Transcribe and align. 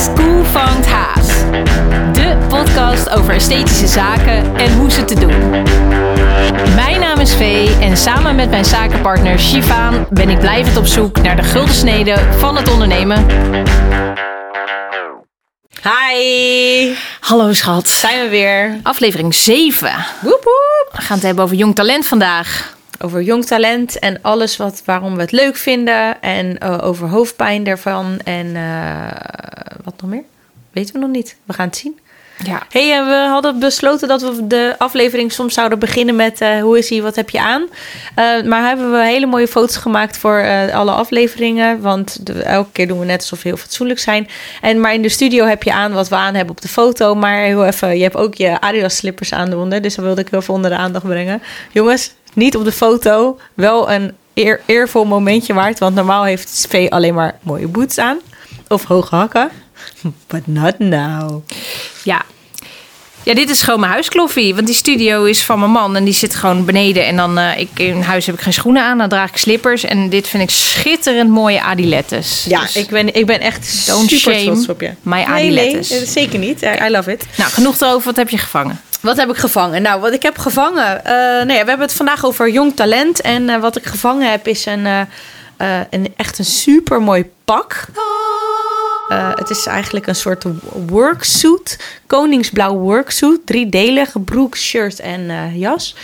School 0.00 0.44
vangt 0.44 0.86
haas. 0.86 1.26
De 2.12 2.36
podcast 2.48 3.10
over 3.10 3.34
esthetische 3.34 3.86
zaken 3.86 4.56
en 4.56 4.72
hoe 4.76 4.90
ze 4.90 5.04
te 5.04 5.14
doen. 5.14 5.50
Mijn 6.74 7.00
naam 7.00 7.18
is 7.18 7.34
Vee 7.34 7.76
en 7.80 7.96
samen 7.96 8.34
met 8.34 8.50
mijn 8.50 8.64
zakenpartner 8.64 9.38
Shivaan 9.38 10.06
ben 10.10 10.28
ik 10.28 10.38
blijvend 10.38 10.76
op 10.76 10.86
zoek 10.86 11.22
naar 11.22 11.36
de 11.36 11.42
gulden 11.42 11.74
snede 11.74 12.16
van 12.38 12.56
het 12.56 12.70
ondernemen. 12.70 13.26
Hi, 15.82 16.94
Hallo 17.20 17.52
schat. 17.52 17.88
zijn 17.88 18.22
we 18.22 18.28
weer. 18.28 18.80
Aflevering 18.82 19.34
7. 19.34 19.90
Woep 20.20 20.44
woep. 20.44 20.88
We 20.92 21.02
gaan 21.02 21.16
het 21.16 21.26
hebben 21.26 21.44
over 21.44 21.56
jong 21.56 21.74
talent 21.74 22.06
vandaag. 22.06 22.78
Over 23.02 23.22
jong 23.22 23.44
talent 23.44 23.98
en 23.98 24.22
alles 24.22 24.56
wat, 24.56 24.82
waarom 24.84 25.14
we 25.14 25.20
het 25.20 25.32
leuk 25.32 25.56
vinden. 25.56 26.20
En 26.20 26.58
eh, 26.58 26.78
over 26.82 27.08
hoofdpijn 27.08 27.64
daarvan. 27.64 28.18
En 28.24 28.56
eh, 28.56 29.10
wat 29.84 30.00
nog 30.00 30.10
meer? 30.10 30.24
Weten 30.70 30.94
we 30.94 31.00
nog 31.00 31.10
niet. 31.10 31.36
We 31.44 31.52
gaan 31.52 31.66
het 31.66 31.76
zien. 31.76 31.98
Ja. 32.44 32.62
hey, 32.70 32.98
eh, 32.98 33.06
we 33.06 33.26
hadden 33.28 33.58
besloten 33.58 34.08
dat 34.08 34.22
we 34.22 34.46
de 34.46 34.74
aflevering 34.78 35.32
soms 35.32 35.54
zouden 35.54 35.78
beginnen 35.78 36.16
met... 36.16 36.40
eh, 36.40 36.60
hoe 36.60 36.78
is 36.78 36.90
ie, 36.90 37.02
wat 37.02 37.16
heb 37.16 37.30
je 37.30 37.40
aan? 37.40 37.66
Eh, 38.14 38.42
maar 38.42 38.62
hebben 38.62 38.92
we 38.92 39.04
hele 39.04 39.26
mooie 39.26 39.48
foto's 39.48 39.76
gemaakt 39.76 40.18
voor 40.18 40.70
alle 40.72 40.90
afleveringen. 40.90 41.80
Want 41.80 42.18
elke 42.42 42.70
keer 42.72 42.88
doen 42.88 42.98
we 42.98 43.04
net 43.04 43.20
alsof 43.20 43.42
we 43.42 43.48
heel 43.48 43.58
fatsoenlijk 43.58 44.00
zijn. 44.00 44.28
En, 44.60 44.80
maar 44.80 44.94
in 44.94 45.02
de 45.02 45.08
studio 45.08 45.44
heb 45.44 45.62
je 45.62 45.72
aan 45.72 45.92
wat 45.92 46.08
we 46.08 46.14
aan 46.14 46.34
hebben 46.34 46.54
op 46.54 46.60
de 46.60 46.68
foto. 46.68 47.14
Maar 47.14 47.38
heel 47.38 47.66
even, 47.66 47.96
je 47.96 48.02
hebt 48.02 48.16
ook 48.16 48.34
je 48.34 48.60
Adidas 48.60 48.96
slippers 48.96 49.32
aan 49.32 49.52
eronder. 49.52 49.82
Dus 49.82 49.94
dat 49.94 50.04
wilde 50.04 50.20
ik 50.20 50.28
heel 50.30 50.42
veel 50.42 50.54
onder 50.54 50.70
de 50.70 50.76
aandacht 50.76 51.06
brengen. 51.06 51.42
Jongens, 51.72 52.12
niet 52.34 52.56
op 52.56 52.64
de 52.64 52.72
foto. 52.72 53.38
Wel 53.54 53.90
een 53.90 54.14
eer, 54.34 54.60
eervol 54.66 55.04
momentje 55.04 55.54
waard. 55.54 55.78
Want 55.78 55.94
normaal 55.94 56.24
heeft 56.24 56.66
V 56.68 56.86
alleen 56.90 57.14
maar 57.14 57.38
mooie 57.42 57.68
boots 57.68 57.98
aan. 57.98 58.18
Of 58.68 58.84
hoge 58.84 59.14
hakken. 59.14 59.50
But 60.26 60.46
not 60.46 60.78
now. 60.78 61.42
Ja. 62.04 62.22
Ja, 63.22 63.34
dit 63.34 63.50
is 63.50 63.62
gewoon 63.62 63.80
mijn 63.80 63.92
huiskloffie. 63.92 64.54
Want 64.54 64.66
die 64.66 64.76
studio 64.76 65.24
is 65.24 65.42
van 65.42 65.58
mijn 65.58 65.70
man 65.70 65.96
en 65.96 66.04
die 66.04 66.14
zit 66.14 66.34
gewoon 66.34 66.64
beneden. 66.64 67.06
En 67.06 67.16
dan, 67.16 67.38
eh, 67.38 67.58
ik, 67.58 67.68
in 67.74 68.00
huis 68.00 68.26
heb 68.26 68.34
ik 68.34 68.40
geen 68.40 68.52
schoenen 68.52 68.82
aan, 68.82 68.98
dan 68.98 69.08
draag 69.08 69.30
ik 69.30 69.36
slippers. 69.36 69.84
En 69.84 70.08
dit 70.08 70.28
vind 70.28 70.42
ik 70.42 70.50
schitterend 70.50 71.30
mooie 71.30 71.62
adilettes. 71.62 72.44
Ja, 72.48 72.60
Dus 72.60 72.76
ik 72.76 72.88
ben, 72.88 73.14
ik 73.14 73.26
ben 73.26 73.40
echt 73.40 73.86
Don't 73.86 74.10
super 74.10 74.34
shame 74.34 74.44
trots 74.52 74.68
op 74.68 74.80
je. 74.80 74.90
my 75.02 75.16
Nee, 75.16 75.26
adilettes. 75.26 75.90
nee, 75.90 76.06
zeker 76.06 76.38
niet. 76.38 76.62
I 76.62 76.88
love 76.90 77.12
it. 77.12 77.24
Nou, 77.36 77.50
genoeg 77.50 77.80
erover. 77.80 78.04
Wat 78.04 78.16
heb 78.16 78.28
je 78.28 78.38
gevangen? 78.38 78.80
Wat 79.00 79.16
heb 79.16 79.28
ik 79.30 79.36
gevangen? 79.36 79.82
Nou, 79.82 80.00
wat 80.00 80.12
ik 80.12 80.22
heb 80.22 80.38
gevangen. 80.38 81.04
eh 81.04 81.12
nou 81.14 81.52
ja, 81.52 81.62
we 81.62 81.68
hebben 81.68 81.80
het 81.86 81.92
vandaag 81.94 82.24
over 82.24 82.50
jong 82.50 82.76
talent. 82.76 83.20
En 83.20 83.48
eh, 83.48 83.60
wat 83.60 83.76
ik 83.76 83.84
gevangen 83.86 84.30
heb 84.30 84.46
is 84.48 84.66
een, 84.66 84.86
een 85.90 86.12
echt 86.16 86.38
een 86.38 86.44
super 86.44 87.02
mooi 87.02 87.24
pak. 87.44 87.84
Eh, 89.10 89.30
het 89.34 89.50
is 89.50 89.66
eigenlijk 89.66 90.06
een 90.06 90.14
soort 90.14 90.44
worksuit. 90.86 91.78
Koningsblauw 92.06 92.76
worksuit. 92.76 93.46
Driedelig. 93.46 94.24
Broek, 94.24 94.56
shirt 94.56 95.00
en 95.00 95.30
eh, 95.30 95.56
jas. 95.56 95.96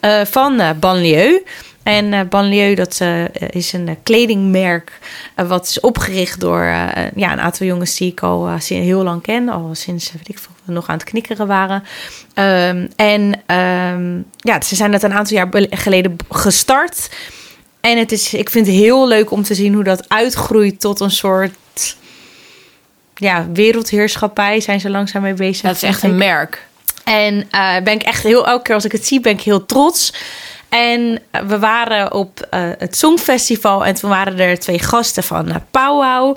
Eh, 0.00 0.20
van 0.24 0.62
Banlieue. 0.80 1.42
En 1.82 2.28
Banlieue, 2.28 2.74
dat 2.74 3.00
is 3.50 3.72
een 3.72 3.96
kledingmerk 4.02 4.98
wat 5.34 5.66
is 5.68 5.80
opgericht 5.80 6.40
door 6.40 6.62
ja, 7.14 7.32
een 7.32 7.40
aantal 7.40 7.66
jongens 7.66 7.96
die 7.96 8.10
ik 8.10 8.22
al 8.22 8.48
heel 8.68 9.02
lang 9.02 9.22
ken. 9.22 9.48
Al 9.48 9.70
sinds, 9.72 10.12
weet 10.12 10.28
ik 10.28 10.38
we 10.64 10.72
nog 10.72 10.88
aan 10.88 10.96
het 10.96 11.04
knikkeren 11.04 11.46
waren. 11.46 11.82
Ehm, 12.34 12.86
en 12.96 13.42
ehm, 13.46 14.20
ja, 14.36 14.60
ze 14.62 14.74
zijn 14.76 14.90
dat 14.90 15.02
een 15.02 15.12
aantal 15.12 15.36
jaar 15.36 15.48
geleden 15.70 16.16
gestart. 16.30 17.10
En 17.80 17.98
het 17.98 18.12
is, 18.12 18.34
ik 18.34 18.50
vind 18.50 18.66
het 18.66 18.76
heel 18.76 19.08
leuk 19.08 19.30
om 19.30 19.42
te 19.42 19.54
zien 19.54 19.74
hoe 19.74 19.84
dat 19.84 20.08
uitgroeit 20.08 20.80
tot 20.80 21.00
een 21.00 21.10
soort 21.10 21.52
ja, 23.18 23.46
wereldheerschappij. 23.52 24.60
Zijn 24.60 24.80
ze 24.80 24.90
langzaam 24.90 25.22
mee 25.22 25.34
bezig. 25.34 25.62
Dat 25.62 25.76
is 25.76 25.82
echt 25.82 26.02
een 26.02 26.16
merk. 26.16 26.66
En 27.04 27.48
eh, 27.50 27.76
ben 27.84 27.94
ik 27.94 28.02
echt 28.02 28.22
heel, 28.22 28.46
elke 28.46 28.62
keer 28.62 28.74
als 28.74 28.84
ik 28.84 28.92
het 28.92 29.06
zie, 29.06 29.20
ben 29.20 29.32
ik 29.32 29.40
heel 29.40 29.66
trots. 29.66 30.14
En 30.68 31.20
eh, 31.30 31.42
we 31.42 31.58
waren 31.58 32.12
op 32.12 32.46
eh, 32.50 32.60
het 32.78 32.96
Songfestival 32.96 33.84
en 33.84 33.94
toen 33.94 34.10
waren 34.10 34.38
er 34.38 34.58
twee 34.58 34.78
gasten 34.78 35.22
van 35.22 35.48
uh, 35.48 35.54
Powwow. 35.70 36.36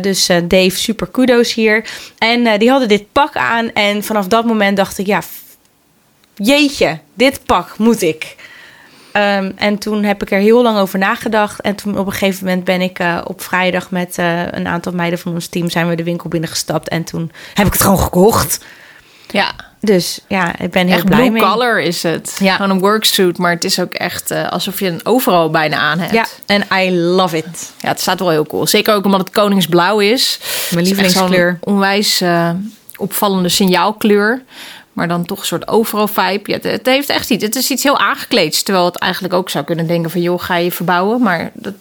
Dus 0.00 0.26
Dave, 0.26 0.70
super 0.70 1.06
kudos 1.06 1.54
hier. 1.54 1.88
En 2.18 2.58
die 2.58 2.70
hadden 2.70 2.88
dit 2.88 3.12
pak 3.12 3.36
aan 3.36 3.72
en 3.72 4.04
vanaf 4.04 4.26
dat 4.26 4.44
moment 4.44 4.76
dacht 4.76 4.98
ik, 4.98 5.06
ja, 5.06 5.20
jeetje, 6.34 6.98
dit 7.14 7.40
pak 7.44 7.78
moet 7.78 8.02
ik. 8.02 8.36
Ehm, 9.12 9.50
en 9.56 9.78
toen 9.78 10.02
heb 10.02 10.22
ik 10.22 10.30
er 10.30 10.38
heel 10.38 10.62
lang 10.62 10.78
over 10.78 10.98
nagedacht. 10.98 11.60
En 11.60 11.74
toen 11.74 11.98
op 11.98 12.06
een 12.06 12.12
gegeven 12.12 12.44
moment 12.44 12.64
ben 12.64 12.80
ik 12.80 12.98
eh, 12.98 13.18
op 13.24 13.42
vrijdag 13.42 13.90
met 13.90 14.18
eh, 14.18 14.42
een 14.50 14.66
aantal 14.66 14.92
meiden 14.92 15.18
van 15.18 15.32
ons 15.32 15.46
team 15.46 15.70
zijn 15.70 15.88
we 15.88 15.94
de 15.94 16.04
winkel 16.04 16.28
binnengestapt. 16.28 16.88
En 16.88 17.04
toen 17.04 17.30
heb 17.54 17.66
ik 17.66 17.72
het 17.72 17.82
gewoon 17.82 17.98
gekocht. 18.00 18.64
Ja, 19.30 19.52
Dus 19.80 20.20
ja, 20.28 20.58
ik 20.58 20.70
ben 20.70 20.86
heel 20.86 20.96
echt 20.96 21.04
blij 21.04 21.18
blue 21.18 21.30
mee. 21.30 21.42
color 21.42 21.80
is 21.80 22.02
het. 22.02 22.36
Ja. 22.40 22.54
Gewoon 22.56 22.70
een 22.70 22.78
worksuit, 22.78 23.38
maar 23.38 23.50
het 23.50 23.64
is 23.64 23.80
ook 23.80 23.92
echt 23.92 24.30
eh, 24.30 24.48
alsof 24.48 24.80
je 24.80 24.86
een 24.86 25.00
overal 25.02 25.50
bijna 25.50 25.76
aan 25.76 25.98
hebt. 25.98 26.12
Ja, 26.12 26.26
en 26.46 26.64
I 26.86 26.92
love 26.92 27.36
it. 27.36 27.72
Ja, 27.80 27.88
het 27.88 28.00
staat 28.00 28.18
wel 28.18 28.30
heel 28.30 28.46
cool. 28.46 28.66
Zeker 28.66 28.94
ook 28.94 29.04
omdat 29.04 29.20
het 29.20 29.30
koningsblauw 29.30 29.98
is. 30.00 30.40
Mijn 30.70 30.82
is 30.82 30.88
lievelingskleur. 30.88 31.58
onwijs 31.60 32.22
opvallende 32.96 33.48
signaalkleur. 33.48 34.42
Maar 34.92 35.08
dan 35.08 35.24
toch 35.24 35.40
een 35.40 35.46
soort 35.46 35.68
overal 35.68 36.08
vibe. 36.08 36.50
Ja, 36.50 36.54
het, 36.54 36.64
het 36.64 36.86
heeft 36.86 37.08
echt 37.08 37.30
iets. 37.30 37.44
Het 37.44 37.56
is 37.56 37.70
iets 37.70 37.82
heel 37.82 37.98
aangekleeds. 37.98 38.62
Terwijl 38.62 38.86
het 38.86 38.96
eigenlijk 38.96 39.34
ook 39.34 39.50
zou 39.50 39.64
kunnen 39.64 39.86
denken 39.86 40.10
van... 40.10 40.20
joh, 40.20 40.42
ga 40.42 40.56
je 40.56 40.72
verbouwen? 40.72 41.22
Maar 41.22 41.50
dat, 41.54 41.74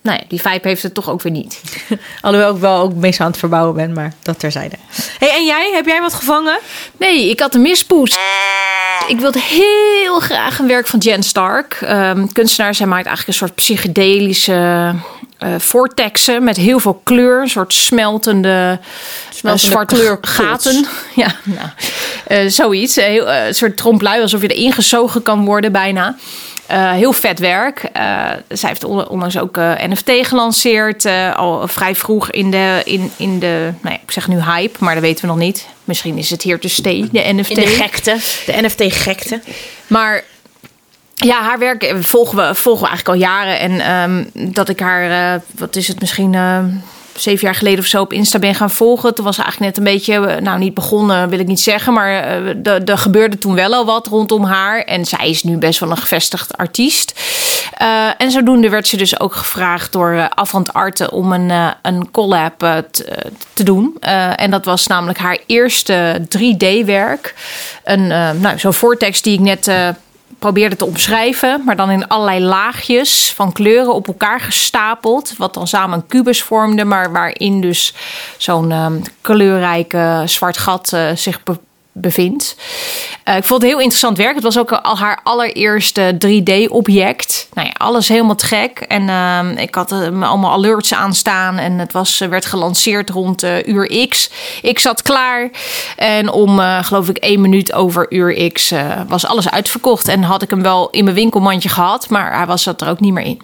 nou 0.00 0.18
ja, 0.20 0.24
die 0.28 0.40
vibe 0.40 0.68
heeft 0.68 0.82
het 0.82 0.94
toch 0.94 1.10
ook 1.10 1.22
weer 1.22 1.32
niet. 1.32 1.62
Alhoewel 2.20 2.54
ik 2.54 2.60
wel 2.60 2.80
ook 2.80 2.94
meestal 2.94 3.24
aan 3.24 3.30
het 3.30 3.40
verbouwen 3.40 3.74
ben, 3.74 3.92
maar 3.92 4.14
dat 4.22 4.38
terzijde. 4.38 4.76
hey, 5.18 5.36
en 5.36 5.44
jij? 5.44 5.70
Heb 5.74 5.86
jij 5.86 6.00
wat 6.00 6.14
gevangen? 6.14 6.58
Nee, 6.96 7.30
ik 7.30 7.40
had 7.40 7.54
een 7.54 7.62
mispoes. 7.62 8.16
Ik 9.06 9.20
wilde 9.20 9.40
heel 9.40 10.20
graag 10.20 10.58
een 10.58 10.66
werk 10.66 10.86
van 10.86 10.98
Jen 10.98 11.22
Stark. 11.22 11.78
Ehm, 11.80 12.26
kunstenaar, 12.26 12.74
zij 12.74 12.86
maakt 12.86 13.06
eigenlijk 13.06 13.28
een 13.28 13.46
soort 13.46 13.54
psychedelische 13.54 14.94
eh 15.38 15.48
vortexen 15.58 16.44
met 16.44 16.56
heel 16.56 16.78
veel 16.78 17.00
kleur. 17.04 17.40
Een 17.40 17.48
soort 17.48 17.72
smeltende, 17.74 18.78
Smeltende 19.30 19.66
eh, 19.66 19.70
zwarte 19.72 19.94
kleurkoets. 19.94 20.34
gaten. 20.34 20.86
Ja, 21.14 21.34
nou, 21.44 21.68
eh, 22.26 22.48
zoiets. 22.50 22.96
Een 22.96 23.04
heel, 23.04 23.30
een 23.32 23.54
soort 23.54 23.76
tromplui, 23.76 24.22
alsof 24.22 24.42
je 24.42 24.48
erin 24.48 24.72
gezogen 24.72 25.22
kan 25.22 25.44
worden 25.44 25.72
bijna. 25.72 26.16
Heel 26.72 27.12
vet 27.12 27.38
werk. 27.38 27.82
Eh, 27.92 28.30
zij 28.48 28.68
heeft 28.68 28.84
on- 28.84 29.08
onlangs 29.08 29.38
ook 29.38 29.56
NFT 29.88 30.10
gelanceerd. 30.22 31.06
al 31.36 31.68
vrij 31.68 31.94
vroeg 31.94 32.30
in 32.30 32.50
de, 32.50 32.80
in, 32.84 33.10
in 33.16 33.38
de 33.38 33.72
nou 33.80 33.94
ja, 33.94 34.00
ik 34.02 34.10
zeg 34.10 34.28
nu 34.28 34.40
hype, 34.42 34.76
maar 34.84 34.94
dat 34.94 35.02
weten 35.02 35.20
we 35.20 35.26
nog 35.26 35.36
niet. 35.36 35.66
Misschien 35.84 36.18
is 36.18 36.30
het 36.30 36.42
hier 36.42 36.58
te 36.60 36.68
stay, 36.68 37.08
de 37.12 37.32
NFT. 37.32 37.48
In 37.50 37.54
de 37.54 37.66
gekte. 37.66 38.16
De 38.46 38.52
NFT-gekte. 38.62 39.40
Maar 39.86 40.24
ja, 41.18 41.42
haar 41.42 41.58
werk 41.58 41.94
volgen 42.00 42.36
we, 42.36 42.54
volgen 42.54 42.88
eigenlijk 42.88 43.18
al 43.18 43.30
jaren. 43.30 43.58
En 43.58 43.80
ehm, 43.80 44.52
dat 44.52 44.68
ik 44.68 44.80
haar, 44.80 45.34
eh, 45.34 45.40
wat 45.56 45.76
is 45.76 45.88
het, 45.88 46.00
misschien 46.00 46.34
eh, 46.34 46.58
zeven 47.14 47.44
jaar 47.44 47.54
geleden 47.54 47.78
of 47.78 47.86
zo 47.86 48.00
op 48.00 48.12
Insta 48.12 48.38
ben 48.38 48.54
gaan 48.54 48.70
volgen. 48.70 49.14
Toen 49.14 49.24
was 49.24 49.36
ze 49.36 49.42
eigenlijk 49.42 49.76
net 49.76 49.86
een 49.86 49.92
beetje, 49.92 50.26
eh, 50.26 50.42
nou 50.42 50.58
niet 50.58 50.74
begonnen 50.74 51.28
wil 51.28 51.38
ik 51.38 51.46
niet 51.46 51.60
zeggen. 51.60 51.92
Maar 51.92 52.08
er 52.62 52.84
er 52.84 52.98
gebeurde 52.98 53.38
toen 53.38 53.54
wel 53.54 53.74
al 53.74 53.84
wat 53.84 54.06
rondom 54.06 54.44
haar. 54.44 54.80
En 54.82 55.04
zij 55.04 55.30
is 55.30 55.42
nu 55.42 55.56
best 55.56 55.80
wel 55.80 55.90
een 55.90 55.96
gevestigd 55.96 56.56
artiest. 56.56 57.20
En 58.18 58.30
zodoende 58.30 58.68
werd 58.68 58.88
ze 58.88 58.96
dus 58.96 59.20
ook 59.20 59.34
gevraagd 59.34 59.92
door 59.92 60.12
uh, 60.12 60.24
Avant 60.34 60.72
Arte 60.72 61.10
om 61.10 61.32
een, 61.32 61.74
een 61.82 62.10
collab 62.10 62.58
te, 62.90 63.24
te 63.52 63.62
doen. 63.62 63.96
En 64.36 64.50
dat 64.50 64.64
was 64.64 64.86
namelijk 64.86 65.18
haar 65.18 65.38
eerste 65.46 66.26
3D-werk. 66.38 67.34
Een, 67.84 68.06
nou, 68.40 68.58
zo'n 68.58 68.72
vortex 68.72 69.22
die 69.22 69.32
ik 69.32 69.40
net 69.40 69.70
probeerde 70.38 70.76
te 70.76 70.84
omschrijven, 70.84 71.62
maar 71.64 71.76
dan 71.76 71.90
in 71.90 72.08
allerlei 72.08 72.40
laagjes 72.44 73.32
van 73.32 73.52
kleuren 73.52 73.94
op 73.94 74.06
elkaar 74.06 74.40
gestapeld, 74.40 75.34
wat 75.36 75.54
dan 75.54 75.66
samen 75.66 75.98
een 75.98 76.06
kubus 76.06 76.42
vormde, 76.42 76.84
maar 76.84 77.12
waarin 77.12 77.60
dus 77.60 77.94
zo'n 78.36 78.70
ehm, 78.70 79.00
kleurrijke 79.20 80.22
zwart 80.24 80.58
gat 80.58 80.92
eh, 80.92 81.10
zich 81.14 81.42
bevindt. 82.00 82.56
Eh, 83.24 83.36
ik 83.36 83.44
vond 83.44 83.62
het 83.62 83.70
heel 83.70 83.80
interessant 83.80 84.16
werk. 84.16 84.34
Het 84.34 84.44
was 84.44 84.58
ook 84.58 84.72
al 84.72 84.98
haar 84.98 85.20
allereerste 85.22 86.16
3D-object. 86.18 87.48
Nou 87.54 87.66
ja, 87.66 87.74
alles 87.76 88.08
helemaal 88.08 88.36
gek. 88.36 88.78
En 88.78 89.08
ehm, 89.08 89.48
ik 89.48 89.74
had 89.74 89.92
eh, 89.92 90.22
allemaal 90.22 90.52
alerts 90.52 90.94
aanstaan. 90.94 91.58
En 91.58 91.78
het 91.78 91.92
was, 91.92 92.20
eh, 92.20 92.28
werd 92.28 92.44
gelanceerd 92.44 93.10
rond 93.10 93.44
uur 93.64 94.06
X. 94.08 94.30
Ik 94.62 94.78
zat 94.78 95.02
klaar. 95.02 95.50
En 95.96 96.30
om, 96.30 96.58
geloof 96.60 97.08
ik, 97.08 97.16
één 97.16 97.40
minuut 97.40 97.72
over 97.72 98.06
uur 98.12 98.52
X 98.52 98.72
was 99.08 99.26
alles 99.26 99.50
uitverkocht. 99.50 100.08
En 100.08 100.22
had 100.22 100.42
ik 100.42 100.50
hem 100.50 100.62
wel 100.62 100.90
in 100.90 101.04
mijn 101.04 101.16
winkelmandje 101.16 101.68
gehad. 101.68 102.08
Maar 102.08 102.36
hij 102.36 102.46
was 102.46 102.62
zat 102.62 102.80
er 102.80 102.88
ook 102.88 103.00
niet 103.00 103.12
meer 103.12 103.24
in. 103.24 103.42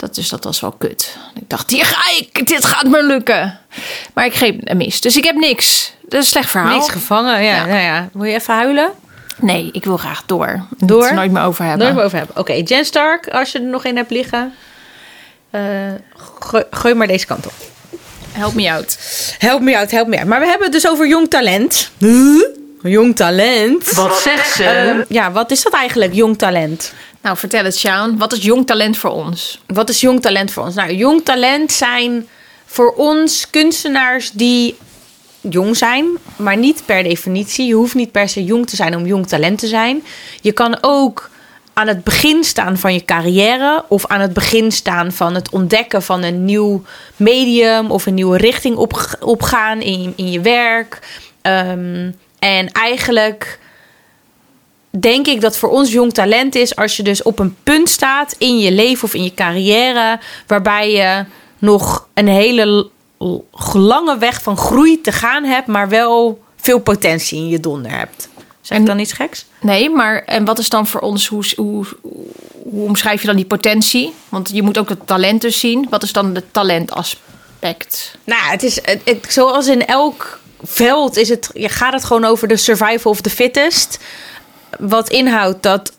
Dat, 0.00 0.14
dus 0.14 0.28
dat 0.28 0.44
was 0.44 0.60
wel 0.60 0.72
kut. 0.72 1.16
Ik 1.34 1.48
dacht, 1.48 1.70
hier 1.70 1.84
ga 1.84 2.18
ik. 2.18 2.48
Dit 2.48 2.64
gaat 2.64 2.86
me 2.86 3.04
lukken. 3.04 3.60
Maar 4.14 4.24
ik 4.24 4.34
greep 4.34 4.60
een 4.64 4.76
mis. 4.76 5.00
Dus 5.00 5.16
ik 5.16 5.24
heb 5.24 5.36
niks. 5.36 5.92
Dat 6.10 6.20
is 6.20 6.26
een 6.26 6.32
slecht 6.32 6.50
verhaal. 6.50 6.76
Niks 6.76 6.88
gevangen, 6.88 7.42
ja. 7.42 7.54
Ja. 7.54 7.66
Nou 7.66 7.80
ja, 7.80 8.08
wil 8.12 8.24
je 8.24 8.34
even 8.34 8.54
huilen? 8.54 8.90
Nee, 9.36 9.68
ik 9.72 9.84
wil 9.84 9.96
graag 9.96 10.22
door. 10.26 10.64
Door? 10.78 11.04
Het 11.04 11.14
nooit 11.14 11.30
meer 11.30 11.42
over 11.42 11.64
hebben. 11.64 11.82
Nooit 11.82 11.94
meer 11.94 12.04
over 12.04 12.18
hebben. 12.18 12.36
Oké, 12.36 12.52
Jen 12.52 12.84
Stark, 12.84 13.28
als 13.28 13.52
je 13.52 13.58
er 13.58 13.64
nog 13.64 13.84
één 13.84 13.96
hebt 13.96 14.10
liggen, 14.10 14.54
eh, 15.50 15.62
gooi, 16.38 16.64
gooi 16.70 16.94
maar 16.94 17.06
deze 17.06 17.26
kant 17.26 17.46
op. 17.46 17.52
Help 18.32 18.54
me 18.54 18.72
out. 18.72 18.98
Help 19.38 19.60
me 19.60 19.78
out, 19.78 19.90
help 19.90 20.08
me 20.08 20.18
out. 20.18 20.26
Maar 20.26 20.40
we 20.40 20.46
hebben 20.46 20.64
het 20.64 20.72
dus 20.72 20.88
over 20.88 21.08
jong 21.08 21.30
talent. 21.30 21.90
Jong 22.82 23.16
talent? 23.16 23.90
Wat 23.90 24.18
zegt 24.18 24.54
ze? 24.54 24.94
Uh, 24.96 25.04
ja, 25.08 25.32
wat 25.32 25.50
is 25.50 25.62
dat 25.62 25.72
eigenlijk, 25.72 26.14
jong 26.14 26.38
talent? 26.38 26.92
Nou, 27.22 27.36
vertel 27.36 27.64
het, 27.64 27.78
Sjaan. 27.78 28.18
Wat 28.18 28.32
is 28.32 28.42
jong 28.42 28.66
talent 28.66 28.98
voor 28.98 29.10
ons? 29.10 29.60
Wat 29.66 29.88
is 29.88 30.00
jong 30.00 30.22
talent 30.22 30.50
voor 30.50 30.64
ons? 30.64 30.74
Nou, 30.74 30.92
jong 30.92 31.24
talent 31.24 31.72
zijn 31.72 32.28
voor 32.66 32.94
ons 32.94 33.50
kunstenaars 33.50 34.30
die 34.30 34.76
jong 35.40 35.76
zijn, 35.76 36.06
maar 36.36 36.56
niet 36.56 36.82
per 36.86 37.02
definitie. 37.02 37.66
Je 37.66 37.74
hoeft 37.74 37.94
niet 37.94 38.12
per 38.12 38.28
se 38.28 38.44
jong 38.44 38.66
te 38.66 38.76
zijn 38.76 38.96
om 38.96 39.06
jong 39.06 39.26
talent 39.26 39.58
te 39.58 39.66
zijn. 39.66 40.02
Je 40.40 40.52
kan 40.52 40.78
ook 40.80 41.30
aan 41.72 41.86
het 41.86 42.04
begin 42.04 42.44
staan 42.44 42.78
van 42.78 42.94
je 42.94 43.04
carrière 43.04 43.84
of 43.88 44.06
aan 44.06 44.20
het 44.20 44.32
begin 44.32 44.72
staan 44.72 45.12
van 45.12 45.34
het 45.34 45.50
ontdekken 45.50 46.02
van 46.02 46.22
een 46.22 46.44
nieuw 46.44 46.82
medium 47.16 47.90
of 47.90 48.06
een 48.06 48.14
nieuwe 48.14 48.36
richting 48.36 48.76
op, 48.76 49.16
opgaan 49.20 49.80
in, 49.80 50.12
in 50.16 50.30
je 50.30 50.40
werk. 50.40 50.98
Um, 51.42 52.14
en 52.38 52.72
eigenlijk 52.72 53.58
denk 54.90 55.26
ik 55.26 55.40
dat 55.40 55.56
voor 55.56 55.68
ons 55.68 55.92
jong 55.92 56.12
talent 56.12 56.54
is 56.54 56.76
als 56.76 56.96
je 56.96 57.02
dus 57.02 57.22
op 57.22 57.38
een 57.38 57.56
punt 57.62 57.88
staat 57.88 58.34
in 58.38 58.58
je 58.58 58.72
leven 58.72 59.04
of 59.04 59.14
in 59.14 59.24
je 59.24 59.34
carrière 59.34 60.18
waarbij 60.46 60.90
je 60.92 61.24
nog 61.58 62.08
een 62.14 62.28
hele 62.28 62.90
lange 63.72 64.18
weg 64.18 64.42
van 64.42 64.56
groei 64.56 65.00
te 65.00 65.12
gaan 65.12 65.44
hebt, 65.44 65.66
maar 65.66 65.88
wel 65.88 66.42
veel 66.56 66.78
potentie 66.78 67.38
in 67.38 67.48
je 67.48 67.60
donder 67.60 67.90
hebt. 67.90 68.28
Zeg 68.60 68.78
ik 68.78 68.86
dan 68.86 68.98
iets 68.98 69.12
geks? 69.12 69.46
Nee, 69.60 69.90
maar 69.90 70.24
en 70.24 70.44
wat 70.44 70.58
is 70.58 70.68
dan 70.68 70.86
voor 70.86 71.00
ons, 71.00 71.26
hoe, 71.26 71.44
hoe, 71.56 71.86
hoe 72.62 72.84
omschrijf 72.84 73.20
je 73.20 73.26
dan 73.26 73.36
die 73.36 73.44
potentie? 73.44 74.14
Want 74.28 74.50
je 74.52 74.62
moet 74.62 74.78
ook 74.78 74.88
het 74.88 75.06
talent 75.06 75.40
dus 75.40 75.60
zien. 75.60 75.86
Wat 75.90 76.02
is 76.02 76.12
dan 76.12 76.34
het 76.34 76.52
talentaspect? 76.52 78.16
Nou, 78.24 78.42
het 78.42 78.62
is 78.62 78.78
het, 78.82 79.26
zoals 79.28 79.66
in 79.66 79.86
elk 79.86 80.40
veld 80.62 81.16
is 81.16 81.28
het, 81.28 81.50
je 81.52 81.68
gaat 81.68 81.92
het 81.92 82.04
gewoon 82.04 82.24
over 82.24 82.48
de 82.48 82.56
survival 82.56 83.10
of 83.10 83.20
the 83.20 83.30
fittest. 83.30 83.98
Wat 84.78 85.08
inhoudt 85.08 85.62
dat 85.62 85.92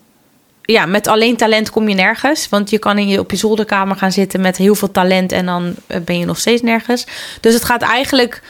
ja, 0.71 0.85
met 0.85 1.07
alleen 1.07 1.37
talent 1.37 1.69
kom 1.69 1.89
je 1.89 1.95
nergens. 1.95 2.49
Want 2.49 2.69
je 2.69 2.79
kan 2.79 2.97
in 2.97 3.07
je, 3.07 3.19
op 3.19 3.31
je 3.31 3.37
zolderkamer 3.37 3.95
gaan 3.95 4.11
zitten 4.11 4.41
met 4.41 4.57
heel 4.57 4.75
veel 4.75 4.91
talent 4.91 5.31
en 5.31 5.45
dan 5.45 5.75
ben 6.05 6.19
je 6.19 6.25
nog 6.25 6.39
steeds 6.39 6.61
nergens. 6.61 7.05
Dus 7.41 7.53
het 7.53 7.63
gaat 7.63 7.81
eigenlijk. 7.81 8.41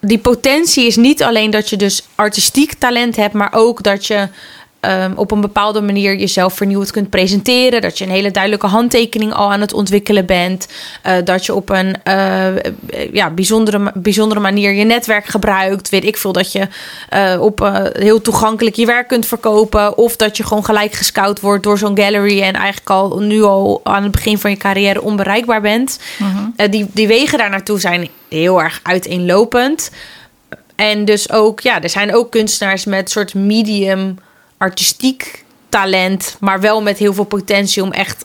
Die 0.00 0.18
potentie 0.18 0.86
is 0.86 0.96
niet 0.96 1.22
alleen 1.22 1.50
dat 1.50 1.68
je 1.70 1.76
dus 1.76 2.06
artistiek 2.14 2.74
talent 2.74 3.16
hebt, 3.16 3.34
maar 3.34 3.52
ook 3.52 3.82
dat 3.82 4.06
je 4.06 4.28
um, 4.88 5.12
op 5.16 5.30
een 5.30 5.40
bepaalde 5.40 5.80
manier 5.80 6.16
jezelf 6.16 6.54
vernieuwd 6.54 6.90
kunt 6.90 7.10
presenteren. 7.10 7.80
Dat 7.80 7.98
je 7.98 8.04
een 8.04 8.10
hele 8.10 8.30
duidelijke 8.30 8.66
handtekening 8.66 9.32
al 9.32 9.52
aan 9.52 9.60
het 9.60 9.72
ontwikkelen 9.72 10.26
bent. 10.26 10.68
Uh, 11.06 11.12
dat 11.24 11.46
je 11.46 11.54
op 11.54 11.68
een 11.68 11.96
uh, 12.08 12.46
ja, 13.12 13.30
bijzondere, 13.30 13.92
bijzondere 13.94 14.40
manier 14.40 14.72
je 14.72 14.84
netwerk 14.84 15.26
gebruikt. 15.26 15.88
Weet 15.88 16.04
ik 16.04 16.16
veel 16.16 16.32
dat 16.32 16.52
je 16.52 16.68
uh, 17.14 17.40
op 17.40 17.88
heel 17.92 18.20
toegankelijk 18.20 18.76
je 18.76 18.86
werk 18.86 19.08
kunt 19.08 19.26
verkopen. 19.26 19.98
Of 19.98 20.16
dat 20.16 20.36
je 20.36 20.44
gewoon 20.44 20.64
gelijk 20.64 20.92
gescout 20.92 21.40
wordt 21.40 21.62
door 21.62 21.78
zo'n 21.78 21.98
gallery. 21.98 22.42
En 22.42 22.54
eigenlijk 22.54 22.90
al 22.90 23.18
nu 23.18 23.42
al 23.42 23.80
aan 23.84 24.02
het 24.02 24.12
begin 24.12 24.38
van 24.38 24.50
je 24.50 24.56
carrière 24.56 25.02
onbereikbaar 25.02 25.60
bent. 25.60 25.98
-huh. 26.18 26.70
die, 26.70 26.86
die 26.92 27.06
wegen 27.06 27.38
daar 27.38 27.50
naartoe 27.50 27.80
zijn 27.80 28.08
heel 28.28 28.62
erg 28.62 28.80
uiteenlopend. 28.82 29.90
En 30.76 31.04
dus 31.04 31.30
ook, 31.30 31.60
ja, 31.60 31.82
er 31.82 31.88
zijn 31.90 32.14
ook 32.14 32.30
kunstenaars 32.30 32.84
met 32.84 33.10
soort 33.10 33.34
medium 33.34 34.16
artistiek 34.62 35.44
talent, 35.68 36.36
maar 36.40 36.60
wel 36.60 36.82
met 36.82 36.98
heel 36.98 37.14
veel 37.14 37.24
potentie 37.24 37.82
om 37.82 37.92
echt 37.92 38.24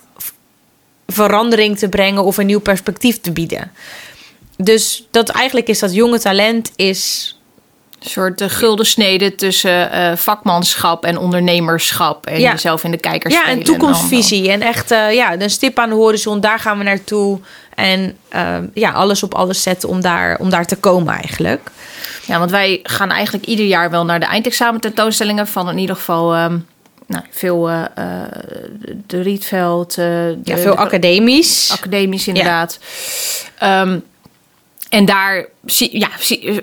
verandering 1.08 1.78
te 1.78 1.90
brengen 1.90 2.24
of 2.24 2.38
een 2.38 2.46
nieuw 2.46 2.60
perspectief 2.60 3.22
te 3.22 3.32
bieden. 3.32 3.72
Dus 4.58 5.08
dat 5.12 5.30
eigenlijk 5.30 5.68
is 5.68 5.80
dat 5.80 5.94
jonge 5.94 6.20
talent 6.20 6.72
is 6.76 7.32
een 8.00 8.10
soort 8.10 8.38
de 8.38 8.46
eh, 8.46 8.52
gulden 8.52 8.86
snede 8.86 9.36
tussen 9.36 9.90
uh, 9.94 10.16
vakmanschap 10.16 11.06
en 11.06 11.18
ondernemerschap. 11.18 12.26
En 12.26 12.40
ja. 12.40 12.52
jezelf 12.52 12.84
in 12.84 12.92
de 12.92 12.98
kijkers 12.98 13.34
Ja, 13.34 13.48
en 13.48 13.64
toekomstvisie. 13.64 14.50
En, 14.52 14.62
en 14.62 14.68
echt 14.68 14.92
uh, 14.92 15.14
ja, 15.14 15.40
een 15.40 15.50
stip 15.50 15.80
aan 15.80 15.90
de 15.90 15.96
horizon, 15.96 16.42
daar 16.42 16.60
gaan 16.60 16.78
we 16.78 16.84
naartoe. 16.84 17.40
En 17.76 18.18
uh, 18.36 18.58
ja, 18.74 18.92
alles 18.92 19.24
op 19.24 19.34
alles 19.34 19.62
zetten 19.62 19.90
om 19.90 20.02
daar, 20.02 20.38
om 20.40 20.50
daar 20.50 20.66
te 20.66 20.76
komen 20.76 21.14
eigenlijk. 21.14 21.70
Ja, 22.26 22.40
want 22.40 22.52
wij 22.52 22.80
gaan 22.84 23.12
eigenlijk 23.12 23.46
ieder 23.46 23.66
jaar 23.66 23.90
wel 23.90 24.06
naar 24.06 24.20
de 24.20 24.26
eindexamen 24.26 24.82
tentoonstellingen 24.82 25.48
van 25.48 25.70
in 25.70 25.78
ieder 25.78 25.96
geval... 25.96 26.38
Um, 26.38 26.68
nou, 27.08 27.24
veel 27.30 27.70
uh, 27.70 27.84
de 29.08 29.22
Rietveld. 29.22 29.96
de, 29.96 30.38
ja, 30.44 30.58
veel 30.58 30.76
de, 30.76 30.78
academisch. 30.78 31.72
Academisch, 31.72 32.28
inderdaad. 32.28 32.80
Ja. 33.60 33.82
Um, 33.82 34.04
en 34.90 35.06
daar 35.06 35.46
zie, 35.66 36.00
ja, 36.00 36.10
zie, 36.20 36.62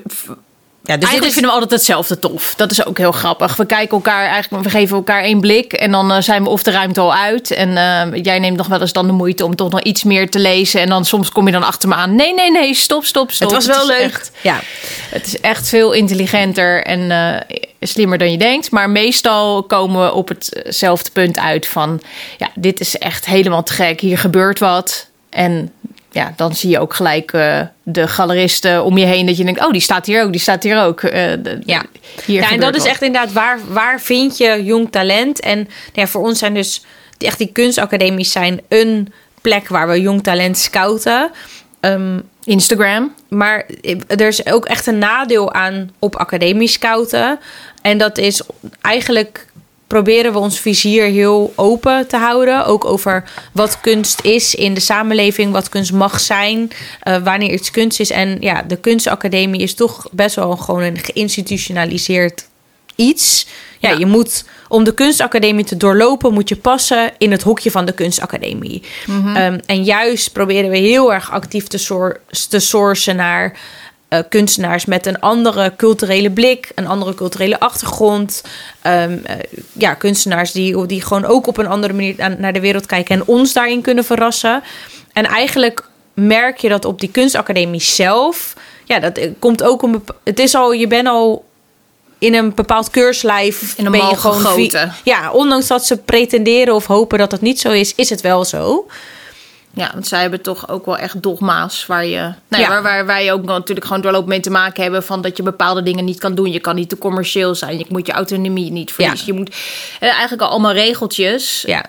ja, 0.86 0.94
dus 0.96 1.04
eigenlijk 1.04 1.32
vinden 1.32 1.50
we 1.50 1.60
altijd 1.60 1.70
hetzelfde 1.70 2.18
tof. 2.18 2.54
Dat 2.56 2.70
is 2.70 2.86
ook 2.86 2.98
heel 2.98 3.12
grappig. 3.12 3.56
We 3.56 3.66
kijken 3.66 3.96
elkaar 3.96 4.26
eigenlijk, 4.26 4.64
we 4.64 4.70
geven 4.70 4.96
elkaar 4.96 5.22
één 5.22 5.40
blik 5.40 5.72
en 5.72 5.90
dan 5.90 6.12
uh, 6.12 6.20
zijn 6.20 6.42
we 6.42 6.48
of 6.48 6.62
de 6.62 6.70
ruimte 6.70 7.00
al 7.00 7.14
uit. 7.14 7.50
En 7.50 7.68
uh, 7.68 8.22
jij 8.22 8.38
neemt 8.38 8.56
nog 8.56 8.66
wel 8.66 8.80
eens 8.80 8.92
dan 8.92 9.06
de 9.06 9.12
moeite 9.12 9.44
om 9.44 9.56
toch 9.56 9.70
nog 9.70 9.80
iets 9.82 10.02
meer 10.02 10.30
te 10.30 10.38
lezen. 10.38 10.80
En 10.80 10.88
dan 10.88 11.04
soms 11.04 11.30
kom 11.30 11.46
je 11.46 11.52
dan 11.52 11.62
achter 11.62 11.88
me 11.88 11.94
aan. 11.94 12.14
Nee, 12.14 12.34
nee, 12.34 12.50
nee, 12.50 12.74
stop, 12.74 13.04
stop, 13.04 13.30
stop. 13.30 13.50
Het 13.50 13.56
was 13.56 13.76
wel 13.76 13.88
het 13.88 13.98
leuk. 13.98 14.12
Echt, 14.12 14.30
ja, 14.42 14.60
het 15.10 15.26
is 15.26 15.40
echt 15.40 15.68
veel 15.68 15.92
intelligenter 15.92 16.82
en 16.82 17.00
uh, 17.00 17.56
slimmer 17.80 18.18
dan 18.18 18.30
je 18.30 18.38
denkt. 18.38 18.70
Maar 18.70 18.90
meestal 18.90 19.62
komen 19.62 20.04
we 20.04 20.12
op 20.12 20.28
hetzelfde 20.28 21.10
punt 21.10 21.38
uit 21.38 21.66
van, 21.66 22.00
ja, 22.38 22.48
dit 22.54 22.80
is 22.80 22.98
echt 22.98 23.26
helemaal 23.26 23.62
te 23.62 23.72
gek. 23.72 24.00
Hier 24.00 24.18
gebeurt 24.18 24.58
wat. 24.58 25.06
En 25.30 25.72
ja, 26.14 26.32
dan 26.36 26.54
zie 26.54 26.70
je 26.70 26.78
ook 26.78 26.94
gelijk 26.94 27.32
uh, 27.32 27.60
de 27.82 28.08
galeristen 28.08 28.84
om 28.84 28.98
je 28.98 29.06
heen. 29.06 29.26
Dat 29.26 29.36
je 29.36 29.44
denkt, 29.44 29.64
oh, 29.64 29.70
die 29.70 29.80
staat 29.80 30.06
hier 30.06 30.22
ook, 30.22 30.32
die 30.32 30.40
staat 30.40 30.62
hier 30.62 30.82
ook. 30.82 31.02
Uh, 31.02 31.10
de, 31.12 31.58
ja, 31.64 31.82
hier 32.24 32.40
ja 32.40 32.50
en 32.50 32.60
dat 32.60 32.72
wat. 32.72 32.84
is 32.84 32.90
echt 32.90 33.02
inderdaad, 33.02 33.32
waar, 33.32 33.58
waar 33.68 34.00
vind 34.00 34.36
je 34.36 34.64
jong 34.64 34.90
talent? 34.90 35.40
En 35.40 35.68
ja, 35.92 36.06
voor 36.06 36.22
ons 36.22 36.38
zijn 36.38 36.54
dus 36.54 36.84
echt 37.18 37.38
die 37.38 37.52
kunstacademies 37.52 38.32
zijn 38.32 38.60
een 38.68 39.12
plek 39.40 39.68
waar 39.68 39.88
we 39.88 40.00
jong 40.00 40.22
talent 40.22 40.58
scouten. 40.58 41.30
Um, 41.80 42.22
Instagram. 42.44 43.14
Maar 43.28 43.66
er 44.06 44.26
is 44.26 44.46
ook 44.46 44.64
echt 44.64 44.86
een 44.86 44.98
nadeel 44.98 45.52
aan 45.52 45.90
op 45.98 46.16
academie 46.16 46.68
scouten. 46.68 47.38
En 47.82 47.98
dat 47.98 48.18
is 48.18 48.42
eigenlijk 48.80 49.46
proberen 49.86 50.32
we 50.32 50.38
ons 50.38 50.60
vizier 50.60 51.04
heel 51.04 51.52
open 51.56 52.08
te 52.08 52.16
houden. 52.16 52.66
Ook 52.66 52.84
over 52.84 53.24
wat 53.52 53.80
kunst 53.80 54.20
is 54.24 54.54
in 54.54 54.74
de 54.74 54.80
samenleving, 54.80 55.52
wat 55.52 55.68
kunst 55.68 55.92
mag 55.92 56.20
zijn, 56.20 56.70
uh, 57.08 57.16
wanneer 57.16 57.52
iets 57.52 57.70
kunst 57.70 58.00
is. 58.00 58.10
En 58.10 58.36
ja, 58.40 58.62
de 58.62 58.76
kunstacademie 58.76 59.60
is 59.60 59.74
toch 59.74 60.08
best 60.10 60.36
wel 60.36 60.56
gewoon 60.56 60.82
een 60.82 60.98
geïnstitutionaliseerd 60.98 62.46
iets. 62.96 63.46
Ja, 63.78 63.90
ja, 63.90 63.98
je 63.98 64.06
moet 64.06 64.44
om 64.68 64.84
de 64.84 64.94
kunstacademie 64.94 65.64
te 65.64 65.76
doorlopen, 65.76 66.32
moet 66.32 66.48
je 66.48 66.56
passen 66.56 67.12
in 67.18 67.30
het 67.30 67.42
hokje 67.42 67.70
van 67.70 67.84
de 67.84 67.92
kunstacademie. 67.92 68.82
Mm 69.06 69.22
-hmm. 69.22 69.36
um, 69.36 69.60
en 69.66 69.84
juist 69.84 70.32
proberen 70.32 70.70
we 70.70 70.76
heel 70.76 71.12
erg 71.12 71.30
actief 71.30 71.66
te, 71.66 72.18
te 72.48 72.58
sourcen 72.58 73.16
naar 73.16 73.58
uh, 74.14 74.22
kunstenaars 74.28 74.84
met 74.84 75.06
een 75.06 75.20
andere 75.20 75.72
culturele 75.76 76.30
blik, 76.30 76.70
een 76.74 76.86
andere 76.86 77.14
culturele 77.14 77.60
achtergrond. 77.60 78.42
Um, 78.86 79.12
uh, 79.12 79.34
ja, 79.72 79.94
kunstenaars 79.94 80.52
die, 80.52 80.86
die 80.86 81.02
gewoon 81.02 81.24
ook 81.24 81.46
op 81.46 81.56
een 81.56 81.66
andere 81.66 81.92
manier 81.92 82.36
naar 82.38 82.52
de 82.52 82.60
wereld 82.60 82.86
kijken 82.86 83.14
en 83.14 83.26
ons 83.26 83.52
daarin 83.52 83.82
kunnen 83.82 84.04
verrassen. 84.04 84.62
En 85.12 85.24
eigenlijk 85.24 85.88
merk 86.14 86.58
je 86.58 86.68
dat 86.68 86.84
op 86.84 87.00
die 87.00 87.10
kunstacademie 87.10 87.80
zelf. 87.80 88.54
Ja, 88.84 88.98
dat 88.98 89.20
komt 89.38 89.62
ook 89.62 89.82
om. 89.82 90.04
Het 90.24 90.38
is 90.38 90.54
al, 90.54 90.72
je 90.72 90.86
bent 90.86 91.08
al 91.08 91.44
in 92.18 92.34
een 92.34 92.54
bepaald 92.54 92.90
keurslijf. 92.90 93.74
In 93.76 93.86
een 93.86 93.92
ben 93.92 94.08
je 94.08 94.16
gewoon 94.16 94.40
gegoten. 94.40 94.92
Ja, 95.04 95.30
ondanks 95.32 95.66
dat 95.66 95.86
ze 95.86 95.96
pretenderen 95.96 96.74
of 96.74 96.86
hopen 96.86 97.18
dat 97.18 97.32
het 97.32 97.40
niet 97.40 97.60
zo 97.60 97.70
is, 97.70 97.94
is 97.94 98.10
het 98.10 98.20
wel 98.20 98.44
zo. 98.44 98.86
Ja, 99.74 99.90
want 99.92 100.06
zij 100.06 100.20
hebben 100.20 100.40
toch 100.40 100.68
ook 100.68 100.86
wel 100.86 100.98
echt 100.98 101.22
dogma's 101.22 101.86
waar 101.86 102.06
je, 102.06 102.32
nou 102.48 102.62
ja. 102.62 102.68
waar, 102.68 102.82
waar 102.82 103.06
wij 103.06 103.32
ook 103.32 103.44
natuurlijk 103.44 103.86
gewoon 103.86 104.02
doorloop 104.02 104.26
mee 104.26 104.40
te 104.40 104.50
maken 104.50 104.82
hebben 104.82 105.04
van 105.04 105.22
dat 105.22 105.36
je 105.36 105.42
bepaalde 105.42 105.82
dingen 105.82 106.04
niet 106.04 106.18
kan 106.18 106.34
doen. 106.34 106.52
Je 106.52 106.60
kan 106.60 106.74
niet 106.74 106.88
te 106.88 106.98
commercieel 106.98 107.54
zijn. 107.54 107.78
Je 107.78 107.86
moet 107.88 108.06
je 108.06 108.12
autonomie 108.12 108.70
niet 108.70 108.92
verliezen. 108.92 109.26
Ja. 109.26 109.32
Je 109.32 109.38
moet 109.38 109.56
eh, 110.00 110.08
eigenlijk 110.08 110.42
al 110.42 110.48
allemaal 110.48 110.72
regeltjes. 110.72 111.64
Ja. 111.66 111.84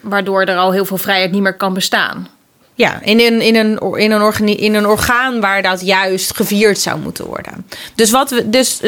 Waardoor 0.00 0.44
er 0.44 0.56
al 0.56 0.72
heel 0.72 0.84
veel 0.84 0.98
vrijheid 0.98 1.32
niet 1.32 1.42
meer 1.42 1.56
kan 1.56 1.74
bestaan. 1.74 2.28
Ja, 2.74 3.00
in 3.02 3.20
een, 3.20 3.40
in, 3.40 3.56
een, 3.56 3.78
in, 3.96 4.10
een 4.10 4.22
organi 4.22 4.52
in 4.52 4.74
een 4.74 4.86
orgaan 4.86 5.40
waar 5.40 5.62
dat 5.62 5.80
juist 5.80 6.36
gevierd 6.36 6.78
zou 6.78 7.00
moeten 7.00 7.26
worden. 7.26 7.66
Dus, 7.94 8.10
wat 8.10 8.30
we, 8.30 8.50
dus 8.50 8.80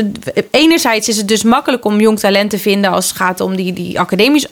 enerzijds 0.50 1.08
is 1.08 1.16
het 1.16 1.28
dus 1.28 1.42
makkelijk 1.42 1.84
om 1.84 2.00
jong 2.00 2.18
talent 2.18 2.50
te 2.50 2.58
vinden 2.58 2.90
als 2.90 3.08
het 3.08 3.16
gaat 3.16 3.40
om 3.40 3.56
die, 3.56 3.72
die 3.72 4.00
academisch 4.00 4.46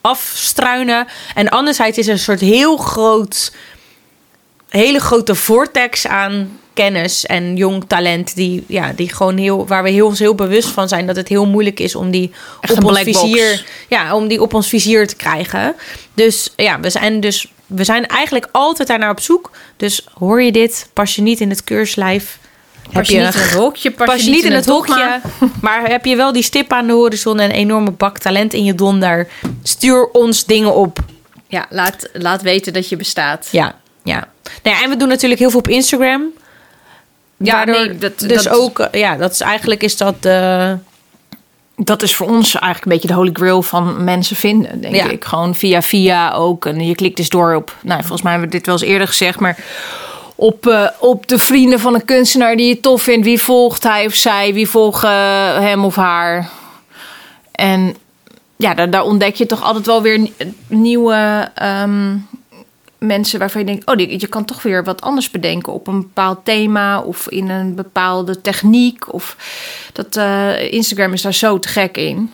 afstruinen. 0.00 1.06
En 1.34 1.48
anderzijds 1.48 1.98
is 1.98 2.06
er 2.06 2.12
een 2.12 2.18
soort 2.18 2.40
heel 2.40 2.76
groot, 2.76 3.52
hele 4.68 5.00
grote 5.00 5.34
vortex 5.34 6.06
aan 6.06 6.58
kennis 6.74 7.26
en 7.26 7.56
jong 7.56 7.84
talent 7.86 8.34
die, 8.34 8.64
ja, 8.66 8.92
die 8.92 9.14
gewoon 9.14 9.36
heel, 9.36 9.66
waar 9.66 9.82
we 9.82 9.90
heel, 9.90 10.12
heel 10.12 10.34
bewust 10.34 10.68
van 10.68 10.88
zijn 10.88 11.06
dat 11.06 11.16
het 11.16 11.28
heel 11.28 11.46
moeilijk 11.46 11.80
is 11.80 11.94
om 11.94 12.10
die 12.10 12.32
Echt 12.60 12.76
op 12.76 12.84
ons 12.84 13.00
vizier, 13.00 13.64
ja, 13.88 14.14
om 14.14 14.28
die 14.28 14.42
op 14.42 14.54
ons 14.54 14.68
vizier 14.68 15.06
te 15.06 15.16
krijgen. 15.16 15.74
Dus 16.14 16.52
ja, 16.56 16.80
we 16.80 16.90
zijn 16.90 17.20
dus 17.20 17.52
we 17.66 17.84
zijn 17.84 18.06
eigenlijk 18.06 18.48
altijd 18.52 18.88
daarnaar 18.88 19.10
op 19.10 19.20
zoek. 19.20 19.50
Dus 19.76 20.06
hoor 20.18 20.42
je 20.42 20.52
dit, 20.52 20.90
pas 20.92 21.14
je 21.14 21.22
niet 21.22 21.40
in 21.40 21.50
het 21.50 21.64
keurslijf. 21.64 22.38
Pas 22.92 23.08
je 23.08 23.18
niet 23.18 23.34
in 23.34 23.40
het 23.40 23.52
hokje, 23.54 23.90
pas, 23.90 24.24
je 24.24 24.30
niet 24.30 24.44
in 24.44 24.52
het, 24.52 24.66
hokje. 24.66 25.20
Maar 25.60 25.88
heb 25.88 26.04
je 26.04 26.16
wel 26.16 26.32
die 26.32 26.42
stip 26.42 26.72
aan 26.72 26.86
de 26.86 26.92
horizon 26.92 27.38
en 27.40 27.50
een 27.50 27.56
enorme 27.56 27.90
bak 27.90 28.18
talent 28.18 28.52
in 28.52 28.64
je 28.64 28.74
donder. 28.74 29.28
Stuur 29.62 30.08
ons 30.12 30.44
dingen 30.44 30.74
op. 30.74 30.98
Ja, 31.48 31.66
laat, 31.70 32.08
laat 32.12 32.42
weten 32.42 32.72
dat 32.72 32.88
je 32.88 32.96
bestaat. 32.96 33.48
Ja, 33.50 33.74
ja. 34.02 34.28
Nou 34.62 34.76
ja 34.76 34.82
en 34.82 34.90
we 34.90 34.96
doen 34.96 35.08
natuurlijk 35.08 35.40
heel 35.40 35.50
veel 35.50 35.58
op 35.58 35.68
Instagram. 35.68 36.22
Ja, 37.36 37.52
Waardoor- 37.52 37.86
nee, 37.86 37.98
dat, 37.98 38.18
dus 38.18 38.42
dat, 38.42 38.48
ook, 38.58 38.78
eh, 38.78 39.00
ja, 39.00 39.16
dat 39.16 39.30
is 39.32 39.40
eigenlijk 39.40 39.82
is 39.82 39.96
dat. 39.96 40.14
eh, 40.20 40.72
dat 41.76 42.02
is 42.02 42.14
voor 42.16 42.26
ons 42.28 42.54
eigenlijk 42.54 42.84
een 42.84 42.92
beetje 42.92 43.08
de 43.08 43.14
holy 43.14 43.30
grail 43.32 43.62
van 43.62 44.04
mensen 44.04 44.36
vinden, 44.36 44.80
denk 44.80 44.94
Ja. 44.94 45.08
ik. 45.10 45.24
Gewoon 45.24 45.54
via 45.54 45.82
via 45.82 46.32
ook. 46.32 46.66
En 46.66 46.86
je 46.86 46.94
klikt 46.94 47.16
dus 47.16 47.28
door 47.28 47.54
op, 47.54 47.76
nou, 47.82 48.00
volgens 48.00 48.22
mij 48.22 48.30
hebben 48.32 48.50
we 48.50 48.56
dit 48.56 48.66
wel 48.66 48.74
eens 48.74 48.84
eerder 48.84 49.06
gezegd, 49.06 49.38
maar 49.40 49.56
op, 50.40 50.66
eh, 50.66 50.86
op 50.98 51.26
de 51.28 51.38
vrienden 51.38 51.80
van 51.80 51.94
een 51.94 52.04
kunstenaar 52.04 52.56
die 52.56 52.66
je 52.68 52.80
tof 52.80 53.02
vindt. 53.02 53.24
Wie 53.26 53.40
volgt 53.40 53.82
hij 53.82 54.06
of 54.06 54.14
zij? 54.14 54.54
Wie 54.54 54.68
volgt 54.68 55.04
eh, 55.04 55.58
hem 55.58 55.84
of 55.84 55.96
haar? 55.96 56.50
En 57.52 57.96
ja, 58.56 58.74
daar, 58.74 58.90
daar 58.90 59.02
ontdek 59.04 59.34
je 59.34 59.46
toch 59.46 59.62
altijd 59.62 59.86
wel 59.86 60.02
weer 60.02 60.18
ni- 60.18 60.32
nieuwe 60.66 61.50
ehm, 61.54 62.16
mensen 62.98 63.38
waarvan 63.38 63.60
je 63.60 63.66
denkt: 63.66 63.86
oh, 63.86 63.96
die- 63.96 64.20
je 64.20 64.26
kan 64.26 64.44
toch 64.44 64.62
weer 64.62 64.84
wat 64.84 65.00
anders 65.00 65.30
bedenken 65.30 65.72
op 65.72 65.86
een 65.86 66.00
bepaald 66.00 66.44
thema 66.44 67.00
of 67.00 67.28
in 67.28 67.48
een 67.48 67.74
bepaalde 67.74 68.40
techniek. 68.40 69.12
Of 69.12 69.36
dat 69.92 70.16
eh, 70.16 70.72
Instagram 70.72 71.12
is 71.12 71.22
daar 71.22 71.34
zo 71.34 71.58
te 71.58 71.68
gek 71.68 71.96
in. 71.96 72.30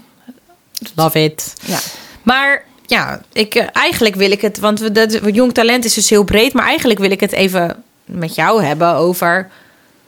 love 0.94 1.25
it. 1.25 1.54
Ja. 1.66 1.78
Maar 2.22 2.64
ja, 2.86 3.20
ik, 3.32 3.54
eigenlijk 3.56 4.14
wil 4.14 4.30
ik 4.30 4.40
het, 4.40 4.58
want 4.58 4.80
we, 4.80 4.92
dat, 4.92 5.18
jong 5.32 5.54
talent 5.54 5.84
is 5.84 5.94
dus 5.94 6.10
heel 6.10 6.25
breed, 6.25 6.52
maar 6.52 6.66
eigenlijk 6.66 6.98
wil 6.98 7.10
ik 7.10 7.20
het 7.20 7.32
even 7.32 7.84
met 8.06 8.34
jou 8.34 8.62
hebben 8.62 8.94
over 8.94 9.48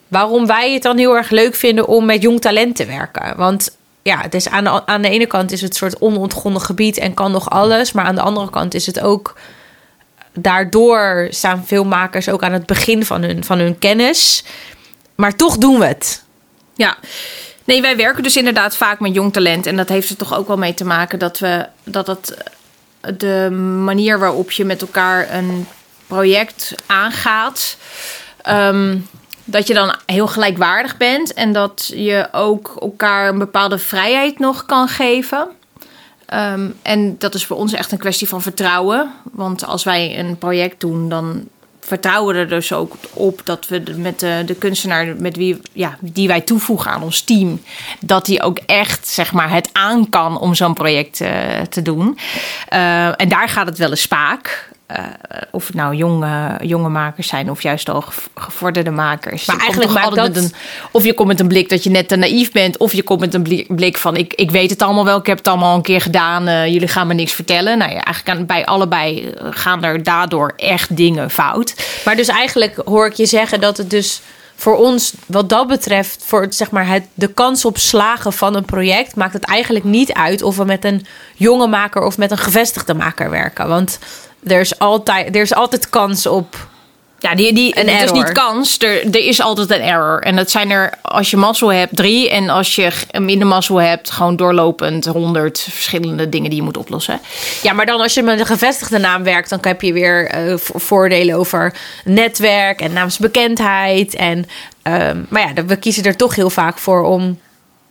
waarom 0.08 0.46
wij 0.46 0.72
het 0.72 0.82
dan 0.82 0.98
heel 0.98 1.16
erg 1.16 1.30
leuk 1.30 1.54
vinden 1.54 1.86
om 1.86 2.04
met 2.04 2.22
jong 2.22 2.40
talent 2.40 2.76
te 2.76 2.86
werken. 2.86 3.36
Want 3.36 3.76
ja, 4.02 4.20
het 4.20 4.34
is 4.34 4.48
aan, 4.48 4.64
de, 4.64 4.86
aan 4.86 5.02
de 5.02 5.08
ene 5.08 5.26
kant 5.26 5.52
is 5.52 5.60
het 5.60 5.70
een 5.70 5.76
soort 5.76 5.98
onontgonnen 5.98 6.60
gebied 6.60 6.98
en 6.98 7.14
kan 7.14 7.32
nog 7.32 7.50
alles, 7.50 7.92
maar 7.92 8.04
aan 8.04 8.14
de 8.14 8.20
andere 8.20 8.50
kant 8.50 8.74
is 8.74 8.86
het 8.86 9.00
ook 9.00 9.34
daardoor 10.32 11.26
staan 11.30 11.66
veel 11.66 11.84
makers 11.84 12.28
ook 12.28 12.42
aan 12.42 12.52
het 12.52 12.66
begin 12.66 13.04
van 13.04 13.22
hun, 13.22 13.44
van 13.44 13.58
hun 13.58 13.78
kennis. 13.78 14.44
Maar 15.14 15.36
toch 15.36 15.56
doen 15.56 15.78
we 15.78 15.86
het. 15.86 16.22
Ja. 16.74 16.96
Nee, 17.64 17.80
wij 17.80 17.96
werken 17.96 18.22
dus 18.22 18.36
inderdaad 18.36 18.76
vaak 18.76 19.00
met 19.00 19.14
jong 19.14 19.32
talent. 19.32 19.66
En 19.66 19.76
dat 19.76 19.88
heeft 19.88 20.10
er 20.10 20.16
toch 20.16 20.34
ook 20.34 20.46
wel 20.46 20.58
mee 20.58 20.74
te 20.74 20.84
maken 20.84 21.18
dat 21.18 21.38
we 21.38 21.66
dat 21.84 22.06
het 22.06 22.36
de 23.16 23.50
manier 23.84 24.18
waarop 24.18 24.50
je 24.50 24.64
met 24.64 24.80
elkaar 24.80 25.34
een 25.34 25.66
project 26.08 26.74
aangaat. 26.86 27.76
ehm, 28.42 28.98
dat 29.44 29.66
je 29.66 29.74
dan 29.74 29.94
heel 30.06 30.26
gelijkwaardig 30.26 30.96
bent 30.96 31.34
en 31.34 31.52
dat 31.52 31.92
je 31.94 32.28
ook 32.32 32.76
elkaar 32.80 33.28
een 33.28 33.38
bepaalde 33.38 33.78
vrijheid 33.78 34.38
nog 34.38 34.66
kan 34.66 34.88
geven. 34.88 35.48
Ehm, 36.26 36.70
en 36.82 37.18
dat 37.18 37.34
is 37.34 37.46
voor 37.46 37.56
ons 37.56 37.72
echt 37.72 37.92
een 37.92 37.98
kwestie 37.98 38.28
van 38.28 38.42
vertrouwen. 38.42 39.10
Want 39.32 39.66
als 39.66 39.84
wij 39.84 40.18
een 40.18 40.38
project 40.38 40.80
doen, 40.80 41.08
dan 41.08 41.48
vertrouwen 41.80 42.34
we 42.34 42.40
er 42.40 42.48
dus 42.48 42.72
ook 42.72 42.94
op 43.12 43.40
dat 43.44 43.68
we 43.68 43.82
met 43.96 44.20
de, 44.20 44.42
de 44.46 44.54
kunstenaar 44.54 45.16
met 45.16 45.36
wie, 45.36 45.60
ja, 45.72 45.96
die 46.00 46.28
wij 46.28 46.40
toevoegen 46.40 46.90
aan 46.90 47.02
ons 47.02 47.20
team, 47.20 47.62
dat 48.00 48.24
die 48.24 48.42
ook 48.42 48.58
echt 48.66 49.08
zeg 49.08 49.32
maar, 49.32 49.50
het 49.50 49.70
aan 49.72 50.08
kan 50.08 50.38
om 50.38 50.54
zo'n 50.54 50.74
project 50.74 51.20
eh, 51.20 51.60
te 51.60 51.82
doen. 51.82 52.18
Eh, 52.68 53.20
en 53.20 53.28
daar 53.28 53.48
gaat 53.48 53.66
het 53.66 53.78
wel 53.78 53.90
eens 53.90 54.00
spaak. 54.00 54.70
Eh, 54.88 55.04
of 55.50 55.66
het 55.66 55.74
nou 55.76 55.94
jonge, 55.94 56.56
jonge 56.62 56.88
makers 56.88 57.28
zijn 57.28 57.50
of 57.50 57.62
juist 57.62 57.88
al 57.88 58.00
gev- 58.00 58.26
gevorderde 58.34 58.90
makers. 58.90 59.44
Maar 59.46 59.56
Je 59.56 59.62
eigenlijk 59.62 59.92
maakt 59.92 60.14
dat- 60.14 60.36
een- 60.36 60.52
of 60.90 61.04
je 61.04 61.14
komt 61.14 61.28
met 61.28 61.40
een 61.40 61.48
blik 61.48 61.68
dat 61.68 61.84
je 61.84 61.90
net 61.90 62.08
te 62.08 62.16
naïef 62.16 62.52
bent, 62.52 62.76
of 62.76 62.92
je 62.92 63.02
komt 63.02 63.20
met 63.20 63.34
een 63.34 63.42
blik, 63.42 63.76
blik 63.76 63.96
van 63.96 64.16
ik, 64.16 64.34
ik 64.34 64.50
weet 64.50 64.70
het 64.70 64.82
allemaal 64.82 65.04
wel, 65.04 65.18
ik 65.18 65.26
heb 65.26 65.38
het 65.38 65.48
allemaal 65.48 65.74
een 65.76 65.82
keer 65.82 66.00
gedaan, 66.00 66.46
eh, 66.48 66.66
jullie 66.66 66.88
gaan 66.88 67.06
me 67.06 67.14
niks 67.14 67.32
vertellen. 67.32 67.78
Nou 67.78 67.90
ja, 67.92 68.00
eigenlijk 68.02 68.38
aan, 68.38 68.46
bij 68.46 68.66
allebei 68.66 69.28
eh, 69.30 69.46
gaan 69.50 69.84
er 69.84 70.02
daardoor 70.02 70.52
echt 70.56 70.96
dingen 70.96 71.30
fout. 71.30 71.74
Maar 72.04 72.16
dus 72.16 72.28
eigenlijk 72.28 72.80
hoor 72.84 73.06
ik 73.06 73.12
je 73.14 73.26
zeggen 73.26 73.60
dat 73.60 73.76
het 73.76 73.90
dus 73.90 74.20
voor 74.56 74.76
ons, 74.76 75.12
wat 75.26 75.48
dat 75.48 75.66
betreft, 75.66 76.22
voor 76.26 76.40
het, 76.42 76.54
zeg 76.54 76.70
maar 76.70 76.86
het, 76.86 77.04
de 77.14 77.28
kans 77.32 77.64
op 77.64 77.78
slagen 77.78 78.32
van 78.32 78.54
een 78.54 78.64
project, 78.64 79.16
maakt 79.16 79.32
het 79.32 79.44
eigenlijk 79.44 79.84
niet 79.84 80.12
uit 80.12 80.42
of 80.42 80.56
we 80.56 80.64
met 80.64 80.84
een 80.84 81.06
jonge 81.34 81.66
maker 81.66 82.02
of 82.02 82.18
met 82.18 82.30
een 82.30 82.38
gevestigde 82.38 82.94
maker 82.94 83.30
werken. 83.30 83.68
Want 83.68 83.98
er 84.50 84.60
is 84.60 84.78
altijd, 84.78 85.36
er 85.36 85.42
is 85.42 85.54
altijd 85.54 85.90
kans 85.90 86.26
op. 86.26 86.66
Ja, 87.20 87.34
die, 87.34 87.52
die, 87.52 87.78
Een 87.80 87.88
het 87.88 88.04
is 88.04 88.12
niet 88.12 88.32
kans. 88.32 88.78
Er, 88.78 89.04
er 89.04 89.24
is 89.26 89.40
altijd 89.40 89.70
een 89.70 89.80
error. 89.80 90.22
En 90.22 90.36
dat 90.36 90.50
zijn 90.50 90.70
er, 90.70 90.92
als 91.02 91.30
je 91.30 91.36
mazzel 91.36 91.72
hebt, 91.72 91.96
drie. 91.96 92.30
En 92.30 92.48
als 92.48 92.74
je 92.74 92.90
minder 93.20 93.46
mazzel 93.46 93.76
hebt, 93.80 94.10
gewoon 94.10 94.36
doorlopend 94.36 95.04
honderd 95.04 95.66
verschillende 95.70 96.28
dingen 96.28 96.48
die 96.50 96.58
je 96.58 96.64
moet 96.64 96.76
oplossen. 96.76 97.20
Ja, 97.62 97.72
maar 97.72 97.86
dan 97.86 98.00
als 98.00 98.14
je 98.14 98.22
met 98.22 98.40
een 98.40 98.46
gevestigde 98.46 98.98
naam 98.98 99.22
werkt, 99.22 99.50
dan 99.50 99.58
heb 99.62 99.82
je 99.82 99.92
weer 99.92 100.26
eh, 100.28 100.56
vo- 100.56 100.78
voordelen 100.78 101.36
over 101.36 101.74
netwerk 102.04 102.80
en 102.80 102.92
naamsbekendheid. 102.92 104.14
En, 104.14 104.46
ehm, 104.82 105.22
maar 105.28 105.52
ja, 105.54 105.64
we 105.64 105.76
kiezen 105.76 106.04
er 106.04 106.16
toch 106.16 106.34
heel 106.34 106.50
vaak 106.50 106.78
voor 106.78 107.02
om 107.02 107.38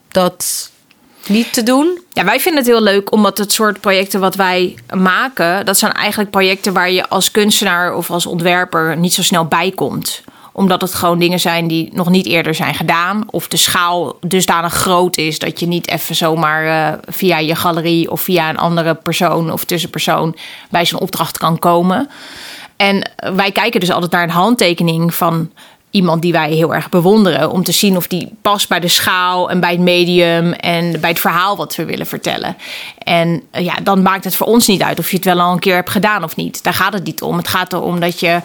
dat 0.07 0.71
niet 1.29 1.53
te 1.53 1.63
doen. 1.63 2.01
Ja, 2.11 2.23
wij 2.25 2.39
vinden 2.39 2.61
het 2.61 2.71
heel 2.71 2.81
leuk 2.81 3.11
omdat 3.11 3.37
het 3.37 3.51
soort 3.51 3.81
projecten 3.81 4.19
wat 4.19 4.35
wij 4.35 4.75
maken, 4.95 5.65
dat 5.65 5.77
zijn 5.77 5.91
eigenlijk 5.91 6.31
projecten 6.31 6.73
waar 6.73 6.91
je 6.91 7.09
als 7.09 7.31
kunstenaar 7.31 7.95
of 7.95 8.11
als 8.11 8.25
ontwerper 8.25 8.97
niet 8.97 9.13
zo 9.13 9.23
snel 9.23 9.45
bij 9.45 9.71
komt 9.71 10.23
omdat 10.57 10.81
het 10.81 10.93
gewoon 10.93 11.19
dingen 11.19 11.39
zijn 11.39 11.67
die 11.67 11.89
nog 11.93 12.09
niet 12.09 12.25
eerder 12.25 12.55
zijn 12.55 12.75
gedaan. 12.75 13.23
Of 13.29 13.47
de 13.47 13.57
schaal 13.57 14.17
dusdanig 14.21 14.73
groot 14.73 15.17
is 15.17 15.39
dat 15.39 15.59
je 15.59 15.67
niet 15.67 15.87
even 15.87 16.15
zomaar 16.15 16.65
eh, 16.65 16.99
via 17.05 17.39
je 17.39 17.55
galerie 17.55 18.11
of 18.11 18.21
via 18.21 18.49
een 18.49 18.57
andere 18.57 18.95
persoon 18.95 19.51
of 19.51 19.63
tussenpersoon 19.63 20.35
bij 20.69 20.85
zo'n 20.85 20.99
opdracht 20.99 21.37
kan 21.37 21.59
komen. 21.59 22.09
En 22.75 23.11
wij 23.35 23.51
kijken 23.51 23.79
dus 23.79 23.91
altijd 23.91 24.11
naar 24.11 24.23
een 24.23 24.29
handtekening 24.29 25.13
van 25.13 25.51
iemand 25.97 26.21
die 26.21 26.31
wij 26.31 26.51
heel 26.51 26.73
erg 26.73 26.89
bewonderen. 26.89 27.51
Om 27.51 27.63
te 27.63 27.71
zien 27.71 27.97
of 27.97 28.07
die 28.07 28.31
past 28.41 28.69
bij 28.69 28.79
de 28.79 28.87
schaal 28.87 29.49
en 29.49 29.59
bij 29.59 29.71
het 29.71 29.79
medium 29.79 30.53
en 30.53 30.99
bij 30.99 31.09
het 31.09 31.19
verhaal 31.19 31.57
wat 31.57 31.75
we 31.75 31.85
willen 31.85 32.05
vertellen. 32.05 32.57
En 32.97 33.43
eh, 33.51 33.63
ja, 33.63 33.73
dan 33.83 34.01
maakt 34.01 34.23
het 34.23 34.35
voor 34.35 34.47
ons 34.47 34.67
niet 34.67 34.81
uit 34.81 34.99
of 34.99 35.09
je 35.09 35.15
het 35.15 35.25
wel 35.25 35.39
al 35.39 35.51
een 35.51 35.59
keer 35.59 35.75
hebt 35.75 35.89
gedaan 35.89 36.23
of 36.23 36.35
niet. 36.35 36.63
Daar 36.63 36.73
gaat 36.73 36.93
het 36.93 37.03
niet 37.03 37.21
om. 37.21 37.37
Het 37.37 37.47
gaat 37.47 37.73
erom 37.73 37.99
dat 37.99 38.19
je 38.19 38.41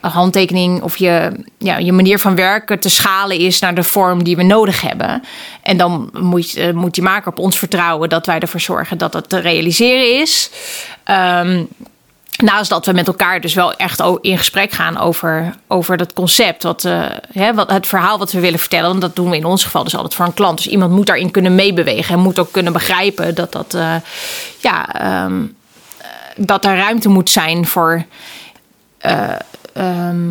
handtekening 0.00 0.82
of 0.82 0.96
je, 0.96 1.32
ja, 1.58 1.76
je 1.76 1.92
manier 1.92 2.18
van 2.18 2.34
werken 2.34 2.80
te 2.80 2.88
schalen 2.88 3.38
is 3.38 3.58
naar 3.58 3.74
de 3.74 3.82
vorm 3.82 4.24
die 4.24 4.36
we 4.36 4.42
nodig 4.42 4.80
hebben. 4.80 5.22
En 5.62 5.76
dan 5.76 6.10
moet, 6.12 6.50
je, 6.50 6.60
eh, 6.60 6.72
moet 6.72 6.94
die 6.94 7.02
maker 7.02 7.30
op 7.30 7.38
ons 7.38 7.58
vertrouwen 7.58 8.08
dat 8.08 8.26
wij 8.26 8.38
ervoor 8.38 8.60
zorgen 8.60 8.98
dat 8.98 9.12
het 9.12 9.28
te 9.28 9.38
realiseren 9.38 10.20
is. 10.20 10.50
Ehm, 11.04 11.64
Naast 12.36 12.70
dat 12.70 12.86
we 12.86 12.92
met 12.92 13.06
elkaar 13.06 13.40
dus 13.40 13.54
wel 13.54 13.74
echt 13.74 14.02
in 14.20 14.38
gesprek 14.38 14.72
gaan 14.72 14.98
over, 14.98 15.54
over 15.66 15.96
dat 15.96 16.12
concept. 16.12 16.62
Wat, 16.62 16.84
eh, 16.84 17.06
hè, 17.32 17.54
wat, 17.54 17.70
het 17.70 17.86
verhaal 17.86 18.18
wat 18.18 18.32
we 18.32 18.40
willen 18.40 18.58
vertellen. 18.58 18.88
Want 18.88 19.00
dat 19.00 19.16
doen 19.16 19.30
we 19.30 19.36
in 19.36 19.44
ons 19.44 19.64
geval 19.64 19.84
dus 19.84 19.96
altijd 19.96 20.14
voor 20.14 20.24
een 20.24 20.34
klant. 20.34 20.56
Dus 20.56 20.66
iemand 20.66 20.92
moet 20.92 21.06
daarin 21.06 21.30
kunnen 21.30 21.54
meebewegen. 21.54 22.14
En 22.14 22.20
moet 22.20 22.38
ook 22.38 22.52
kunnen 22.52 22.72
begrijpen 22.72 23.34
dat, 23.34 23.52
dat, 23.52 23.74
eh, 23.74 23.94
ja, 24.60 24.94
ehm, 24.94 25.42
eh, 25.98 26.06
dat 26.36 26.64
er 26.64 26.76
ruimte 26.76 27.08
moet 27.08 27.30
zijn 27.30 27.66
voor 27.66 28.04
eh, 28.98 29.34
ehm, 29.72 30.30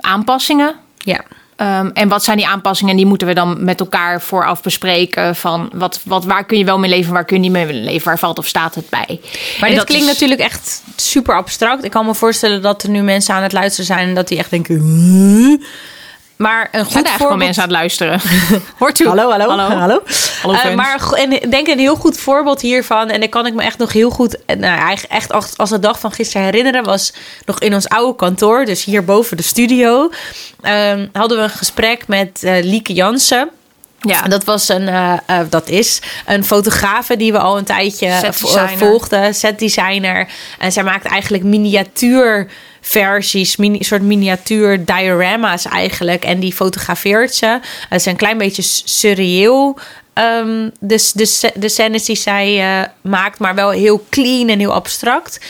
aanpassingen. 0.00 0.74
Ja. 0.98 1.20
Ehm, 1.58 1.90
en 1.94 2.08
wat 2.08 2.24
zijn 2.24 2.36
die 2.36 2.46
aanpassingen? 2.46 2.96
Die 2.96 3.06
moeten 3.06 3.26
we 3.26 3.34
dan 3.34 3.64
met 3.64 3.80
elkaar 3.80 4.20
vooraf 4.22 4.62
bespreken. 4.62 5.36
Van 5.36 5.70
wat, 5.74 6.00
wat, 6.04 6.24
waar 6.24 6.44
kun 6.44 6.58
je 6.58 6.64
wel 6.64 6.78
mee 6.78 6.90
leven, 6.90 7.12
waar 7.12 7.24
kun 7.24 7.36
je 7.36 7.42
niet 7.42 7.52
mee 7.52 7.72
leven? 7.72 8.06
Waar 8.06 8.18
valt 8.18 8.38
of 8.38 8.46
staat 8.46 8.74
het 8.74 8.88
bij? 8.90 9.20
Maar 9.60 9.68
En 9.68 9.74
dit 9.74 9.84
klinkt 9.84 10.06
is- 10.06 10.12
natuurlijk 10.12 10.40
echt 10.40 10.82
super 10.96 11.36
abstract. 11.36 11.84
Ik 11.84 11.90
kan 11.90 12.06
me 12.06 12.14
voorstellen 12.14 12.62
dat 12.62 12.82
er 12.82 12.88
nu 12.88 13.02
mensen 13.02 13.34
aan 13.34 13.42
het 13.42 13.52
luisteren 13.52 13.86
zijn 13.86 14.08
en 14.08 14.14
dat 14.14 14.28
die 14.28 14.38
echt 14.38 14.50
denken. 14.50 14.80
"Huh?" 14.80 15.60
Maar 16.38 16.68
een 16.72 16.84
zijn 16.84 16.84
goed 16.84 17.02
wel 17.02 17.18
voorbeeld. 17.18 17.38
mensen 17.38 17.62
aan 17.62 17.68
het 17.68 17.78
luisteren. 17.78 18.20
Hoort 18.78 18.98
u? 19.00 19.06
Hallo, 19.06 19.30
hallo, 19.30 19.48
hallo. 19.48 19.76
Hallo, 19.76 20.02
Eh, 20.52 20.74
maar 20.74 21.12
en 21.12 21.32
ik 21.32 21.50
denk 21.50 21.68
een 21.68 21.78
heel 21.78 21.96
goed 21.96 22.18
voorbeeld 22.18 22.60
hiervan, 22.60 23.10
en 23.10 23.22
ik 23.22 23.30
kan 23.30 23.46
ik 23.46 23.54
me 23.54 23.62
echt 23.62 23.78
nog 23.78 23.92
heel 23.92 24.10
goed, 24.10 24.38
nou, 24.46 24.78
eigenlijk 24.78 25.12
echt 25.12 25.56
als, 25.56 25.70
de 25.70 25.78
dag 25.78 26.00
van 26.00 26.12
gisteren 26.12 26.42
herinneren, 26.42 26.84
was 26.84 27.12
nog 27.44 27.60
in 27.60 27.74
ons 27.74 27.88
oude 27.88 28.16
kantoor, 28.16 28.64
dus 28.64 28.84
hier 28.84 29.04
boven 29.04 29.36
de 29.36 29.42
studio, 29.42 30.10
ehm, 30.60 31.06
hadden 31.12 31.38
we 31.38 31.44
een 31.44 31.50
gesprek 31.50 32.06
met 32.06 32.42
eh, 32.42 32.62
Lieke 32.62 32.92
Jansen. 32.92 33.50
Ja. 34.00 34.24
En 34.24 34.30
dat 34.30 34.44
was 34.44 34.68
een, 34.68 34.88
eh, 34.88 35.40
dat 35.48 35.68
is 35.68 36.02
een 36.26 36.44
fotografe 36.44 37.16
die 37.16 37.32
we 37.32 37.38
al 37.38 37.58
een 37.58 37.64
tijdje 37.64 38.32
volgden, 38.76 39.34
setdesigner. 39.34 40.28
En 40.58 40.72
zij 40.72 40.82
maakt 40.82 41.04
eigenlijk 41.04 41.44
miniatuurversies, 42.94 43.56
mini, 43.56 43.82
soort 43.84 44.02
miniatuur 44.02 44.84
diorama's 44.84 45.64
eigenlijk. 45.64 46.24
En 46.24 46.40
die 46.40 46.52
fotografeert 46.52 47.34
ze. 47.34 47.58
Het 47.88 48.00
is 48.00 48.06
een 48.06 48.16
klein 48.16 48.38
beetje 48.38 48.62
s- 48.62 48.82
surreëel. 48.84 49.78
ehm, 50.12 50.68
de, 50.80 51.12
de, 51.54 51.68
scènes 51.68 52.04
die 52.04 52.16
zij 52.16 52.58
eh, 52.80 52.88
maakt, 53.00 53.38
maar 53.38 53.54
wel 53.54 53.70
heel 53.70 54.06
clean 54.10 54.48
en 54.48 54.58
heel 54.58 54.72
abstract. 54.74 55.40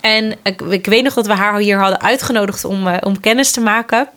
En 0.00 0.34
ik, 0.42 0.60
weet 0.86 1.02
nog 1.02 1.14
dat 1.14 1.26
we 1.26 1.32
haar 1.32 1.58
hier 1.58 1.78
hadden 1.78 2.00
uitgenodigd 2.00 2.64
om, 2.64 2.86
uh, 2.86 2.96
om 3.00 3.20
kennis 3.20 3.50
te 3.50 3.60
maken. 3.60 4.08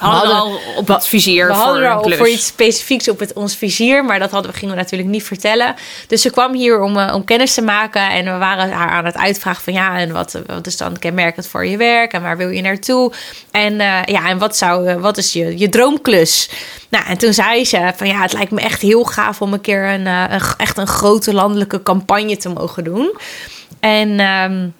We 0.00 0.06
hadden 0.06 0.36
al 0.36 0.60
op 0.76 0.88
het 0.88 1.06
vizier 1.06 1.46
we 1.46 1.54
voor 1.54 1.62
hadden 1.62 1.90
al 1.90 2.10
voor 2.10 2.28
iets 2.28 2.46
specifieks 2.46 3.08
op 3.08 3.18
het, 3.18 3.32
ons 3.32 3.56
vizier, 3.56 4.04
maar 4.04 4.18
dat 4.18 4.30
hadden 4.30 4.50
we, 4.50 4.56
gingen 4.58 4.74
we 4.74 4.80
natuurlijk 4.80 5.10
niet 5.10 5.22
vertellen. 5.22 5.74
Dus 6.06 6.22
ze 6.22 6.30
kwam 6.30 6.54
hier 6.54 6.80
om, 6.80 6.96
uh, 6.96 7.12
om 7.14 7.24
kennis 7.24 7.54
te 7.54 7.62
maken 7.62 8.10
en 8.10 8.24
we 8.24 8.38
waren 8.38 8.70
haar 8.70 8.90
aan 8.90 9.04
het 9.04 9.16
uitvragen 9.16 9.62
van 9.62 9.72
ja, 9.72 9.98
en 9.98 10.12
wat, 10.12 10.38
wat 10.46 10.66
is 10.66 10.76
dan 10.76 10.98
kenmerkend 10.98 11.46
voor 11.46 11.66
je 11.66 11.76
werk 11.76 12.12
en 12.12 12.22
waar 12.22 12.36
wil 12.36 12.48
je 12.48 12.62
naartoe? 12.62 13.12
En 13.50 13.72
uh, 13.72 14.02
ja, 14.04 14.28
en 14.28 14.38
wat, 14.38 14.56
zou, 14.56 14.88
uh, 14.88 14.94
wat 14.94 15.16
is 15.16 15.32
je, 15.32 15.58
je 15.58 15.68
droomklus? 15.68 16.50
Nou, 16.88 17.06
en 17.06 17.18
toen 17.18 17.32
zei 17.32 17.64
ze 17.64 17.92
van 17.96 18.06
ja, 18.06 18.20
het 18.20 18.32
lijkt 18.32 18.50
me 18.50 18.60
echt 18.60 18.80
heel 18.80 19.04
gaaf 19.04 19.40
om 19.40 19.52
een 19.52 19.60
keer 19.60 19.84
een, 19.84 20.06
een 20.06 20.40
echt 20.56 20.78
een 20.78 20.86
grote 20.86 21.34
landelijke 21.34 21.82
campagne 21.82 22.36
te 22.36 22.48
mogen 22.48 22.84
doen. 22.84 23.18
En... 23.80 24.20
Um, 24.20 24.74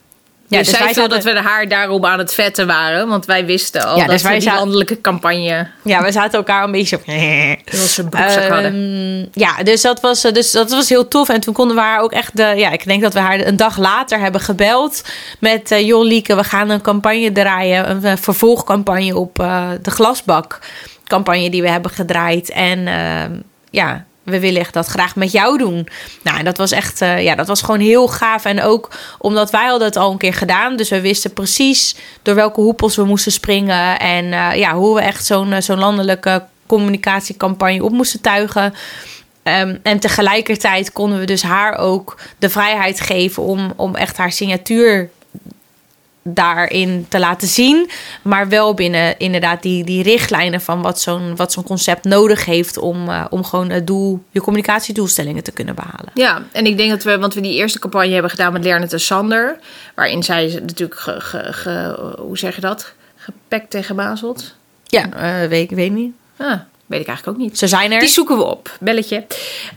ja, 0.49 0.59
dus, 0.59 0.69
dus 0.69 0.95
zij 0.95 1.09
dat 1.09 1.25
we 1.25 1.39
haar 1.41 1.69
daarom 1.69 2.05
aan 2.05 2.19
het 2.19 2.35
vetten 2.35 2.67
waren. 2.67 3.09
Want 3.09 3.27
wij 3.27 3.47
wisten 3.47 3.87
al 3.87 3.97
ja, 3.97 4.03
dat 4.03 4.11
dus 4.11 4.23
wij 4.23 4.39
die 4.39 4.53
landelijke 4.53 5.01
campagne... 5.01 5.67
Ja, 5.83 6.03
we 6.03 6.13
zaten 6.13 6.39
elkaar 6.39 6.65
een 6.65 6.71
beetje 6.71 6.97
op... 6.97 7.03
Ze 7.89 8.05
broekzak 8.05 8.45
um, 8.45 8.51
hadden. 8.51 9.29
Ja, 9.33 9.63
dus 9.63 9.83
dat, 9.83 10.01
was, 10.01 10.21
dus 10.23 10.51
dat 10.51 10.71
was 10.71 10.89
heel 10.89 11.09
tof. 11.09 11.29
En 11.29 11.41
toen 11.41 11.55
konden 11.55 11.77
we 11.77 11.83
haar 11.83 12.01
ook 12.01 12.13
echt... 12.13 12.37
De, 12.37 12.53
ja, 12.57 12.71
ik 12.71 12.85
denk 12.85 13.03
dat 13.03 13.13
we 13.13 13.19
haar 13.19 13.47
een 13.47 13.57
dag 13.57 13.79
later 13.79 14.19
hebben 14.19 14.41
gebeld... 14.41 15.03
met 15.41 15.71
uh, 15.71 15.87
joh 15.87 16.05
Lieke, 16.05 16.35
we 16.35 16.45
gaan 16.45 16.71
een 16.71 16.83
campagne 16.83 17.33
draaien. 17.33 17.91
Een 17.91 18.01
uh, 18.05 18.13
vervolgcampagne 18.17 19.17
op 19.17 19.39
uh, 19.41 19.69
de 19.83 19.91
glasbak. 19.91 20.59
Campagne 21.07 21.51
die 21.51 21.63
we 21.63 21.69
hebben 21.69 21.91
gedraaid. 21.91 22.51
En 22.51 22.89
ja 23.71 24.05
we 24.27 24.41
willen 24.41 24.67
dat 24.71 24.87
graag 24.87 25.17
met 25.17 25.33
jou 25.33 25.59
doen. 25.59 25.89
Nou, 26.23 26.39
en 26.39 26.45
dat 26.45 26.57
was 26.57 26.73
echt, 26.73 27.03
uh, 27.03 27.23
ja, 27.23 27.35
dat 27.35 27.47
was 27.47 27.63
gewoon 27.63 27.81
heel 27.81 28.09
gaaf. 28.09 28.45
En 28.45 28.63
ook 28.63 28.91
omdat 29.19 29.51
wij 29.51 29.67
hadden 29.67 29.87
het 29.87 29.97
al 29.97 30.11
een 30.11 30.19
keer 30.19 30.35
gedaan. 30.35 30.77
Dus 30.77 30.89
we 30.89 31.01
wisten 31.01 31.33
precies 31.33 31.97
door 32.23 32.35
welke 32.35 32.61
hoepels 32.61 32.97
we 32.97 33.05
moesten 33.05 33.33
springen. 33.33 33.99
En 33.99 34.25
uh, 34.25 34.55
ja, 34.55 34.75
hoe 34.75 34.95
we 34.95 35.01
echt 35.01 35.27
zo'n 35.27 35.53
uh, 35.53 35.61
zo'n 35.61 35.79
landelijke 35.79 36.45
communicatiecampagne 36.67 37.85
op 37.85 37.93
moesten 37.93 38.21
tuigen. 38.21 38.75
Um, 39.43 39.79
en 39.83 39.99
tegelijkertijd 39.99 40.93
konden 40.93 41.19
we 41.19 41.25
dus 41.25 41.43
haar 41.43 41.79
ook 41.79 42.19
de 42.39 42.51
vrijheid 42.51 43.01
geven 43.01 43.43
om, 43.43 43.73
om 43.77 43.95
echt 43.95 44.17
haar 44.17 44.33
signatuur 44.33 45.11
daarin 46.27 47.07
te 47.09 47.19
laten 47.19 47.49
zien. 47.49 47.91
Maar 48.23 48.49
wel 48.49 48.75
binnen 48.75 49.19
inderdaad 49.19 49.63
die, 49.63 49.85
die 49.85 50.03
richtlijnen 50.03 50.61
van 50.61 50.83
wat 50.83 51.01
zo'n, 51.01 51.37
wat 51.37 51.53
zo'n 51.53 51.65
concept 51.65 52.05
nodig 52.05 52.45
heeft 52.45 52.79
om, 52.79 53.09
uh, 53.09 53.25
om 53.31 53.45
gewoon 53.45 53.71
het 53.71 53.87
doel, 53.87 54.23
je 54.31 54.41
communicatiedoelstellingen 54.41 55.43
te 55.43 55.53
kunnen 55.53 55.75
behalen. 55.75 56.11
Ja, 56.15 56.43
en 56.53 56.67
ik 56.67 56.77
denk 56.77 56.91
dat 56.91 57.03
we, 57.03 57.19
want 57.19 57.35
we 57.35 57.41
die 57.41 57.57
eerste 57.57 57.79
campagne 57.79 58.13
hebben 58.13 58.31
gedaan 58.31 58.53
met 58.53 58.65
Lernet 58.65 58.93
en 58.93 59.01
Sander, 59.01 59.59
waarin 59.95 60.23
zij 60.23 60.61
natuurlijk, 60.63 61.01
ge, 61.01 61.21
ge, 61.21 61.53
ge, 61.53 62.15
hoe 62.19 62.39
zeg 62.39 62.55
je 62.55 62.61
dat, 62.61 62.93
gepakt 63.17 63.75
en 63.75 63.85
gebazeld. 63.85 64.55
Ja, 64.85 65.43
uh, 65.43 65.49
weet, 65.49 65.71
weet 65.71 65.93
niet. 65.93 66.15
Ah, 66.37 66.61
Weet 66.87 67.01
ik 67.01 67.07
eigenlijk 67.07 67.39
ook 67.39 67.45
niet. 67.45 67.59
Ze 67.59 67.67
zijn 67.67 67.93
er. 67.93 68.01
Die 68.01 68.09
zoeken 68.09 68.37
we 68.37 68.45
op. 68.45 68.77
Belletje. 68.81 69.25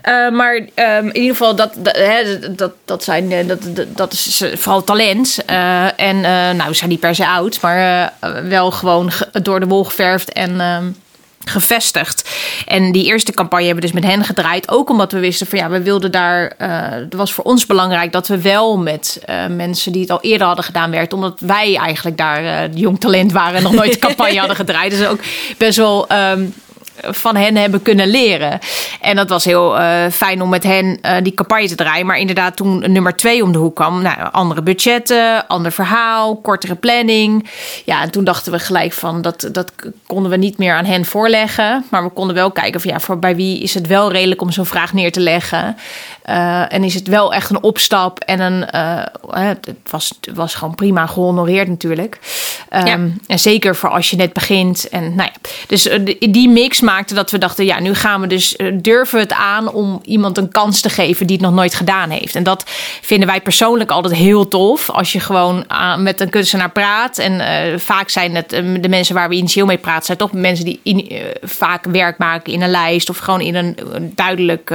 Uh, 0.08 0.30
maar 0.30 0.54
um, 0.54 1.06
in 1.06 1.16
ieder 1.16 1.30
geval, 1.30 1.56
dat, 1.56 1.74
dat, 1.78 1.96
hè, 1.96 2.38
dat, 2.54 2.72
dat, 2.84 3.04
zijn, 3.04 3.46
dat, 3.46 3.58
dat, 3.74 3.96
dat 3.96 4.12
is 4.12 4.44
vooral 4.54 4.84
talent. 4.84 5.38
Uh, 5.50 6.00
en 6.00 6.16
uh, 6.16 6.22
nou, 6.22 6.68
we 6.68 6.74
zijn 6.74 6.90
niet 6.90 7.00
per 7.00 7.14
se 7.14 7.26
oud, 7.26 7.60
maar 7.60 8.12
wel 8.48 8.70
gewoon 8.70 9.10
door 9.42 9.60
de 9.60 9.66
wol 9.66 9.84
geverfd 9.84 10.32
en 10.32 10.60
um, 10.60 10.96
gevestigd. 11.44 12.30
En 12.66 12.92
die 12.92 13.04
eerste 13.04 13.32
campagne 13.32 13.66
hebben 13.66 13.84
we 13.84 13.90
dus 13.92 14.00
met 14.00 14.10
hen 14.10 14.24
gedraaid. 14.24 14.70
Ook 14.70 14.90
omdat 14.90 15.12
we 15.12 15.18
wisten 15.18 15.46
van 15.46 15.58
ja, 15.58 15.68
we 15.68 15.82
wilden 15.82 16.12
daar. 16.12 16.52
het 16.58 17.14
was 17.14 17.32
voor 17.32 17.44
ons 17.44 17.66
belangrijk 17.66 18.12
dat 18.12 18.28
we 18.28 18.40
wel 18.40 18.78
met 18.78 19.22
mensen 19.48 19.92
die 19.92 20.00
het 20.00 20.10
al 20.10 20.20
eerder 20.20 20.46
hadden 20.46 20.64
gedaan 20.64 20.90
werkten. 20.90 21.18
Omdat 21.18 21.40
wij 21.40 21.76
eigenlijk 21.76 22.16
daar 22.16 22.70
jong 22.70 23.00
talent 23.00 23.32
waren 23.32 23.56
en 23.56 23.62
nog 23.62 23.74
nooit 23.74 23.92
een 23.92 24.06
campagne 24.08 24.38
hadden 24.38 24.56
gedraaid. 24.56 24.90
Dus 24.90 25.06
ook 25.06 25.20
best 25.58 25.76
wel. 25.76 26.06
Um, 26.12 26.54
van 27.02 27.36
hen 27.36 27.56
hebben 27.56 27.82
kunnen 27.82 28.08
leren. 28.08 28.58
En 29.00 29.16
dat 29.16 29.28
was 29.28 29.44
heel 29.44 29.80
uh, 29.80 30.06
fijn 30.12 30.42
om 30.42 30.48
met 30.48 30.62
hen 30.62 30.98
uh, 31.02 31.16
die 31.22 31.34
campagne 31.34 31.68
te 31.68 31.74
draaien. 31.74 32.06
Maar 32.06 32.18
inderdaad, 32.18 32.56
toen 32.56 32.92
nummer 32.92 33.16
twee 33.16 33.42
om 33.42 33.52
de 33.52 33.58
hoek 33.58 33.74
kwam, 33.74 34.02
nou, 34.02 34.16
andere 34.32 34.62
budgetten, 34.62 35.46
ander 35.46 35.72
verhaal, 35.72 36.36
kortere 36.36 36.74
planning. 36.74 37.48
Ja, 37.84 38.02
en 38.02 38.10
toen 38.10 38.24
dachten 38.24 38.52
we 38.52 38.58
gelijk 38.58 38.92
van 38.92 39.22
dat, 39.22 39.48
dat 39.52 39.72
konden 40.06 40.30
we 40.30 40.36
niet 40.36 40.58
meer 40.58 40.74
aan 40.74 40.84
hen 40.84 41.04
voorleggen. 41.04 41.84
Maar 41.90 42.02
we 42.02 42.10
konden 42.10 42.34
wel 42.34 42.50
kijken 42.50 42.80
van 42.80 42.90
ja, 42.90 43.00
voor 43.00 43.18
bij 43.18 43.36
wie 43.36 43.62
is 43.62 43.74
het 43.74 43.86
wel 43.86 44.12
redelijk 44.12 44.42
om 44.42 44.50
zo'n 44.50 44.66
vraag 44.66 44.92
neer 44.92 45.12
te 45.12 45.20
leggen. 45.20 45.76
Uh, 46.26 46.72
en 46.72 46.84
is 46.84 46.94
het 46.94 47.06
wel 47.06 47.34
echt 47.34 47.50
een 47.50 47.62
opstap 47.62 48.18
en 48.18 48.40
een. 48.40 48.66
het, 49.30 49.68
was, 49.90 50.12
het 50.20 50.36
was 50.36 50.54
gewoon 50.54 50.74
prima 50.74 51.06
gehonoreerd 51.06 51.68
natuurlijk. 51.68 52.18
Um, 52.72 52.86
ja. 52.86 52.98
En 53.26 53.38
zeker 53.38 53.76
voor 53.76 53.90
als 53.90 54.10
je 54.10 54.16
net 54.16 54.32
begint. 54.32 54.88
En 54.88 55.14
nou 55.14 55.30
ja, 55.32 55.50
dus 55.66 55.88
die 56.18 56.48
mix 56.48 56.80
maakte 56.90 57.14
dat 57.14 57.30
we 57.30 57.38
dachten, 57.38 57.64
ja, 57.64 57.80
nu 57.80 57.94
gaan 57.94 58.20
we 58.20 58.26
dus 58.26 58.56
durven 58.72 59.14
we 59.14 59.22
het 59.22 59.32
aan 59.32 59.72
om 59.72 60.00
iemand 60.04 60.38
een 60.38 60.48
kans 60.48 60.80
te 60.80 60.88
geven 60.88 61.26
die 61.26 61.36
het 61.36 61.44
nog 61.44 61.54
nooit 61.54 61.74
gedaan 61.74 62.10
heeft. 62.10 62.34
En 62.34 62.42
dat 62.42 62.64
vinden 63.00 63.28
wij 63.28 63.40
persoonlijk 63.40 63.90
altijd 63.90 64.14
heel 64.14 64.48
tof. 64.48 64.90
Als 64.90 65.12
je 65.12 65.20
gewoon 65.20 65.66
met 65.98 66.20
een 66.20 66.30
kunstenaar 66.30 66.70
praat. 66.70 67.18
En 67.18 67.32
uh, 67.32 67.78
vaak 67.78 68.08
zijn 68.08 68.34
het 68.34 68.52
uh, 68.52 68.80
de 68.80 68.88
mensen 68.88 69.14
waar 69.14 69.28
we 69.28 69.34
initieel 69.34 69.66
mee 69.66 69.78
praten, 69.78 70.04
zijn 70.04 70.18
toch 70.18 70.32
mensen 70.32 70.64
die 70.64 70.80
in, 70.82 71.12
vaak 71.42 71.84
werk 71.84 72.18
maken 72.18 72.52
in 72.52 72.62
een 72.62 72.70
lijst 72.70 73.10
of 73.10 73.18
gewoon 73.18 73.40
in 73.40 73.54
een, 73.54 73.78
een 73.92 74.12
duidelijk 74.14 74.74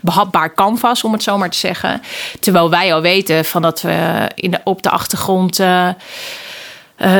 behapbaar 0.00 0.54
canvas, 0.54 1.04
om 1.04 1.12
het 1.12 1.22
zo 1.22 1.38
maar 1.38 1.50
te 1.50 1.58
zeggen. 1.58 2.02
Terwijl 2.40 2.70
wij 2.70 2.94
al 2.94 3.00
weten 3.00 3.44
van 3.44 3.62
dat 3.62 3.82
we 3.82 4.28
in 4.34 4.50
de, 4.50 4.60
op 4.64 4.82
de 4.82 4.90
achtergrond. 4.90 5.60
Uh, 7.02 7.16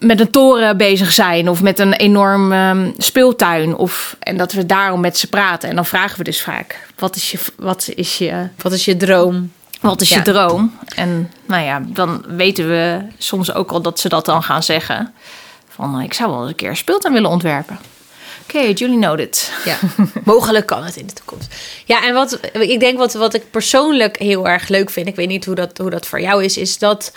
met 0.00 0.20
een 0.20 0.30
toren 0.30 0.76
bezig 0.76 1.12
zijn 1.12 1.48
of 1.48 1.62
met 1.62 1.78
een 1.78 1.92
enorm 1.92 2.52
um, 2.52 2.94
speeltuin. 2.98 3.76
Of, 3.76 4.16
en 4.18 4.36
dat 4.36 4.52
we 4.52 4.66
daarom 4.66 5.00
met 5.00 5.18
ze 5.18 5.28
praten. 5.28 5.68
En 5.68 5.74
dan 5.74 5.86
vragen 5.86 6.18
we 6.18 6.24
dus 6.24 6.42
vaak: 6.42 6.88
wat 6.98 7.16
is 7.16 7.30
je, 7.30 7.38
wat 7.56 7.90
is 7.94 8.18
je, 8.18 8.48
wat 8.56 8.72
is 8.72 8.84
je 8.84 8.96
droom? 8.96 9.52
Wat 9.80 10.00
is 10.00 10.08
ja. 10.08 10.16
je 10.16 10.22
droom? 10.22 10.78
En 10.94 11.32
nou 11.46 11.62
ja, 11.62 11.82
dan 11.86 12.24
weten 12.28 12.68
we 12.68 13.00
soms 13.18 13.54
ook 13.54 13.70
al 13.70 13.80
dat 13.80 14.00
ze 14.00 14.08
dat 14.08 14.24
dan 14.24 14.42
gaan 14.42 14.62
zeggen. 14.62 15.14
Van 15.68 16.00
ik 16.00 16.14
zou 16.14 16.30
wel 16.30 16.40
eens 16.40 16.50
een 16.50 16.56
keer 16.56 16.68
een 16.68 16.76
speeltuin 16.76 17.14
willen 17.14 17.30
ontwerpen. 17.30 17.78
Oké, 18.42 18.56
okay, 18.56 18.72
Julie 18.72 18.98
noted. 18.98 19.52
Ja, 19.64 19.76
mogelijk 20.24 20.66
kan 20.66 20.84
het 20.84 20.96
in 20.96 21.06
de 21.06 21.12
toekomst. 21.12 21.54
Ja, 21.84 22.04
en 22.06 22.14
wat 22.14 22.38
ik 22.52 22.80
denk 22.80 22.98
wat, 22.98 23.14
wat 23.14 23.34
ik 23.34 23.50
persoonlijk 23.50 24.18
heel 24.18 24.48
erg 24.48 24.68
leuk 24.68 24.90
vind, 24.90 25.06
ik 25.06 25.16
weet 25.16 25.28
niet 25.28 25.44
hoe 25.44 25.54
dat, 25.54 25.78
hoe 25.78 25.90
dat 25.90 26.06
voor 26.06 26.20
jou 26.20 26.44
is, 26.44 26.56
is 26.56 26.78
dat 26.78 27.12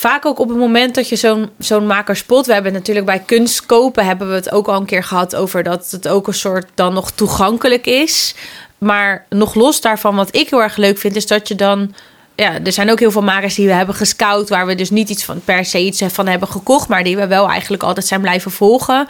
vaak 0.00 0.26
ook 0.26 0.38
op 0.38 0.48
het 0.48 0.58
moment 0.58 0.94
dat 0.94 1.08
je 1.08 1.16
zo'n 1.16 1.50
zo'n 1.58 1.86
maker 1.86 2.16
spot. 2.16 2.46
We 2.46 2.52
hebben 2.52 2.72
natuurlijk 2.72 3.06
bij 3.06 3.18
kunst 3.18 3.66
kopen 3.66 4.06
hebben 4.06 4.28
we 4.28 4.34
het 4.34 4.52
ook 4.52 4.68
al 4.68 4.80
een 4.80 4.86
keer 4.86 5.04
gehad 5.04 5.36
over 5.36 5.62
dat 5.62 5.90
het 5.90 6.08
ook 6.08 6.26
een 6.26 6.34
soort 6.34 6.68
dan 6.74 6.94
nog 6.94 7.10
toegankelijk 7.10 7.86
is. 7.86 8.34
Maar 8.78 9.26
nog 9.28 9.54
los 9.54 9.80
daarvan, 9.80 10.16
wat 10.16 10.36
ik 10.36 10.50
heel 10.50 10.62
erg 10.62 10.76
leuk 10.76 10.98
vind, 10.98 11.16
is 11.16 11.26
dat 11.26 11.48
je 11.48 11.54
dan. 11.54 11.94
Ja, 12.34 12.58
er 12.64 12.72
zijn 12.72 12.90
ook 12.90 12.98
heel 12.98 13.10
veel 13.10 13.22
makers 13.22 13.54
die 13.54 13.66
we 13.66 13.72
hebben 13.72 13.94
gescout, 13.94 14.48
waar 14.48 14.66
we 14.66 14.74
dus 14.74 14.90
niet 14.90 15.08
iets 15.08 15.24
van 15.24 15.40
per 15.44 15.64
se 15.64 15.80
iets 15.80 16.02
van 16.06 16.26
hebben 16.26 16.48
gekocht, 16.48 16.88
maar 16.88 17.04
die 17.04 17.16
we 17.16 17.26
wel 17.26 17.48
eigenlijk 17.48 17.82
altijd 17.82 18.06
zijn 18.06 18.20
blijven 18.20 18.50
volgen. 18.50 19.08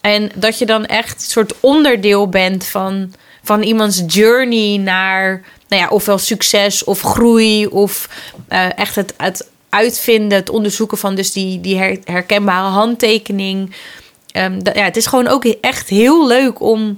En 0.00 0.30
dat 0.34 0.58
je 0.58 0.66
dan 0.66 0.86
echt 0.86 1.14
een 1.22 1.30
soort 1.30 1.54
onderdeel 1.60 2.28
bent 2.28 2.64
van, 2.64 3.12
van 3.42 3.62
iemands 3.62 4.02
journey 4.06 4.76
naar, 4.78 5.42
nou 5.68 5.82
ja, 5.82 5.88
ofwel 5.88 6.18
succes 6.18 6.84
of 6.84 7.00
groei 7.00 7.66
of 7.66 8.08
uh, 8.48 8.78
echt 8.78 8.94
het, 8.94 9.14
het 9.16 9.46
uitvinden, 9.76 10.38
het 10.38 10.50
onderzoeken 10.50 10.98
van 10.98 11.14
dus 11.14 11.32
die, 11.32 11.60
die 11.60 11.78
her, 11.78 11.98
herkenbare 12.04 12.68
handtekening. 12.68 13.74
Um, 14.32 14.62
dat, 14.62 14.74
ja, 14.74 14.84
het 14.84 14.96
is 14.96 15.06
gewoon 15.06 15.28
ook 15.28 15.44
echt 15.44 15.88
heel 15.88 16.26
leuk 16.26 16.60
om, 16.60 16.96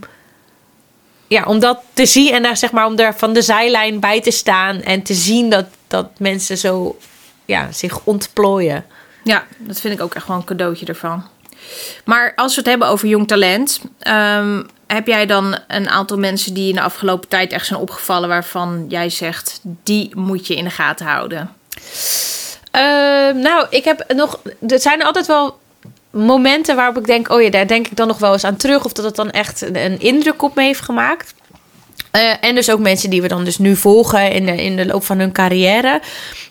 ja, 1.26 1.44
om 1.44 1.58
dat 1.58 1.80
te 1.92 2.06
zien 2.06 2.32
en 2.32 2.42
daar 2.42 2.56
zeg 2.56 2.70
maar 2.70 2.86
om 2.86 2.96
daar 2.96 3.16
van 3.16 3.32
de 3.32 3.42
zijlijn 3.42 4.00
bij 4.00 4.20
te 4.20 4.30
staan 4.30 4.82
en 4.82 5.02
te 5.02 5.14
zien 5.14 5.50
dat, 5.50 5.66
dat 5.86 6.08
mensen 6.18 6.58
zo 6.58 6.98
ja, 7.44 7.72
zich 7.72 8.00
ontplooien. 8.04 8.84
Ja, 9.24 9.46
dat 9.58 9.80
vind 9.80 9.94
ik 9.94 10.00
ook 10.00 10.14
echt 10.14 10.26
wel 10.26 10.36
een 10.36 10.44
cadeautje 10.44 10.86
ervan. 10.86 11.24
Maar 12.04 12.32
als 12.36 12.54
we 12.54 12.60
het 12.60 12.70
hebben 12.70 12.88
over 12.88 13.08
jong 13.08 13.28
talent, 13.28 13.80
um, 14.08 14.66
heb 14.86 15.06
jij 15.06 15.26
dan 15.26 15.58
een 15.68 15.88
aantal 15.88 16.18
mensen 16.18 16.54
die 16.54 16.68
in 16.68 16.74
de 16.74 16.80
afgelopen 16.80 17.28
tijd 17.28 17.52
echt 17.52 17.66
zijn 17.66 17.80
opgevallen 17.80 18.28
waarvan 18.28 18.84
jij 18.88 19.10
zegt, 19.10 19.60
die 19.62 20.10
moet 20.16 20.46
je 20.46 20.54
in 20.54 20.64
de 20.64 20.70
gaten 20.70 21.06
houden? 21.06 21.54
Uh, 22.72 23.42
nou, 23.42 23.66
ik 23.70 23.84
heb 23.84 24.04
nog. 24.14 24.40
Er 24.68 24.80
zijn 24.80 25.02
altijd 25.02 25.26
wel 25.26 25.58
momenten 26.10 26.76
waarop 26.76 26.98
ik 26.98 27.06
denk: 27.06 27.30
oh 27.30 27.42
ja, 27.42 27.50
daar 27.50 27.66
denk 27.66 27.86
ik 27.86 27.96
dan 27.96 28.06
nog 28.06 28.18
wel 28.18 28.32
eens 28.32 28.44
aan 28.44 28.56
terug. 28.56 28.84
Of 28.84 28.92
dat 28.92 29.04
het 29.04 29.16
dan 29.16 29.30
echt 29.30 29.62
een, 29.62 29.76
een 29.76 30.00
indruk 30.00 30.42
op 30.42 30.54
me 30.54 30.62
heeft 30.62 30.80
gemaakt. 30.80 31.34
Uh, 32.12 32.32
en 32.40 32.54
dus 32.54 32.70
ook 32.70 32.78
mensen 32.78 33.10
die 33.10 33.22
we 33.22 33.28
dan 33.28 33.44
dus 33.44 33.58
nu 33.58 33.76
volgen 33.76 34.32
in 34.32 34.46
de, 34.46 34.62
in 34.62 34.76
de 34.76 34.86
loop 34.86 35.04
van 35.04 35.18
hun 35.18 35.32
carrière. 35.32 36.00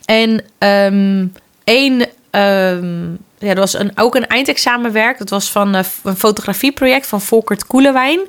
En 0.06 0.44
um, 0.60 1.34
één 1.64 2.06
ehm, 2.30 3.10
ja, 3.40 3.50
er 3.50 3.56
was 3.56 3.74
een, 3.74 3.92
ook 3.96 4.16
een 4.16 4.28
eindexamenwerk. 4.28 5.18
Dat 5.18 5.30
was 5.30 5.52
van 5.52 5.76
eh, 5.76 5.86
een 6.04 6.16
fotografieproject 6.16 7.08
van 7.08 7.22
Volkert 7.22 7.68
Koelewijn. 7.68 8.20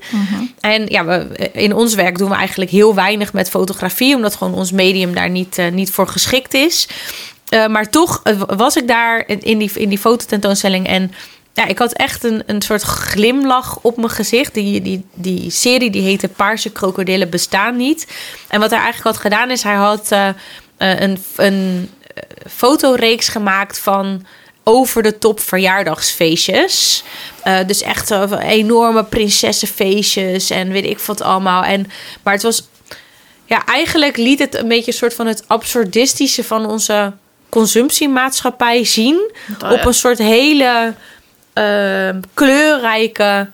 En 0.61 0.87
ja, 0.87 1.05
we, 1.05 1.51
in 1.53 1.75
ons 1.75 1.95
werk 1.95 2.19
doen 2.19 2.29
we 2.29 2.35
eigenlijk 2.35 2.71
heel 2.71 2.95
weinig 2.95 3.33
met 3.33 3.51
fotografie, 3.51 4.15
omdat 4.15 4.37
gewoon 4.37 4.55
ons 4.55 4.73
medium 4.73 5.15
daar 5.15 5.31
niet, 5.31 5.59
eh, 5.59 5.71
niet 5.71 5.91
voor 5.91 6.09
geschikt 6.09 6.55
is. 6.55 6.89
Eh, 7.49 7.67
maar 7.67 7.91
toch 7.91 8.21
eh, 8.23 8.41
was 8.47 8.77
ik 8.77 8.89
daar 8.89 9.25
in 9.27 9.59
die, 9.59 9.71
in 9.75 9.89
die 9.89 9.99
fototentoonstelling 9.99 10.87
en 10.87 11.13
ja, 11.53 11.67
ik 11.67 11.79
had 11.79 11.93
echt 11.93 12.25
een, 12.25 12.43
een 12.47 12.63
soort 12.63 12.83
glimlach 12.83 13.79
op 13.83 13.97
mijn 13.97 14.11
gezicht. 14.11 14.55
Die, 14.55 14.83
die, 14.83 15.05
die 15.15 15.51
serie 15.51 15.91
die 15.91 16.03
heette 16.03 16.29
Paarse 16.29 16.71
krokodillen 16.71 17.31
bestaan 17.31 17.77
niet. 17.77 18.07
En 18.49 18.61
wat 18.61 18.71
hij 18.71 18.81
eigenlijk 18.81 19.17
had 19.17 19.25
gedaan 19.25 19.51
is, 19.51 19.63
hij 19.63 19.75
had 19.75 20.13
eh, 20.13 20.29
een, 20.77 21.19
een 21.37 21.91
fotoreeks 22.51 23.29
gemaakt 23.29 23.79
van 23.79 24.27
over 24.65 25.03
de 25.03 25.19
top 25.19 25.41
verjaardagsfeestjes. 25.41 27.05
Dus 27.67 27.83
echt 27.83 28.11
enorme 28.41 29.05
prinsessenfeestjes 29.05 30.51
en 30.51 30.69
weet 30.69 30.85
ik 30.85 30.99
wat 30.99 31.21
allemaal. 31.21 31.63
En, 31.63 31.91
maar 32.23 32.33
het 32.33 32.43
was, 32.43 32.69
ja, 33.45 33.65
eigenlijk 33.65 34.17
liet 34.17 34.39
het 34.39 34.55
een 34.55 34.69
beetje 34.69 34.93
een 34.93 34.99
soort 34.99 35.15
van 35.15 35.27
het 35.27 35.45
absurdistische 35.47 36.45
van 36.45 36.67
onze 36.67 37.13
consumptiemaatschappij 37.49 38.85
zien. 38.85 39.31
Oh 39.63 39.71
ja. 39.71 39.73
Op 39.73 39.85
een 39.85 39.95
soort 39.95 40.19
hele 40.19 40.95
eh, 41.53 42.09
kleurrijke. 42.35 43.49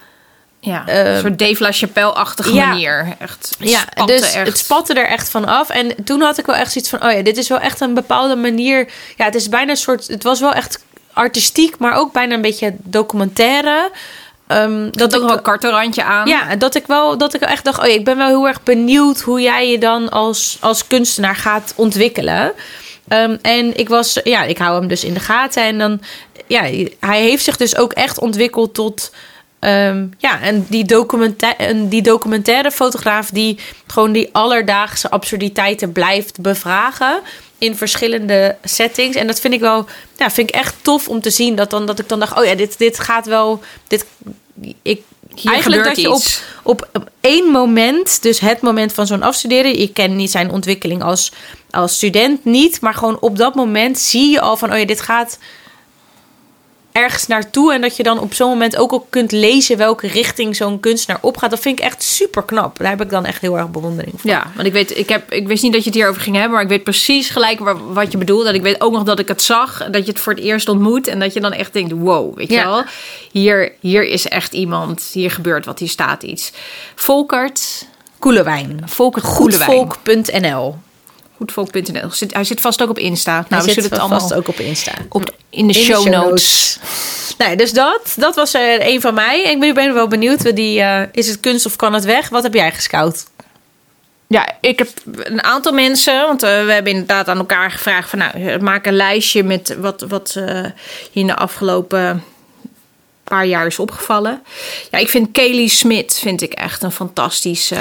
Ja, 0.60 0.86
Ehm, 0.86 1.06
een 1.06 1.20
soort 1.20 1.38
Dave 1.38 1.62
LaChapelle-achtige 1.62 2.52
ja. 2.52 2.66
manier. 2.66 3.14
Echt, 3.18 3.56
Ja, 3.58 3.78
spatte 3.78 4.12
dus 4.12 4.32
echt. 4.32 4.46
het 4.46 4.58
spatte 4.58 4.94
er 4.94 5.06
echt 5.06 5.28
van 5.30 5.44
af. 5.44 5.70
En 5.70 6.04
toen 6.04 6.20
had 6.20 6.38
ik 6.38 6.46
wel 6.46 6.56
echt 6.56 6.72
zoiets 6.72 6.90
van: 6.90 7.04
oh 7.04 7.12
ja, 7.12 7.22
dit 7.22 7.36
is 7.36 7.48
wel 7.48 7.58
echt 7.58 7.80
een 7.80 7.94
bepaalde 7.94 8.36
manier. 8.36 8.88
Ja, 9.16 9.24
het 9.24 9.34
is 9.34 9.48
bijna 9.48 9.70
een 9.70 9.76
soort. 9.76 10.06
Het 10.06 10.22
was 10.22 10.40
wel 10.40 10.52
echt 10.52 10.84
artistiek, 11.12 11.78
maar 11.78 11.94
ook 11.94 12.12
bijna 12.12 12.34
een 12.34 12.40
beetje 12.40 12.74
documentaire. 12.82 13.90
Ehm, 14.46 14.88
dat 14.90 15.14
ook 15.14 15.20
ik 15.20 15.26
wel 15.26 15.36
een 15.36 15.42
karterrandje 15.42 16.04
aan. 16.04 16.28
ja, 16.28 16.56
dat 16.56 16.74
ik 16.74 16.86
wel 16.86 17.18
dat 17.18 17.34
ik 17.34 17.40
echt 17.40 17.64
dacht, 17.64 17.78
oh, 17.78 17.86
ja, 17.86 17.92
ik 17.92 18.04
ben 18.04 18.16
wel 18.16 18.26
heel 18.26 18.46
erg 18.46 18.62
benieuwd 18.62 19.20
hoe 19.20 19.40
jij 19.40 19.70
je 19.70 19.78
dan 19.78 20.08
als, 20.10 20.56
als 20.60 20.86
kunstenaar 20.86 21.36
gaat 21.36 21.72
ontwikkelen. 21.76 22.52
Ehm, 23.08 23.36
en 23.42 23.76
ik 23.78 23.88
was, 23.88 24.20
ja, 24.24 24.42
ik 24.42 24.58
hou 24.58 24.78
hem 24.78 24.88
dus 24.88 25.04
in 25.04 25.14
de 25.14 25.20
gaten. 25.20 25.62
En 25.62 25.78
dan, 25.78 26.00
ja, 26.46 26.62
hij 27.00 27.22
heeft 27.22 27.44
zich 27.44 27.56
dus 27.56 27.76
ook 27.76 27.92
echt 27.92 28.18
ontwikkeld 28.18 28.74
tot, 28.74 29.12
ehm, 29.58 30.06
ja, 30.18 30.40
en 30.40 30.66
die, 30.68 30.84
die 31.88 32.02
documentaire 32.02 32.70
fotograaf 32.70 33.30
die 33.30 33.58
gewoon 33.86 34.12
die 34.12 34.28
alledaagse 34.32 35.10
absurditeiten 35.10 35.92
blijft 35.92 36.40
bevragen 36.40 37.20
in 37.58 37.76
verschillende 37.76 38.56
settings. 38.64 39.16
En 39.16 39.26
dat 39.26 39.40
vind 39.40 39.54
ik 39.54 39.60
wel, 39.60 39.86
ja, 40.16 40.30
vind 40.30 40.48
ik 40.48 40.54
echt 40.54 40.74
tof 40.82 41.08
om 41.08 41.20
te 41.20 41.30
zien. 41.30 41.54
Dat, 41.56 41.70
dan, 41.70 41.86
dat 41.86 41.98
ik 41.98 42.08
dan 42.08 42.20
dacht, 42.20 42.38
oh 42.38 42.44
ja, 42.44 42.54
dit, 42.54 42.78
dit 42.78 42.98
gaat 42.98 43.26
wel, 43.26 43.62
dit, 43.88 44.06
ik, 44.82 45.02
Hier 45.34 45.52
eigenlijk 45.52 45.64
gebeurt 45.64 45.84
dat 45.84 46.04
je 46.04 46.40
op, 46.62 46.88
op 46.92 47.10
één 47.20 47.46
moment, 47.46 48.22
dus 48.22 48.40
het 48.40 48.60
moment 48.60 48.92
van 48.92 49.06
zo'n 49.06 49.22
afstuderen, 49.22 49.78
ik 49.78 49.94
ken 49.94 50.16
niet 50.16 50.30
zijn 50.30 50.50
ontwikkeling 50.50 51.02
als, 51.02 51.32
als 51.70 51.94
student 51.94 52.44
niet, 52.44 52.80
maar 52.80 52.94
gewoon 52.94 53.20
op 53.20 53.36
dat 53.36 53.54
moment 53.54 53.98
zie 53.98 54.30
je 54.30 54.40
al 54.40 54.56
van, 54.56 54.72
oh 54.72 54.78
ja, 54.78 54.84
dit 54.84 55.00
gaat 55.00 55.38
ergens 56.94 57.26
naartoe 57.26 57.72
en 57.72 57.80
dat 57.80 57.96
je 57.96 58.02
dan 58.02 58.18
op 58.18 58.34
zo'n 58.34 58.48
moment 58.48 58.76
ook 58.76 58.90
al 58.92 59.06
kunt 59.10 59.32
lezen 59.32 59.76
welke 59.76 60.06
richting 60.06 60.56
zo'n 60.56 60.80
kunstenaar 60.80 61.18
opgaat. 61.22 61.50
Dat 61.50 61.58
vind 61.60 61.78
ik 61.78 61.84
echt 61.84 62.02
super 62.02 62.42
knap. 62.42 62.78
Daar 62.78 62.88
heb 62.88 63.00
ik 63.02 63.10
dan 63.10 63.24
echt 63.24 63.40
heel 63.40 63.58
erg 63.58 63.70
bewondering 63.70 64.14
voor. 64.20 64.30
Ja, 64.30 64.50
want 64.54 64.66
ik 64.66 64.72
weet, 64.72 64.98
ik, 64.98 65.08
heb, 65.08 65.32
ik 65.32 65.46
wist 65.46 65.62
niet 65.62 65.72
dat 65.72 65.80
je 65.82 65.88
het 65.88 65.98
hierover 65.98 66.22
ging 66.22 66.34
hebben, 66.36 66.52
maar 66.52 66.62
ik 66.62 66.68
weet 66.68 66.82
precies 66.84 67.30
gelijk 67.30 67.58
waar- 67.58 67.92
wat 67.92 68.12
je 68.12 68.18
bedoelt. 68.18 68.46
En 68.46 68.54
ik 68.54 68.62
weet 68.62 68.80
ook 68.80 68.92
nog 68.92 69.02
dat 69.02 69.18
ik 69.18 69.28
het 69.28 69.42
zag, 69.42 69.88
dat 69.90 70.04
je 70.06 70.12
het 70.12 70.20
voor 70.20 70.32
het 70.32 70.42
eerst 70.42 70.68
ontmoet 70.68 71.06
en 71.06 71.18
dat 71.18 71.32
je 71.34 71.40
dan 71.40 71.52
echt 71.52 71.72
denkt, 71.72 71.92
wow, 71.92 72.36
weet 72.36 72.48
je 72.48 72.54
Ja. 72.54 72.64
wel, 72.64 72.84
hier, 73.32 73.72
hier 73.80 74.04
is 74.04 74.28
echt 74.28 74.52
iemand, 74.52 75.10
hier 75.12 75.30
gebeurt 75.30 75.64
wat, 75.66 75.78
hier 75.78 75.88
staat 75.88 76.22
iets. 76.22 76.52
Volkert, 76.94 77.86
Koelewijn. 78.18 78.82
Volkert 78.84 79.24
Goedvolk. 79.24 79.96
Goedvolk.nl. 80.04 80.74
Goedvolk.nl. 81.52 82.10
Zit- 82.10 82.34
Hij 82.34 82.44
zit 82.44 82.60
vast 82.60 82.82
ook 82.82 82.88
op 82.90 82.98
Insta. 82.98 83.32
Nou, 83.32 83.44
Hij 83.48 83.58
we 83.62 83.72
zullen 83.72 83.90
het 83.90 83.98
allemaal 83.98 84.20
vast 84.20 84.34
ook 84.34 84.48
op 84.48 84.58
Insta. 84.60 84.92
op, 85.08 85.24
in 85.24 85.30
de 85.50 85.56
In 85.56 85.66
de 85.66 85.74
show, 85.74 86.02
show 86.02 86.12
notes. 86.12 86.78
Nee, 87.38 87.56
dus 87.56 87.72
dat, 87.72 88.14
dat 88.16 88.34
was 88.34 88.54
er 88.54 88.86
een 88.86 89.00
van 89.00 89.14
mij. 89.14 89.42
Ik 89.42 89.60
ben, 89.60 89.74
ben 89.74 89.94
wel 89.94 90.08
benieuwd. 90.08 90.56
Die, 90.56 90.80
eh, 90.80 91.02
is 91.12 91.28
het 91.28 91.40
kunst 91.40 91.66
of 91.66 91.76
kan 91.76 91.92
het 91.92 92.04
weg? 92.04 92.28
Wat 92.28 92.42
heb 92.42 92.54
jij 92.54 92.72
gescout? 92.72 93.24
Ja, 94.26 94.48
ik 94.60 94.78
heb 94.78 94.88
een 95.22 95.42
aantal 95.42 95.72
mensen, 95.72 96.26
want 96.26 96.42
eh, 96.42 96.64
we 96.64 96.72
hebben 96.72 96.92
inderdaad 96.92 97.28
aan 97.28 97.38
elkaar 97.38 97.70
gevraagd 97.70 98.10
van 98.10 98.18
nou, 98.18 98.58
maak 98.62 98.86
een 98.86 98.96
lijstje 98.96 99.42
met 99.42 99.76
wat, 99.80 100.04
wat 100.08 100.34
eh, 100.36 100.44
je 101.10 101.20
in 101.20 101.26
de 101.26 101.36
afgelopen 101.36 102.24
paar 103.24 103.46
jaar 103.46 103.66
is 103.66 103.78
opgevallen. 103.78 104.42
Ja, 104.90 104.98
ik 104.98 105.08
vind 105.08 105.28
Kelly 105.32 105.68
Smit 105.68 106.18
vind 106.22 106.42
ik 106.42 106.52
echt 106.52 106.82
een 106.82 106.92
fantastische. 106.92 107.76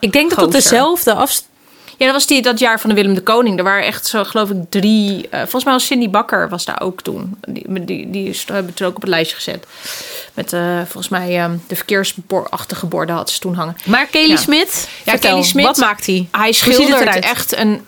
Ik 0.00 0.12
denk 0.12 0.28
dat 0.30 0.38
dat 0.38 0.44
Gozer. 0.54 0.62
dezelfde 0.70 1.12
afstand. 1.14 1.50
Ja, 1.98 2.04
dat 2.06 2.14
was 2.14 2.26
die 2.26 2.42
dat 2.42 2.58
jaar 2.58 2.80
van 2.80 2.90
de 2.90 2.96
Willem 2.96 3.14
de 3.14 3.20
Koning. 3.22 3.58
Er 3.58 3.64
waren 3.64 3.86
echt 3.86 4.06
zo, 4.06 4.24
geloof 4.24 4.50
ik, 4.50 4.56
drie. 4.68 5.28
eh, 5.28 5.40
volgens 5.40 5.64
mij 5.64 5.72
was 5.72 5.86
Cindy 5.86 6.08
Bakker 6.10 6.48
was 6.48 6.64
daar 6.64 6.80
ook 6.80 7.02
toen. 7.02 7.36
Die, 7.48 7.84
die, 7.84 8.10
die 8.10 8.28
is, 8.28 8.44
hebben 8.46 8.70
het 8.72 8.82
ook 8.82 8.94
op 8.96 9.00
het 9.00 9.10
lijstje 9.10 9.36
gezet. 9.36 9.66
Met 10.34 10.52
eh, 10.52 10.76
volgens 10.78 11.08
mij 11.08 11.38
eh, 11.38 11.50
de 11.66 11.76
verkeersachtige 11.76 12.86
borden 12.86 13.14
had 13.16 13.30
ze 13.30 13.38
toen 13.38 13.54
hangen. 13.54 13.76
Maar 13.84 14.06
Kelly 14.06 14.28
Ja. 14.30 14.36
Smit, 14.36 14.88
Ja, 15.04 15.16
Kelly 15.16 15.42
Smit. 15.42 15.64
wat 15.64 15.76
maakt 15.76 16.06
hij? 16.06 16.28
Hij 16.30 16.52
schildert 16.52 17.16
echt 17.18 17.56
een. 17.56 17.86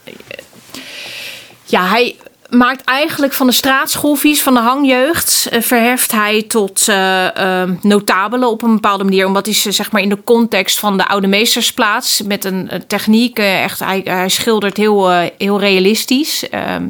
Ja, 1.65 1.89
hij 1.89 2.17
maakt 2.49 2.85
eigenlijk 2.85 3.33
van 3.33 3.47
de 3.47 3.53
straatschoolvies 3.53 4.43
van 4.43 4.55
de 4.55 4.61
hangjeugd. 4.61 5.49
eh, 5.51 5.61
verheft 5.61 6.13
hij 6.13 6.43
tot 6.43 6.89
eh, 6.89 7.63
eh, 7.63 7.71
notabelen 7.81 8.49
op 8.51 8.63
een 8.63 8.75
bepaalde 8.75 9.05
manier. 9.05 9.27
Omdat 9.27 9.47
hij 9.47 9.55
ze 9.55 9.71
zeg 9.73 9.91
maar 9.93 10.03
in 10.03 10.09
de 10.09 10.25
context 10.25 10.79
van 10.79 10.97
de 10.97 11.07
oude 11.09 11.27
meesters 11.27 11.73
plaatst. 11.73 12.25
Met 12.25 12.45
een, 12.45 12.71
techniek. 12.87 13.39
eh, 13.39 13.63
echt, 13.63 13.79
hij, 13.79 14.01
hij 14.05 14.29
schildert 14.29 14.77
heel, 14.77 15.09
heel 15.39 15.61
realistisch. 15.61 16.49
Ehm, 16.49 16.87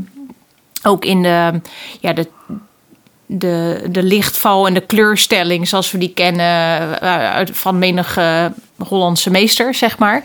ook 0.83 1.05
in 1.05 1.23
de, 1.23 1.61
ja, 2.01 2.13
de, 2.13 2.27
de, 3.27 3.83
de 3.91 4.03
lichtval 4.03 4.67
en 4.67 4.75
de 4.75 4.87
kleurstelling 4.87 5.69
zoals 5.69 5.91
we 5.91 5.99
die 5.99 6.13
kennen 6.15 6.99
van 7.53 7.79
menige 7.79 8.53
Hollandse 8.89 9.31
meester, 9.31 9.75
zeg 9.75 9.99
maar. 9.99 10.23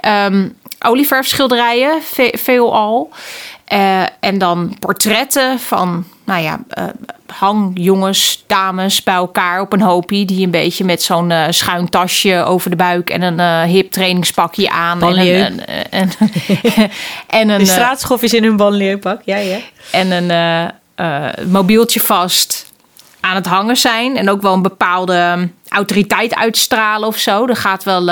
Ehm 0.00 0.48
olieverfschilderijen, 0.86 2.02
ve- 2.02 2.34
veelal. 2.38 3.10
Eh, 3.70 4.02
en 4.20 4.38
dan 4.38 4.76
portretten 4.78 5.58
van, 5.58 6.04
nou 6.24 6.42
ja, 6.42 6.60
eh, 6.68 6.84
hangjongens, 7.26 8.44
dames 8.46 9.02
bij 9.02 9.14
elkaar 9.14 9.60
op 9.60 9.72
een 9.72 9.80
hoopie... 9.80 10.24
die 10.24 10.44
een 10.44 10.50
beetje 10.50 10.84
met 10.84 11.02
zo'n 11.02 11.30
eh, 11.30 11.44
schuin 11.50 11.88
tasje 11.88 12.44
over 12.44 12.70
de 12.70 12.76
buik... 12.76 13.10
en 13.10 13.22
een 13.22 13.68
hip 13.68 13.90
trainingspakje 13.90 14.70
aan. 14.70 15.02
En 15.02 15.18
een, 15.18 15.60
en, 15.66 15.90
en, 15.90 16.10
en 17.40 17.48
een, 17.48 17.58
De 17.58 17.66
straatschoffies 17.66 18.34
in 18.34 18.44
hun 18.44 18.56
banlieuppak. 18.56 19.20
Ja, 19.24 19.36
ja. 19.36 19.58
en 19.92 20.10
een 20.10 20.70
mobieltje 21.50 22.00
vast 22.00 22.66
aan 23.20 23.34
het 23.34 23.46
hangen 23.46 23.76
zijn. 23.76 24.16
En 24.16 24.30
ook 24.30 24.42
wel 24.42 24.52
een 24.52 24.62
bepaalde 24.62 25.14
ehm, 25.14 25.46
autoriteit 25.68 26.34
uitstralen 26.34 27.08
of 27.08 27.16
zo. 27.16 27.46
Er 27.46 27.56
gaat 27.56 27.84
wel 27.84 28.10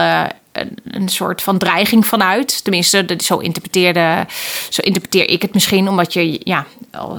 een, 0.84 1.08
soort 1.08 1.42
van 1.42 1.58
dreiging 1.58 2.06
vanuit. 2.06 2.64
Tenminste, 2.64 3.06
zo, 3.18 3.36
interpreteerde, 3.38 4.26
zo 4.68 4.82
interpreteer 4.82 5.30
ik 5.30 5.42
het 5.42 5.54
misschien. 5.54 5.88
Omdat 5.88 6.12
je, 6.12 6.40
ja, 6.44 6.66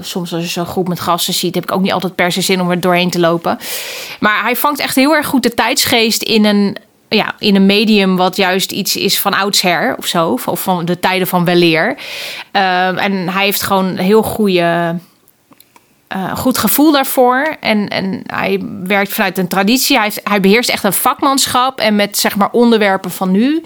soms 0.02 0.34
als 0.34 0.44
je 0.44 0.50
zo'n 0.50 0.66
groep 0.66 0.88
met 0.88 1.00
gasten 1.00 1.34
ziet... 1.34 1.56
heb 1.56 1.64
ik 1.64 1.72
ook 1.72 1.82
niet 1.82 1.92
altijd 1.92 2.16
per 2.16 2.32
se 2.32 2.42
zin 2.42 2.62
om 2.62 2.70
er 2.70 2.80
doorheen 2.80 3.10
te 3.10 3.20
lopen. 3.20 3.60
Maar 4.20 4.42
hij 4.42 4.56
vangt 4.56 4.80
echt 4.80 4.96
heel 4.96 5.14
erg 5.14 5.28
goed 5.28 5.44
de 5.44 5.54
tijdsgeest 5.54 6.22
in 6.22 6.46
een... 6.46 6.78
Ja, 7.12 7.36
in 7.40 7.56
een 7.56 7.66
medium 7.66 8.18
wat 8.18 8.36
juist 8.36 8.72
iets 8.72 8.96
is 8.96 9.20
van 9.20 9.34
oudsher 9.34 9.96
of 9.98 10.06
zo. 10.06 10.40
Of 10.46 10.62
van 10.62 10.86
de 10.86 11.00
tijden 11.00 11.28
van 11.28 11.46
weleer. 11.46 11.98
Ehm, 12.52 12.98
en 12.98 13.30
hij 13.30 13.44
heeft 13.44 13.62
gewoon 13.62 13.98
heel 13.98 14.22
goede 14.24 14.96
eh, 16.10 16.38
goed 16.38 16.58
gevoel 16.58 16.92
daarvoor. 16.92 17.56
En, 17.60 17.88
en 17.88 18.22
hij 18.26 18.64
werkt 18.84 19.14
vanuit 19.14 19.38
een 19.38 19.48
traditie. 19.48 19.98
Hij, 19.98 20.12
hij 20.24 20.40
beheerst 20.40 20.70
echt 20.70 20.84
een 20.84 20.94
vakmanschap. 20.94 21.80
En 21.80 21.96
met 21.96 22.18
zeg 22.18 22.36
maar 22.36 22.50
onderwerpen 22.52 23.12
van 23.12 23.32
nu. 23.32 23.64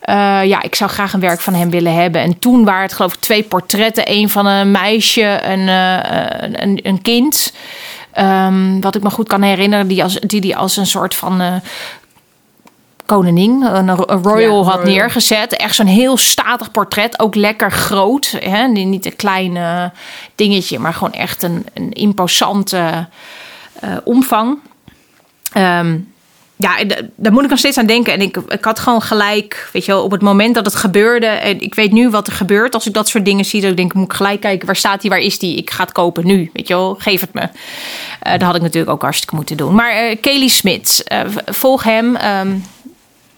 Eh, 0.00 0.44
ja, 0.44 0.62
ik 0.62 0.74
zou 0.74 0.90
graag 0.90 1.12
een 1.12 1.20
werk 1.20 1.40
van 1.40 1.54
hem 1.54 1.70
willen 1.70 1.94
hebben. 1.94 2.20
En 2.20 2.38
toen 2.38 2.64
waren 2.64 2.82
het 2.82 2.92
geloof 2.92 3.14
ik 3.14 3.20
twee 3.20 3.42
portretten. 3.42 4.04
Een 4.06 4.30
van 4.30 4.46
een 4.46 4.70
meisje 4.70 5.24
en 5.24 5.60
een, 5.60 6.62
een, 6.62 6.78
een 6.82 7.02
kind. 7.02 7.52
Ehm, 8.12 8.80
wat 8.80 8.94
ik 8.94 9.02
me 9.02 9.10
goed 9.10 9.28
kan 9.28 9.42
herinneren. 9.42 9.88
Die 9.88 10.02
als, 10.02 10.14
die, 10.14 10.40
die 10.40 10.56
als 10.56 10.76
een 10.76 10.86
soort 10.86 11.14
van... 11.14 11.40
eh, 11.40 11.54
koningin, 13.16 13.62
een, 13.62 13.88
een 13.88 14.22
royal 14.22 14.64
Ja, 14.64 14.70
had 14.70 14.84
neergezet. 14.84 15.56
Echt 15.56 15.74
zo'n 15.74 15.86
heel 15.86 16.16
statig 16.16 16.70
portret, 16.70 17.20
ook 17.20 17.34
lekker 17.34 17.72
groot. 17.72 18.36
Hè? 18.38 18.66
Niet 18.66 19.06
een 19.06 19.16
klein 19.16 19.58
dingetje, 20.34 20.78
maar 20.78 20.94
gewoon 20.94 21.12
echt 21.12 21.42
een, 21.42 21.66
een 21.74 21.90
imposante 21.92 23.06
eh, 23.80 23.96
omvang. 24.04 24.58
Ehm, 25.52 25.96
ja, 26.56 26.76
daar 27.16 27.32
moet 27.32 27.42
ik 27.44 27.50
nog 27.50 27.58
steeds 27.58 27.78
aan 27.78 27.86
denken. 27.86 28.12
En 28.12 28.20
ik, 28.20 28.36
ik 28.36 28.64
had 28.64 28.78
gewoon 28.78 29.02
gelijk, 29.02 29.68
weet 29.72 29.84
je 29.84 29.92
wel, 29.92 30.02
op 30.02 30.10
het 30.10 30.22
moment 30.22 30.54
dat 30.54 30.64
het 30.64 30.74
gebeurde. 30.74 31.26
En 31.26 31.60
ik 31.60 31.74
weet 31.74 31.92
nu 31.92 32.10
wat 32.10 32.26
er 32.26 32.32
gebeurt 32.32 32.74
als 32.74 32.86
ik 32.86 32.94
dat 32.94 33.08
soort 33.08 33.24
dingen 33.24 33.44
zie. 33.44 33.60
Dat 33.60 33.70
ik 33.70 33.76
denk, 33.76 33.94
moet 33.94 34.04
ik 34.04 34.12
gelijk 34.12 34.40
kijken, 34.40 34.66
waar 34.66 34.76
staat 34.76 35.00
die, 35.00 35.10
waar 35.10 35.18
is 35.18 35.38
die? 35.38 35.56
Ik 35.56 35.70
ga 35.70 35.82
het 35.82 35.92
kopen 35.92 36.26
nu, 36.26 36.50
weet 36.52 36.68
je 36.68 36.74
wel, 36.74 36.94
geef 36.98 37.20
het 37.20 37.32
me. 37.34 37.48
Eh, 38.20 38.32
dat 38.32 38.42
had 38.42 38.54
ik 38.54 38.62
natuurlijk 38.62 38.92
ook 38.92 39.02
hartstikke 39.02 39.34
moeten 39.34 39.56
doen. 39.56 39.74
Maar 39.74 39.92
eh 39.92 40.16
Kelly 40.20 40.48
Smits, 40.48 41.02
v- 41.04 41.54
volg 41.54 41.82
hem. 41.82 42.16
Ehm, 42.16 42.48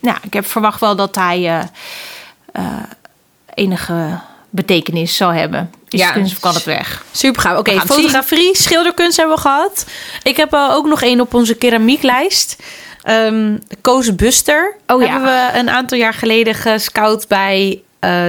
ja, 0.04 0.18
ik 0.22 0.32
heb 0.32 0.46
verwacht 0.46 0.80
wel 0.80 0.96
dat 0.96 1.14
hij 1.14 1.36
eh, 1.36 1.60
eh, 2.52 2.82
enige 3.54 4.20
betekenis 4.50 5.16
zal 5.16 5.30
hebben. 5.30 5.70
Is 5.88 6.00
Ja. 6.00 6.06
ja. 6.06 6.12
kunst 6.12 6.40
kan 6.40 6.54
het 6.54 6.64
weg? 6.64 7.04
Super 7.10 7.40
gaaf. 7.40 7.58
Oké, 7.58 7.80
fotografie, 7.80 8.56
schilderkunst 8.56 9.16
hebben 9.16 9.34
we 9.34 9.40
gehad. 9.40 9.86
Ik 10.22 10.36
heb 10.36 10.52
eh, 10.52 10.70
ook 10.70 10.86
nog 10.86 11.02
één 11.02 11.20
op 11.20 11.34
onze 11.34 11.54
keramieklijst. 11.54 12.56
Ehm 13.02 13.56
Koos 13.80 14.14
Buster 14.14 14.76
Oh 14.86 15.02
ja. 15.02 15.08
hebben 15.08 15.28
we 15.28 15.58
een 15.58 15.70
aantal 15.70 15.98
jaar 15.98 16.14
geleden 16.14 16.54
gescout 16.54 17.28
bij 17.28 17.82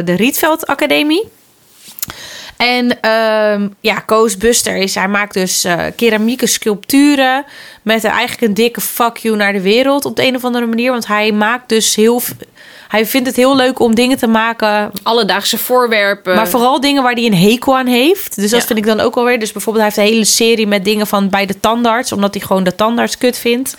de 0.06 0.14
Rietveld 0.16 0.68
Academie. 0.68 1.32
En 2.58 3.02
ehm, 3.02 3.68
ja, 3.80 4.00
Koos 4.00 4.38
Buster 4.38 4.76
is, 4.76 4.96
hij 4.96 5.08
maakt 5.08 5.34
dus 5.34 5.63
eh, 5.63 5.80
keramieke 5.96 6.48
sculpturen 6.48 7.46
met 7.82 8.04
eigenlijk 8.04 8.41
een 8.41 8.54
dikke 8.54 8.82
fuck 8.82 9.18
you 9.18 9.36
naar 9.36 9.54
de 9.54 9.62
wereld 9.62 10.06
op 10.06 10.15
de 10.15 10.26
een 10.26 10.36
of 10.36 10.44
andere 10.44 10.65
manier. 10.65 10.91
Want 10.91 11.08
hij 11.08 11.32
maakt 11.32 11.70
dus 11.70 11.96
heel, 11.96 12.22
hij 12.88 13.06
vindt 13.06 13.28
het 13.28 13.36
heel 13.36 13.56
leuk 13.56 13.80
om 13.80 13.96
dingen 13.96 14.18
te 14.18 14.28
maken 14.28 14.91
Alledaagse 15.04 15.58
voorwerpen. 15.58 16.36
maar 16.36 16.48
vooral 16.50 16.80
dingen 16.80 17.04
waar 17.04 17.13
hij 17.13 17.26
een 17.26 17.36
hekel 17.36 17.78
aan 17.78 17.88
heeft. 17.88 18.36
Dus 18.36 18.50
dat 18.52 18.60
Ja. 18.62 18.65
vind 18.65 18.80
ik 18.80 18.86
dan 18.86 19.00
ook 19.00 19.15
wel 19.15 19.24
weer. 19.26 19.39
Dus 19.39 19.52
bijvoorbeeld, 19.52 19.86
hij 19.86 19.94
heeft 19.96 20.10
een 20.10 20.15
hele 20.15 20.26
serie 20.32 20.68
met 20.68 20.86
dingen 20.86 21.08
van 21.08 21.30
bij 21.30 21.46
de 21.46 21.60
tandarts, 21.60 22.12
omdat 22.12 22.34
hij 22.34 22.44
gewoon 22.46 22.63
de 22.63 22.76
tandarts 22.76 23.18
kut 23.18 23.38
vindt. 23.38 23.76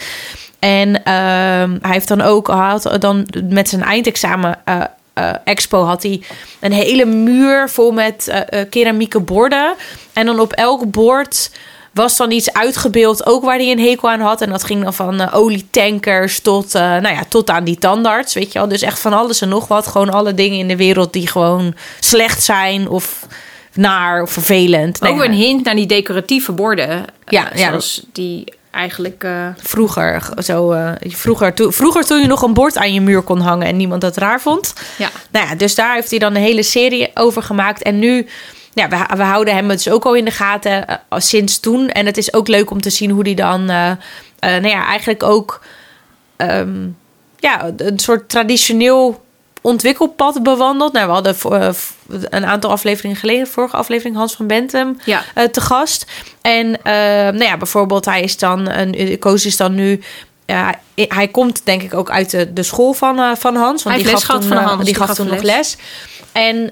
En 0.59 1.05
ehm, 1.05 1.77
hij 1.81 1.93
heeft 1.93 2.09
dan 2.09 2.21
ook, 2.21 2.47
had 2.49 2.97
dan 3.01 3.27
met 3.49 3.69
zijn 3.69 3.83
eindexamen 3.83 4.59
eh, 4.65 4.81
eh, 5.17 5.31
expo 5.45 5.85
had 5.85 6.03
hij 6.03 6.23
een 6.61 6.73
hele 6.73 7.05
muur 7.05 7.71
vol 7.71 7.93
met 7.93 8.29
eh, 8.29 8.61
keramieke 8.71 9.21
borden. 9.21 9.75
En 10.13 10.27
dan 10.27 10.41
op 10.41 10.53
elk 10.53 10.91
bord 10.91 11.51
was 11.97 12.17
dan 12.17 12.31
iets 12.31 12.53
uitgebeeld, 12.53 13.27
ook 13.27 13.45
waar 13.45 13.57
hij 13.57 13.71
een 13.71 13.81
hekel 13.81 14.11
aan 14.11 14.21
had. 14.21 14.41
En 14.41 14.51
dat 14.51 14.65
ging 14.65 14.83
dan 14.83 14.95
van 14.95 15.21
eh, 15.21 15.35
olietankers 15.35 16.41
tot, 16.41 16.75
eh, 16.75 16.83
nou 16.83 17.09
ja, 17.09 17.25
tot 17.29 17.51
aan 17.51 17.65
die 17.65 17.79
tandarts, 17.79 18.35
weet 18.35 18.53
je 18.53 18.59
wel. 18.59 18.69
Dus 18.69 18.83
echt 18.83 18.99
van 18.99 19.13
alles 19.13 19.41
en 19.41 19.49
nog 19.49 19.69
wat. 19.69 19.87
Gewoon 19.87 20.11
alle 20.11 20.35
dingen 20.35 20.59
in 20.59 20.69
de 20.69 20.77
wereld 20.77 21.13
die 21.13 21.27
gewoon 21.27 21.75
slecht 22.01 22.43
zijn 22.43 22.89
of 22.89 23.27
naar 23.73 24.23
of 24.23 24.31
vervelend. 24.31 25.03
ook 25.03 25.17
Nee, 25.17 25.29
een 25.29 25.35
hint 25.35 25.65
naar 25.65 25.75
die 25.75 25.87
decoratieve 25.87 26.53
borden. 26.53 26.89
Ja, 26.89 27.05
Ja, 27.27 27.51
ja. 27.55 27.69
Zoals 27.69 28.03
die 28.13 28.53
eigenlijk... 28.77 29.25
eh, 29.25 29.47
Vroeger, 29.57 30.29
zo, 30.39 30.73
eh, 30.73 30.91
vroeger, 31.01 31.55
to- 31.55 31.71
vroeger 31.71 32.05
toen 32.05 32.21
je 32.21 32.27
nog 32.27 32.43
een 32.43 32.55
bord 32.55 32.77
aan 32.77 32.93
je 32.95 33.01
muur 33.01 33.23
kon 33.23 33.41
hangen 33.41 33.67
en 33.67 33.77
niemand 33.77 34.01
dat 34.01 34.17
raar 34.17 34.41
vond. 34.41 34.73
ja. 34.99 35.09
Nou 35.31 35.47
ja, 35.49 35.55
dus 35.55 35.75
daar 35.75 35.95
heeft 35.95 36.11
hij 36.11 36.19
dan 36.19 36.35
een 36.35 36.43
hele 36.43 36.63
serie 36.63 37.11
over 37.15 37.43
gemaakt. 37.43 37.83
En 37.83 37.99
nu, 37.99 38.27
ja, 38.75 38.89
we, 38.89 39.17
we 39.17 39.23
houden 39.23 39.55
hem 39.55 39.69
dus 39.69 39.91
ook 39.91 40.05
al 40.05 40.15
in 40.15 40.25
de 40.25 40.31
gaten 40.31 40.87
eh, 40.89 40.97
sinds 41.11 41.61
toen. 41.61 41.89
En 41.89 42.07
het 42.07 42.17
is 42.17 42.33
ook 42.35 42.49
leuk 42.49 42.71
om 42.71 42.81
te 42.81 42.91
zien 42.91 43.11
hoe 43.11 43.23
hij 43.23 43.35
dan, 43.35 43.65
nou 43.65 43.97
ja, 44.69 44.87
eigenlijk 44.87 45.23
ook, 45.23 45.61
ehm, 46.37 46.87
ja, 47.39 47.71
een 47.77 47.99
soort 47.99 48.29
traditioneel 48.29 49.25
ontwikkelpad 49.67 50.43
bewandelt. 50.43 50.93
Nou, 50.93 51.07
we 51.07 51.13
hadden 51.13 51.37
voor, 51.37 51.55
eh, 51.55 51.69
een 52.31 52.47
aantal 52.47 52.71
afleveringen 52.71 53.17
geleden, 53.17 53.47
vorige 53.47 53.77
aflevering, 53.77 54.17
Hans 54.17 54.35
van 54.35 54.47
Bentum 54.47 54.99
Ja. 55.05 55.23
eh, 55.35 55.45
te 55.45 55.61
gast. 55.61 56.07
En 56.41 56.83
eh, 56.83 56.93
nou 57.33 57.45
ja, 57.45 57.57
bijvoorbeeld, 57.57 58.05
hij 58.05 58.23
is 58.23 58.39
dan, 58.39 58.69
een 58.71 59.19
Koos 59.19 59.47
is 59.47 59.57
dan 59.57 59.75
nu. 59.75 60.01
Ja, 60.47 60.75
hij 60.95 61.29
komt 61.29 61.61
denk 61.65 61.83
ik 61.83 61.95
ook 61.95 62.11
uit 62.11 62.31
de, 62.31 62.53
de 62.53 62.63
school 62.63 62.93
van, 62.93 63.37
van 63.37 63.57
Hans. 63.57 63.83
Want 63.83 63.97
Hij 63.97 64.05
die 64.05 64.17
gaf 64.17 64.41
toen, 64.41 64.43
van 64.49 64.57
Hans, 64.57 64.77
Die 64.77 64.85
die 64.85 64.95
gaf 64.95 65.07
gaf 65.07 65.17
toen 65.17 65.27
nog 65.27 65.43
les. 65.43 65.77
les. 66.33 66.63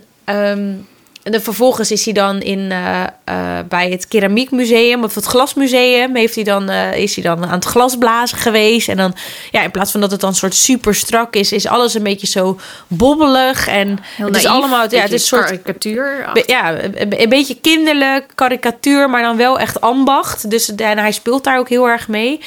En 1.24 1.42
vervolgens 1.42 1.90
is 1.90 2.04
hij 2.04 2.14
dan 2.14 2.40
in, 2.40 2.70
eh, 2.70 3.02
eh, 3.24 3.64
bij 3.68 3.90
het 3.90 4.08
keramiekmuseum 4.08 5.04
of 5.04 5.14
het 5.14 5.24
glasmuseum. 5.24 6.16
Heeft 6.16 6.34
hij 6.34 6.44
dan, 6.44 6.68
eh, 6.68 6.96
is 6.96 7.14
hij 7.14 7.24
dan 7.24 7.44
aan 7.44 7.54
het 7.54 7.64
glasblazen 7.64 8.38
geweest. 8.38 8.88
En 8.88 8.96
dan, 8.96 9.14
ja, 9.50 9.62
in 9.62 9.70
plaats 9.70 9.90
van 9.90 10.00
dat 10.00 10.10
het 10.10 10.20
dan 10.20 10.34
soort 10.34 10.54
super 10.54 10.94
strak 10.94 11.34
is, 11.34 11.52
is 11.52 11.66
alles 11.66 11.94
een 11.94 12.02
beetje 12.02 12.26
zo 12.26 12.58
bobbelig. 12.88 13.68
En 13.68 13.98
Heel 14.16 14.26
het 14.26 14.36
is 14.36 14.42
naïef, 14.42 14.56
allemaal, 14.56 14.86
ja, 14.90 15.00
het 15.00 15.12
is 15.12 15.20
een 15.20 15.26
soort 15.26 15.44
karikatuur. 15.44 16.30
Be- 16.32 16.44
ja, 16.46 16.82
een, 16.82 17.20
een 17.22 17.28
beetje 17.28 17.60
kinderlijk, 17.60 18.32
karikatuur, 18.34 19.10
maar 19.10 19.22
dan 19.22 19.36
wel 19.36 19.58
echt 19.58 19.80
ambacht. 19.80 20.50
Dus 20.50 20.74
en 20.74 20.98
hij 20.98 21.12
speelt 21.12 21.44
daar 21.44 21.58
ook 21.58 21.68
heel 21.68 21.88
erg 21.88 22.08
mee. 22.08 22.40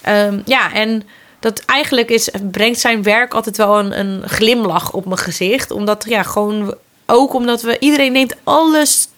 Ehm, 0.00 0.38
ja, 0.44 0.72
en 0.72 1.02
dat 1.40 1.62
eigenlijk 1.66 2.10
is, 2.10 2.28
brengt 2.50 2.80
zijn 2.80 3.02
werk 3.02 3.34
altijd 3.34 3.56
wel 3.56 3.78
een, 3.78 3.98
een 3.98 4.28
glimlach 4.28 4.92
op 4.92 5.04
mijn 5.04 5.18
gezicht. 5.18 5.70
Omdat, 5.70 6.04
ja, 6.08 6.22
gewoon 6.22 6.74
ook 7.06 7.34
omdat 7.34 7.62
we, 7.62 7.76
iedereen 7.78 8.12
neemt 8.12 8.34
alles 8.44 9.08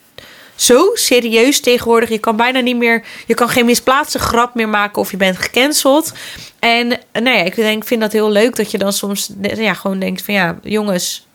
zo 0.55 0.89
serieus 0.93 1.59
tegenwoordig. 1.59 2.09
Je 2.09 2.17
kan 2.17 2.35
bijna 2.35 2.59
niet 2.59 2.77
meer, 2.77 3.03
je 3.27 3.33
kan 3.33 3.49
geen 3.49 3.65
misplaatste 3.65 4.19
grap 4.19 4.55
meer 4.55 4.69
maken 4.69 5.01
of 5.01 5.11
je 5.11 5.17
bent 5.17 5.37
gecanceld. 5.37 6.13
En 6.59 6.87
nou 7.13 7.37
ja, 7.37 7.43
ik 7.43 7.55
denk, 7.55 7.85
vind 7.85 8.01
dat 8.01 8.11
heel 8.11 8.29
leuk 8.29 8.55
dat 8.55 8.71
je 8.71 8.77
dan 8.77 8.93
soms 8.93 9.29
ja, 9.41 9.73
gewoon 9.73 9.99
denkt 9.99 10.21
van 10.21 10.33
ja, 10.33 10.59
jongens, 10.63 11.27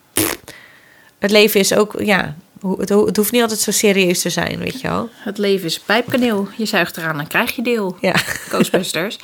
het 1.19 1.31
leven 1.31 1.61
is 1.61 1.75
ook, 1.75 1.95
ja, 1.99 2.37
het, 2.79 2.89
ho- 2.89 3.07
het 3.07 3.17
hoeft 3.17 3.33
niet 3.33 3.43
altijd 3.43 3.61
zo 3.61 3.71
serieus 3.71 4.21
te 4.21 4.31
zijn, 4.31 4.59
weet 4.59 4.81
je 4.81 4.89
wel. 4.89 5.09
Het 5.15 5.39
leven 5.39 5.67
is 5.67 5.79
pijpkaneel. 5.79 6.49
Je 6.57 6.65
zuigt 6.67 6.97
eraan 6.97 7.19
en 7.19 7.27
krijg 7.27 7.57
je 7.57 7.63
deel. 7.63 7.97
Ja, 8.01 8.13
Ghostbusters. 8.49 9.17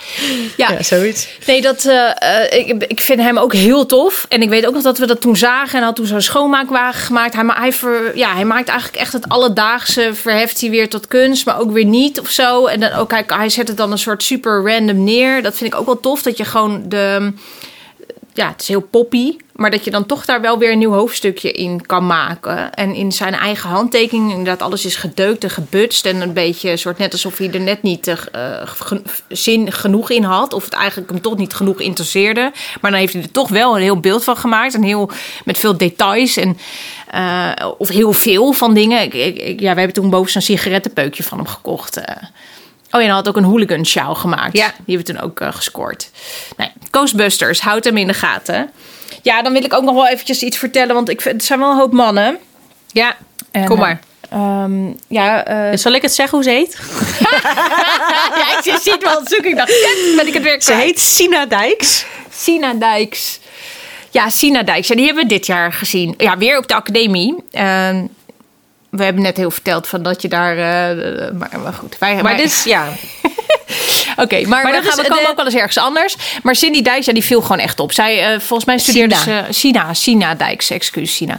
Ja, 0.56 0.82
zoiets. 0.82 1.28
nee, 1.46 1.60
dat, 1.60 1.84
eh, 1.84 2.10
eh, 2.52 2.66
ik, 2.68 2.84
ik 2.86 3.00
vind 3.00 3.20
hem 3.20 3.38
ook 3.38 3.52
heel 3.52 3.86
tof. 3.86 4.26
En 4.28 4.42
ik 4.42 4.48
weet 4.48 4.66
ook 4.66 4.74
nog 4.74 4.82
dat 4.82 4.98
we 4.98 5.06
dat 5.06 5.20
toen 5.20 5.36
zagen. 5.36 5.78
En 5.78 5.84
had 5.84 5.96
toen 5.96 6.06
zo'n 6.06 6.20
schoonmaakwagen 6.20 7.00
gemaakt. 7.00 7.34
Hij, 7.34 7.44
hij, 7.46 7.72
ver- 7.72 8.16
ja, 8.16 8.34
hij 8.34 8.44
maakt 8.44 8.68
eigenlijk 8.68 8.98
echt 9.00 9.12
het 9.12 9.28
alledaagse. 9.28 10.10
Verheft 10.14 10.60
hij 10.60 10.70
weer 10.70 10.88
tot 10.88 11.06
kunst, 11.06 11.46
maar 11.46 11.60
ook 11.60 11.70
weer 11.72 11.84
niet 11.84 12.20
of 12.20 12.30
zo. 12.30 12.66
En 12.66 12.80
dan 12.80 12.92
ook, 12.92 13.10
hij, 13.10 13.24
hij 13.26 13.48
zet 13.48 13.68
het 13.68 13.76
dan 13.76 13.92
een 13.92 13.98
soort 13.98 14.22
super 14.22 14.62
random 14.72 15.04
neer. 15.04 15.42
Dat 15.42 15.56
vind 15.56 15.72
ik 15.72 15.78
ook 15.80 15.86
wel 15.86 16.00
tof. 16.00 16.22
Dat 16.22 16.36
je 16.36 16.44
gewoon 16.44 16.82
de... 16.88 17.32
Ja, 18.38 18.48
het 18.48 18.60
is 18.60 18.68
heel 18.68 18.80
poppy. 18.80 19.36
Maar 19.52 19.70
dat 19.70 19.84
je 19.84 19.90
dan 19.90 20.06
toch 20.06 20.24
daar 20.24 20.40
wel 20.40 20.58
weer 20.58 20.72
een 20.72 20.78
nieuw 20.78 20.92
hoofdstukje 20.92 21.52
in 21.52 21.86
kan 21.86 22.06
maken. 22.06 22.74
En 22.74 22.94
in 22.94 23.12
zijn 23.12 23.34
eigen 23.34 23.68
handtekening, 23.70 24.30
inderdaad, 24.30 24.62
alles 24.62 24.84
is 24.84 24.96
gedeukt 24.96 25.44
en 25.44 25.50
gebutst. 25.50 26.06
En 26.06 26.20
een 26.20 26.32
beetje, 26.32 26.76
soort 26.76 26.98
net 26.98 27.12
alsof 27.12 27.38
hij 27.38 27.50
er 27.50 27.60
net 27.60 27.82
niet 27.82 28.06
eh, 28.06 28.62
zin 29.28 29.72
genoeg 29.72 30.10
in 30.10 30.22
had. 30.22 30.52
Of 30.52 30.64
het 30.64 30.72
eigenlijk 30.72 31.10
hem 31.10 31.20
toch 31.20 31.36
niet 31.36 31.54
genoeg 31.54 31.80
interesseerde. 31.80 32.52
Maar 32.80 32.90
dan 32.90 33.00
heeft 33.00 33.12
hij 33.12 33.22
er 33.22 33.30
toch 33.30 33.48
wel 33.48 33.76
een 33.76 33.82
heel 33.82 34.00
beeld 34.00 34.24
van 34.24 34.36
gemaakt. 34.36 34.74
En 34.74 34.82
heel, 34.82 35.10
met 35.44 35.58
veel 35.58 35.76
details. 35.76 36.36
En, 36.36 36.58
eh, 37.10 37.70
of 37.78 37.88
heel 37.88 38.12
veel 38.12 38.52
van 38.52 38.74
dingen. 38.74 39.02
Ik, 39.02 39.60
ja, 39.60 39.72
we 39.72 39.78
hebben 39.78 39.92
toen 39.92 40.10
boven 40.10 40.32
zo'n 40.32 40.42
sigarettenpeukje 40.42 41.22
van 41.22 41.38
hem 41.38 41.46
gekocht. 41.46 41.96
eh. 41.96 42.16
Oh 42.90 43.00
ja, 43.00 43.06
en 43.06 43.06
hij 43.06 43.14
had 43.14 43.28
ook 43.28 43.36
een 43.36 43.44
hooligan 43.44 44.16
gemaakt. 44.16 44.56
Ja. 44.56 44.72
Die 44.84 44.96
hebben 44.96 45.06
we 45.06 45.12
toen 45.12 45.30
ook 45.30 45.54
gescoord. 45.54 46.10
Nee, 46.56 46.68
Ghostbusters, 46.98 47.60
houd 47.60 47.84
hem 47.84 47.96
in 47.96 48.06
de 48.06 48.14
gaten. 48.14 48.70
Ja, 49.22 49.42
dan 49.42 49.52
wil 49.52 49.64
ik 49.64 49.72
ook 49.74 49.82
nog 49.82 49.94
wel 49.94 50.08
eventjes 50.08 50.42
iets 50.42 50.56
vertellen. 50.58 50.94
Want 50.94 51.08
ik, 51.08 51.20
vind- 51.20 51.34
het 51.34 51.44
zijn 51.44 51.58
wel 51.58 51.70
een 51.70 51.76
hoop 51.76 51.92
mannen. 51.92 52.38
Ja, 52.92 53.16
En, 53.50 53.64
kom 53.64 53.78
maar. 53.78 54.00
eh, 54.30 54.38
ehm, 54.38 54.86
ja, 55.08 55.44
eh, 55.44 55.76
Zal 55.78 55.92
ik 55.92 56.02
het 56.02 56.14
zeggen 56.14 56.34
hoe 56.38 56.44
ze 56.46 56.50
heet? 56.50 56.78
ja, 58.40 58.58
ik 58.58 58.78
ziet 58.82 59.02
wel 59.02 59.18
het 59.18 59.28
zoeken. 59.28 59.50
Ik 59.50 59.56
dacht, 59.56 59.72
ben 60.16 60.26
ik 60.26 60.34
het 60.34 60.42
weer 60.42 60.62
Ze 60.62 60.74
heet 60.74 60.98
Sina 61.00 61.46
Dijks. 61.46 62.04
Sina 62.32 62.74
Dijks. 62.74 63.40
Ja, 64.10 64.30
Sina 64.30 64.62
Dijks. 64.62 64.88
Ja, 64.88 64.94
die 64.94 65.04
hebben 65.06 65.22
we 65.22 65.28
dit 65.28 65.46
jaar 65.46 65.72
gezien. 65.72 66.14
Ja, 66.16 66.36
weer 66.38 66.58
op 66.58 66.68
de 66.68 66.74
academie. 66.74 67.34
Ehm, 67.50 68.04
we 68.90 69.04
hebben 69.04 69.22
net 69.22 69.36
heel 69.36 69.50
verteld 69.50 69.88
van 69.88 70.02
dat 70.02 70.22
je 70.22 70.28
daar... 70.28 70.52
eh, 70.56 71.30
maar, 71.32 71.60
maar 71.62 71.72
goed. 71.72 71.98
Wij, 71.98 72.14
Maar 72.14 72.22
wij- 72.22 72.36
dit 72.36 72.46
is, 72.46 72.64
ja. 72.64 72.84
Oké, 74.18 74.46
maar, 74.46 74.62
Maar 74.62 74.72
gaan, 74.72 74.96
we 74.96 75.02
komen 75.08 75.24
de- 75.24 75.30
ook 75.30 75.36
wel 75.36 75.44
eens 75.44 75.54
ergens 75.54 75.78
anders. 75.78 76.16
Maar 76.42 76.54
Cindy 76.56 76.82
Dijks, 76.82 77.06
ja, 77.06 77.12
die 77.12 77.24
viel 77.24 77.40
gewoon 77.40 77.58
echt 77.58 77.80
op. 77.80 77.92
Zij, 77.92 78.22
eh, 78.32 78.38
volgens 78.40 78.64
mij 78.64 78.78
studeerde 78.78 79.14
Sina. 79.14 79.44
ze... 79.46 79.52
Sina, 79.52 79.94
Sina 79.94 80.34
Dijks, 80.34 80.70
excuus, 80.70 81.14
Sina. 81.16 81.38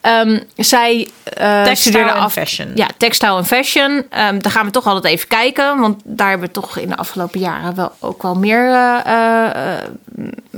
Ehm, 0.00 0.38
zij 0.56 1.08
Textile 1.34 1.74
studeerde 1.74 2.12
af... 2.12 2.32
fashion. 2.32 2.70
Ja, 2.74 2.86
textile 2.96 3.36
en 3.36 3.46
fashion. 3.46 4.04
Ehm, 4.10 4.38
daar 4.38 4.52
gaan 4.52 4.64
we 4.66 4.70
toch 4.70 4.86
altijd 4.86 5.12
even 5.14 5.28
kijken. 5.28 5.78
Want 5.80 6.00
daar 6.04 6.28
hebben 6.28 6.46
we 6.46 6.52
toch 6.52 6.76
in 6.78 6.88
de 6.88 6.96
afgelopen 6.96 7.40
jaren 7.40 7.74
wel 7.74 7.92
ook 8.00 8.22
wel 8.22 8.34
meer 8.34 8.70
eh, 9.04 9.74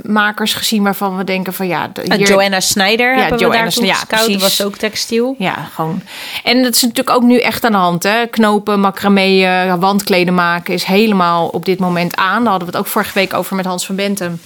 makers 0.03 0.53
gezien... 0.53 0.83
waarvan 0.83 1.17
we 1.17 1.23
denken 1.23 1.53
van 1.53 1.67
ja... 1.67 1.87
de- 1.93 2.15
hier- 2.15 2.27
Joanna 2.27 2.59
Snyder 2.59 3.15
hebben 3.15 3.37
we 3.37 3.43
Joanna 3.43 3.69
ja, 3.81 3.95
precies. 4.07 4.41
was 4.41 4.63
ook 4.63 4.75
textiel. 4.77 5.35
Ja, 5.37 5.67
gewoon. 5.73 6.01
En 6.43 6.63
dat 6.63 6.75
is 6.75 6.81
natuurlijk 6.81 7.09
ook 7.15 7.23
nu 7.23 7.39
echt 7.39 7.63
aan 7.65 7.71
de 7.71 7.77
hand. 7.77 8.03
Hè? 8.03 8.25
Knopen, 8.27 8.79
macramee, 8.79 9.47
wandkleden 9.79 10.33
maken 10.33 10.73
is 10.73 10.83
helemaal 10.83 11.47
op 11.59 11.65
dit 11.65 11.79
moment 11.79 12.15
aan. 12.15 12.41
Daar 12.41 12.49
hadden 12.49 12.69
we 12.69 12.77
het 12.77 12.85
ook 12.85 12.91
vorige 12.91 13.13
week 13.13 13.33
over 13.33 13.55
met 13.55 13.65
Hans 13.65 13.85
van 13.85 13.95
Bentem. 13.95 14.41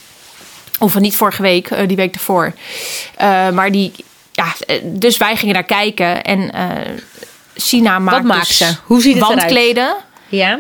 Of 0.80 1.00
niet 1.00 1.16
vorige 1.16 1.42
week, 1.42 1.70
eh, 1.70 1.88
die 1.88 1.98
week 1.98 2.14
ervoor. 2.14 2.54
Eh, 3.16 3.50
maar 3.50 3.72
die, 3.72 3.92
ja, 4.32 4.46
eh, 4.66 4.82
dus 4.84 5.18
wij 5.18 5.36
gingen 5.36 5.54
daar 5.54 5.64
kijken. 5.64 6.24
En 6.24 6.52
eh 6.54 6.92
Sina 7.56 8.00
maakt 8.00 8.24
maakt 8.24 8.48
dus 8.48 8.58
ze? 8.58 8.76
Hoe 8.84 9.02
ziet 9.02 9.14
het 9.14 9.24
eruit? 9.24 9.40
wandkleden. 9.40 9.96
Ja. 10.28 10.60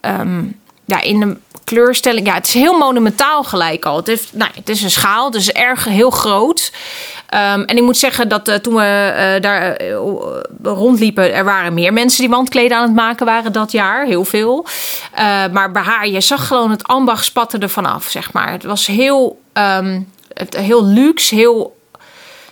Ehm, 0.00 0.44
ja, 0.84 1.00
in 1.00 1.20
de 1.20 1.36
kleurstelling. 1.64 2.26
Ja, 2.26 2.34
het 2.34 2.48
is 2.48 2.54
heel 2.54 2.78
monumentaal 2.78 3.44
gelijk 3.44 3.84
al. 3.84 3.96
Het, 3.96 4.06
heeft, 4.06 4.32
nou, 4.32 4.50
het 4.54 4.68
is 4.68 4.82
een 4.82 4.90
schaal, 4.90 5.34
is 5.34 5.52
erg 5.52 5.84
heel 5.84 6.10
groot. 6.10 6.72
Ehm, 7.26 7.60
en 7.60 7.76
ik 7.76 7.82
moet 7.82 7.96
zeggen 7.96 8.28
dat 8.28 8.48
uh, 8.48 8.54
toen 8.54 8.74
we 8.74 9.12
uh, 9.34 9.42
daar 9.42 9.82
uh, 9.82 9.96
rondliepen, 10.62 11.34
er 11.34 11.44
waren 11.44 11.74
meer 11.74 11.92
mensen 11.92 12.20
die 12.20 12.30
wandkleden 12.30 12.76
aan 12.76 12.82
het 12.82 12.94
maken 12.94 13.26
waren 13.26 13.52
dat 13.52 13.72
jaar. 13.72 14.06
Heel 14.06 14.24
veel. 14.24 14.66
maar 15.52 15.70
bij 15.72 15.82
haar, 15.82 16.08
je 16.08 16.20
zag 16.20 16.46
gewoon 16.46 16.70
het 16.70 16.86
ambacht 16.86 17.24
spatte 17.24 17.58
er 17.58 17.68
vanaf, 17.68 18.04
zeg 18.08 18.32
maar. 18.32 18.50
Het 18.50 18.64
was 18.64 18.86
heel, 18.86 19.40
um, 19.52 20.12
het, 20.32 20.56
heel 20.56 20.84
luxe, 20.84 21.34
heel 21.34 21.76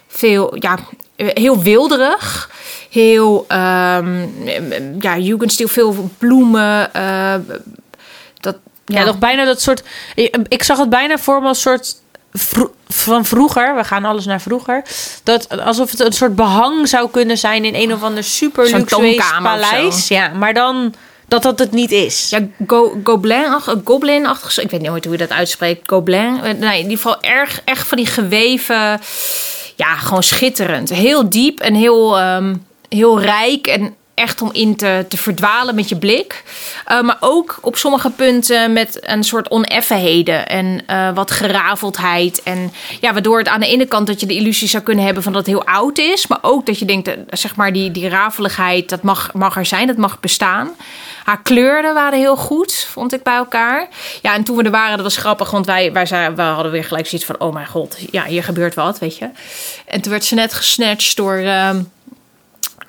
veel, 0.08 0.56
ja, 0.58 0.78
heel 1.16 1.62
wilderig. 1.62 2.50
Heel, 2.90 3.46
um, 3.48 4.34
ja, 5.00 5.18
Jugendstil, 5.18 5.68
veel 5.68 6.10
bloemen. 6.18 6.90
dat, 8.40 8.56
ja. 8.86 8.98
ja, 8.98 9.04
nog 9.04 9.18
bijna 9.18 9.44
dat 9.44 9.60
soort. 9.60 9.82
Ik 10.48 10.62
zag 10.62 10.78
het 10.78 10.90
bijna 10.90 11.18
voor 11.18 11.40
me 11.40 11.48
als 11.48 11.60
soort 11.60 12.02
van 12.88 13.24
vroeger, 13.24 13.76
we 13.76 13.84
gaan 13.84 14.04
alles 14.04 14.24
naar 14.24 14.40
vroeger, 14.40 14.82
dat 15.22 15.60
alsof 15.60 15.90
het 15.90 16.00
een 16.00 16.12
soort 16.12 16.34
behang 16.34 16.88
zou 16.88 17.10
kunnen 17.10 17.38
zijn 17.38 17.64
in 17.64 17.74
een 17.74 17.92
of 17.92 18.02
ander 18.02 18.24
super 18.24 18.70
luxe 18.70 19.22
paleis. 19.42 20.08
Ja, 20.08 20.28
maar 20.28 20.54
dan 20.54 20.94
dat 21.28 21.42
dat 21.42 21.58
het 21.58 21.72
niet 21.72 21.90
is. 21.90 22.30
Ja, 22.30 22.40
go, 22.66 23.00
Gobelin, 23.04 23.60
Goblin 23.84 24.26
ik 24.56 24.70
weet 24.70 24.80
niet 24.80 24.88
hoe 24.88 25.10
je 25.10 25.16
dat 25.16 25.30
uitspreekt. 25.30 25.88
Gobelin, 25.88 26.40
nee, 26.42 26.78
in 26.78 26.82
ieder 26.82 26.96
geval 26.96 27.22
erg, 27.22 27.60
echt 27.64 27.86
van 27.86 27.96
die 27.96 28.06
geweven, 28.06 29.00
ja, 29.76 29.96
gewoon 29.96 30.22
schitterend, 30.22 30.90
heel 30.90 31.30
diep 31.30 31.60
en 31.60 31.74
heel, 31.74 32.20
um, 32.20 32.66
heel 32.88 33.20
rijk 33.20 33.66
en 33.66 33.94
echt 34.14 34.42
om 34.42 34.50
in 34.52 34.76
te, 34.76 35.04
te 35.08 35.16
verdwalen 35.16 35.74
met 35.74 35.88
je 35.88 35.96
blik. 35.96 36.44
Uh, 36.88 37.00
maar 37.00 37.16
ook 37.20 37.58
op 37.60 37.76
sommige 37.76 38.10
punten 38.10 38.72
met 38.72 38.98
een 39.00 39.24
soort 39.24 39.48
oneffenheden 39.48 40.48
en 40.48 40.82
uh, 40.90 41.14
wat 41.14 41.30
geraveldheid. 41.30 42.42
En 42.42 42.72
ja, 43.00 43.12
waardoor 43.12 43.38
het 43.38 43.48
aan 43.48 43.60
de 43.60 43.66
ene 43.66 43.86
kant 43.86 44.06
dat 44.06 44.20
je 44.20 44.26
de 44.26 44.34
illusie 44.34 44.68
zou 44.68 44.82
kunnen 44.82 45.04
hebben 45.04 45.22
van 45.22 45.32
dat 45.32 45.46
het 45.46 45.54
heel 45.54 45.66
oud 45.66 45.98
is. 45.98 46.26
Maar 46.26 46.38
ook 46.42 46.66
dat 46.66 46.78
je 46.78 46.84
denkt, 46.84 47.08
uh, 47.08 47.14
zeg 47.30 47.56
maar, 47.56 47.72
die, 47.72 47.90
die 47.90 48.08
rafeligheid, 48.08 48.88
dat 48.88 49.02
mag, 49.02 49.32
mag 49.32 49.56
er 49.56 49.66
zijn, 49.66 49.86
dat 49.86 49.96
mag 49.96 50.20
bestaan. 50.20 50.70
Haar 51.24 51.42
kleuren 51.42 51.94
waren 51.94 52.18
heel 52.18 52.36
goed, 52.36 52.86
vond 52.90 53.12
ik 53.12 53.22
bij 53.22 53.36
elkaar. 53.36 53.88
Ja, 54.22 54.34
en 54.34 54.44
toen 54.44 54.56
we 54.56 54.62
er 54.62 54.70
waren, 54.70 54.96
dat 54.96 55.06
was 55.06 55.16
grappig, 55.16 55.50
want 55.50 55.66
wij, 55.66 55.92
wij, 55.92 56.06
zei, 56.06 56.34
we 56.34 56.42
hadden 56.42 56.72
weer 56.72 56.84
gelijk 56.84 57.06
zoiets 57.06 57.26
van: 57.26 57.40
oh 57.40 57.52
mijn 57.52 57.66
god, 57.66 57.98
ja, 58.10 58.24
hier 58.24 58.44
gebeurt 58.44 58.74
wat, 58.74 58.98
weet 58.98 59.18
je. 59.18 59.30
En 59.86 60.00
toen 60.00 60.12
werd 60.12 60.24
ze 60.24 60.34
net 60.34 60.54
gesnatcht 60.54 61.16
door 61.16 61.36
ehm, 61.36 61.82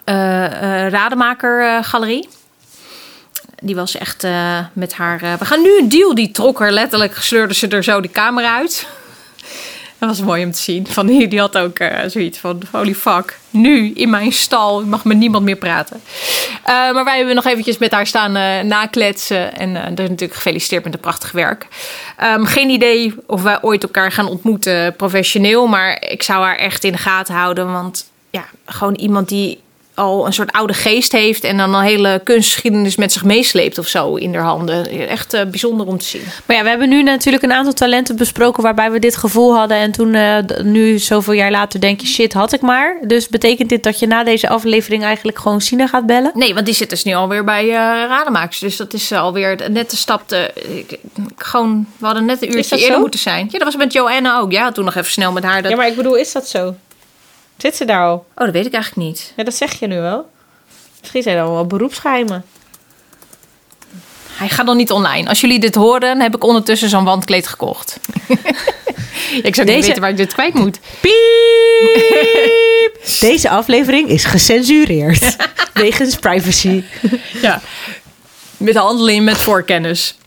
Rademaker 0.05 1.83
Galerie. 1.83 2.29
Die 3.59 3.75
was 3.75 3.97
echt 3.97 4.27
met 4.73 4.93
haar. 4.93 5.19
we 5.39 5.45
gaan 5.45 5.61
nu 5.61 5.77
een 5.77 5.89
deal. 5.89 6.15
Die 6.15 6.31
trok 6.31 6.61
er 6.61 6.71
letterlijk, 6.71 7.15
sleurde 7.15 7.53
ze 7.53 7.67
er 7.67 7.83
zo 7.83 8.01
de 8.01 8.11
camera 8.11 8.55
uit. 8.55 8.87
Dat 9.99 10.09
was 10.09 10.21
mooi 10.21 10.45
om 10.45 10.51
te 10.51 10.61
zien. 10.61 10.87
Van 10.87 11.05
die, 11.05 11.39
had 11.39 11.57
ook 11.57 11.77
zoiets 12.07 12.37
van: 12.37 12.61
holy 12.71 12.95
fuck. 12.95 13.39
Nu 13.49 13.91
in 13.91 14.09
mijn 14.09 14.31
stal 14.31 14.85
mag 14.85 15.03
met 15.03 15.17
niemand 15.17 15.43
meer 15.43 15.55
praten. 15.55 16.01
maar 16.65 17.03
wij 17.03 17.17
hebben 17.17 17.35
nog 17.35 17.45
eventjes 17.45 17.77
met 17.77 17.91
haar 17.91 18.07
staan 18.07 18.31
nakletsen. 18.67 19.57
En 19.57 19.75
er 19.75 20.03
is 20.03 20.09
natuurlijk 20.09 20.33
gefeliciteerd 20.33 20.83
met 20.83 20.93
een 20.93 20.99
prachtig 20.99 21.31
werk. 21.31 21.67
Um, 22.23 22.45
geen 22.45 22.69
idee 22.69 23.15
of 23.27 23.41
wij 23.41 23.61
ooit 23.61 23.83
elkaar 23.83 24.11
gaan 24.11 24.27
ontmoeten 24.27 24.95
professioneel. 24.95 25.67
Maar 25.67 26.03
ik 26.09 26.23
zou 26.23 26.43
haar 26.43 26.57
echt 26.57 26.83
in 26.83 26.91
de 26.91 26.97
gaten 26.97 27.35
houden. 27.35 27.71
Want 27.71 28.09
ja, 28.29 28.45
gewoon 28.65 28.95
iemand 28.95 29.29
die 29.29 29.63
al 29.95 30.25
een 30.25 30.33
soort 30.33 30.51
oude 30.51 30.73
geest 30.73 31.11
heeft 31.11 31.43
en 31.43 31.57
dan 31.57 31.73
een 31.73 31.83
hele 31.83 32.21
kunstgeschiedenis 32.23 32.95
met 32.95 33.11
zich 33.11 33.23
meesleept 33.23 33.77
of 33.77 33.87
zo 33.87 34.15
in 34.15 34.33
haar 34.35 34.43
handen. 34.43 34.87
Echt 35.07 35.33
uh, 35.33 35.41
bijzonder 35.43 35.87
om 35.87 35.97
te 35.97 36.05
zien. 36.05 36.21
Maar 36.45 36.55
ja, 36.55 36.63
we 36.63 36.69
hebben 36.69 36.89
nu 36.89 37.03
natuurlijk 37.03 37.43
een 37.43 37.53
aantal 37.53 37.73
talenten 37.73 38.15
besproken 38.15 38.63
waarbij 38.63 38.91
we 38.91 38.99
dit 38.99 39.17
gevoel 39.17 39.55
hadden 39.55 39.77
en 39.77 39.91
toen 39.91 40.13
uh, 40.13 40.37
nu 40.63 40.99
zoveel 40.99 41.33
jaar 41.33 41.51
later 41.51 41.79
denk 41.79 42.01
je 42.01 42.07
shit 42.07 42.33
had 42.33 42.53
ik 42.53 42.61
maar. 42.61 42.97
Dus 43.01 43.27
betekent 43.27 43.69
dit 43.69 43.83
dat 43.83 43.99
je 43.99 44.07
na 44.07 44.23
deze 44.23 44.49
aflevering 44.49 45.03
eigenlijk 45.03 45.39
gewoon 45.39 45.61
Sina 45.61 45.87
gaat 45.87 46.05
bellen? 46.05 46.31
Nee, 46.33 46.53
want 46.53 46.65
die 46.65 46.75
zit 46.75 46.89
dus 46.89 47.03
nu 47.03 47.13
alweer 47.13 47.43
bij 47.43 47.65
uh, 47.65 47.71
Rademakers. 48.07 48.59
Dus 48.59 48.75
dat 48.75 48.93
is 48.93 49.11
alweer 49.11 49.69
net 49.71 49.89
de 49.89 49.97
stap 49.97 50.27
te, 50.27 50.51
gewoon 51.35 51.87
we 51.97 52.05
hadden 52.05 52.25
net 52.25 52.41
een 52.41 52.55
uurtje 52.57 52.77
eerder 52.77 52.99
moeten 52.99 53.19
zijn. 53.19 53.47
Ja, 53.51 53.57
dat 53.57 53.63
was 53.63 53.75
met 53.75 53.93
Joanna 53.93 54.39
ook. 54.39 54.51
Ja, 54.51 54.71
toen 54.71 54.85
nog 54.85 54.95
even 54.95 55.11
snel 55.11 55.31
met 55.31 55.43
haar. 55.43 55.61
Dat... 55.61 55.71
Ja, 55.71 55.77
maar 55.77 55.87
ik 55.87 55.95
bedoel, 55.95 56.15
is 56.15 56.31
dat 56.31 56.47
zo? 56.47 56.75
Zit 57.57 57.75
ze 57.75 57.85
daar 57.85 58.05
al? 58.05 58.25
Oh, 58.35 58.45
dat 58.45 58.51
weet 58.51 58.65
ik 58.65 58.73
eigenlijk 58.73 59.07
niet. 59.07 59.33
Ja, 59.35 59.43
dat 59.43 59.55
zeg 59.55 59.79
je 59.79 59.87
nu 59.87 59.99
wel. 59.99 60.29
Misschien 60.99 61.23
zijn 61.23 61.37
er 61.37 61.51
wel 61.51 61.65
beroepsgeheimen. 61.65 62.45
Hij 64.31 64.49
gaat 64.49 64.65
nog 64.65 64.75
niet 64.75 64.91
online. 64.91 65.29
Als 65.29 65.41
jullie 65.41 65.59
dit 65.59 65.75
horen, 65.75 66.19
heb 66.21 66.35
ik 66.35 66.43
ondertussen 66.43 66.89
zo'n 66.89 67.03
wandkleed 67.03 67.47
gekocht. 67.47 67.99
ik 69.43 69.55
zou 69.55 69.67
niet 69.67 69.85
weten 69.85 70.01
waar 70.01 70.09
ik 70.09 70.17
dit 70.17 70.33
kwijt 70.33 70.53
moet. 70.53 70.79
Piep! 71.01 71.13
Deze 73.19 73.49
aflevering 73.49 74.09
is 74.09 74.23
gecensureerd. 74.23 75.35
wegens 75.73 76.15
privacy. 76.15 76.83
ja. 77.41 77.61
Met 78.57 78.75
handeling 78.75 79.25
met 79.25 79.41
voorkennis. 79.41 80.17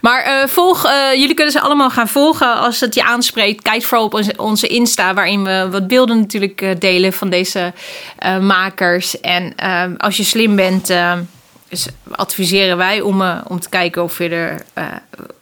Maar 0.00 0.26
uh, 0.26 0.48
volg, 0.48 0.86
uh, 0.86 0.92
jullie 1.14 1.34
kunnen 1.34 1.52
ze 1.52 1.60
allemaal 1.60 1.90
gaan 1.90 2.08
volgen 2.08 2.58
als 2.58 2.80
het 2.80 2.94
je 2.94 3.04
aanspreekt. 3.04 3.62
Kijk 3.62 3.82
vooral 3.82 4.06
op 4.06 4.14
onze, 4.14 4.32
onze 4.36 4.66
Insta, 4.66 5.14
waarin 5.14 5.44
we 5.44 5.68
wat 5.70 5.86
beelden 5.86 6.18
natuurlijk 6.18 6.60
uh, 6.60 6.70
delen 6.78 7.12
van 7.12 7.30
deze 7.30 7.72
makers. 8.40 9.20
En 9.20 9.54
als 9.98 10.16
je 10.16 10.24
slim 10.24 10.56
bent, 10.56 10.92
dus 11.68 11.86
adviseren 12.10 12.76
wij 12.76 13.00
om, 13.00 13.22
om 13.48 13.60
te 13.60 13.68
kijken 13.68 14.02
of 14.02 14.18
je 14.18 14.28
er 14.28 14.62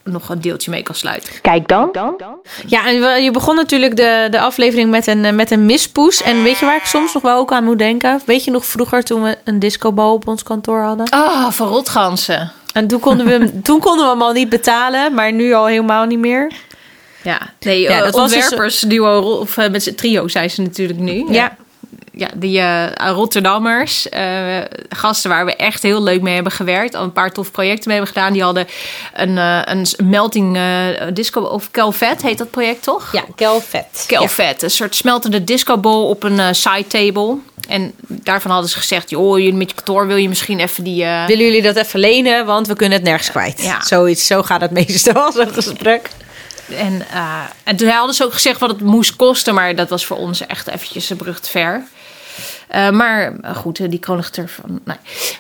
nog 0.05 0.29
een 0.29 0.41
deeltje 0.41 0.71
mee 0.71 0.83
kan 0.83 0.95
sluiten. 0.95 1.33
Kijk 1.43 1.69
dan. 1.69 1.91
Ja, 2.67 2.87
en 2.87 3.23
je 3.23 3.31
begon 3.31 3.55
natuurlijk 3.55 3.97
de, 3.97 4.29
de 4.31 4.41
aflevering 4.41 4.91
met 4.91 5.07
een, 5.07 5.35
met 5.35 5.51
een 5.51 5.67
mispoes. 5.67 6.23
En 6.23 6.43
weet 6.43 6.59
je 6.59 6.65
waar 6.65 6.77
ik 6.77 6.85
soms 6.85 7.13
nog 7.13 7.23
wel 7.23 7.39
ook 7.39 7.53
aan 7.53 7.65
moet 7.65 7.79
denken? 7.79 8.21
Weet 8.27 8.45
je 8.45 8.51
nog 8.51 8.67
vroeger 8.67 9.05
toen 9.05 9.23
we 9.23 9.39
een 9.45 9.59
discobal 9.59 10.13
op 10.13 10.29
ons 10.29 10.43
kantoor 10.43 10.81
hadden? 10.81 11.09
Ah, 11.09 11.21
oh, 11.21 11.51
van 11.51 11.69
rotgansen. 11.69 12.53
En 12.73 12.87
toen 12.87 13.01
konden, 13.01 13.27
we 13.27 13.33
hem, 13.33 13.63
toen 13.63 13.81
konden 13.81 14.05
we 14.05 14.11
hem 14.11 14.23
al 14.23 14.33
niet 14.33 14.49
betalen, 14.49 15.15
maar 15.15 15.33
nu 15.33 15.53
al 15.53 15.67
helemaal 15.67 16.05
niet 16.05 16.19
meer. 16.19 16.53
Ja, 17.23 17.41
nee, 17.61 17.81
ja, 17.81 18.03
dat 18.03 18.15
ontwerpers, 18.15 18.57
was 18.57 18.81
dus... 18.81 18.91
duo, 18.91 19.21
of 19.21 19.57
uh, 19.57 19.69
met 19.69 19.97
trio 19.97 20.29
zijn 20.29 20.51
ze 20.51 20.63
natuurlijk 20.63 20.99
nu. 20.99 21.25
Ja. 21.29 21.33
ja. 21.33 21.57
Die 22.35 22.59
uh, 22.59 22.87
Rotterdammers, 22.95 24.07
uh, 24.11 24.59
gasten 24.89 25.31
waar 25.31 25.45
we 25.45 25.57
echt 25.57 25.83
heel 25.83 26.03
leuk 26.03 26.23
mee 26.23 26.35
hebben 26.35 26.53
gewerkt. 26.53 26.95
Al 26.95 27.03
een 27.03 27.13
paar 27.13 27.33
tof 27.33 27.51
projecten 27.51 27.89
mee 27.89 27.97
hebben 27.97 28.15
gedaan. 28.15 28.33
Die 28.33 28.43
hadden 28.43 28.67
een, 29.15 29.37
een 29.71 29.87
melting 30.05 30.59
disco, 31.13 31.41
of 31.41 31.71
Kelvet 31.71 32.23
heet 32.23 32.39
dat 32.39 32.51
project 32.51 32.83
toch? 32.83 33.13
Ja, 33.13 33.25
Kelvet. 33.35 34.05
Kelvet, 34.07 34.61
ja. 34.61 34.65
een 34.65 34.71
soort 34.71 34.95
smeltende 34.95 35.45
discobol 35.45 36.09
op 36.09 36.23
een 36.23 36.55
side 36.55 36.87
table. 36.87 37.37
En 37.69 37.93
daarvan 38.07 38.51
hadden 38.51 38.71
ze 38.71 38.79
gezegd: 38.79 39.11
joh, 39.11 39.39
jullie 39.39 39.55
met 39.55 39.69
je 39.71 39.77
kantoor 39.77 40.07
wil 40.07 40.17
je 40.17 40.29
misschien 40.29 40.61
even 40.61 40.85
die. 40.85 41.05
Willen 41.05 41.45
jullie 41.45 41.63
dat 41.63 41.77
even 41.77 42.01
lenen? 42.01 42.47
Want 42.47 42.67
we 42.67 42.75
kunnen 42.75 42.99
het 42.99 43.07
nergens 43.07 43.31
kwijt. 43.31 43.63
Ja. 43.63 43.85
Zoiets, 43.85 44.27
zo 44.27 44.43
gaat 44.43 44.61
het 44.61 44.71
meestal, 44.71 45.33
zo'n 45.33 45.53
gesprek. 45.53 46.11
En, 46.77 47.03
uh, 47.13 47.43
en 47.65 47.77
toen 47.77 47.89
hadden 47.89 48.15
ze 48.15 48.25
ook 48.25 48.33
gezegd 48.33 48.61
wat 48.61 48.71
het 48.71 48.81
moest 48.81 49.17
kosten, 49.17 49.55
maar 49.55 49.75
dat 49.75 49.89
was 49.89 50.07
voor 50.07 50.17
ons 50.17 50.47
echt 50.47 50.67
eventjes 50.67 51.11
een 51.11 51.17
brug 51.17 51.41
te 51.41 51.51
ver. 51.51 51.83
Uh, 52.75 52.91
maar 52.91 53.33
goed, 53.55 53.91
die 53.91 53.99
chronicteur 54.01 54.49
van 54.49 54.81
nee, 54.85 54.97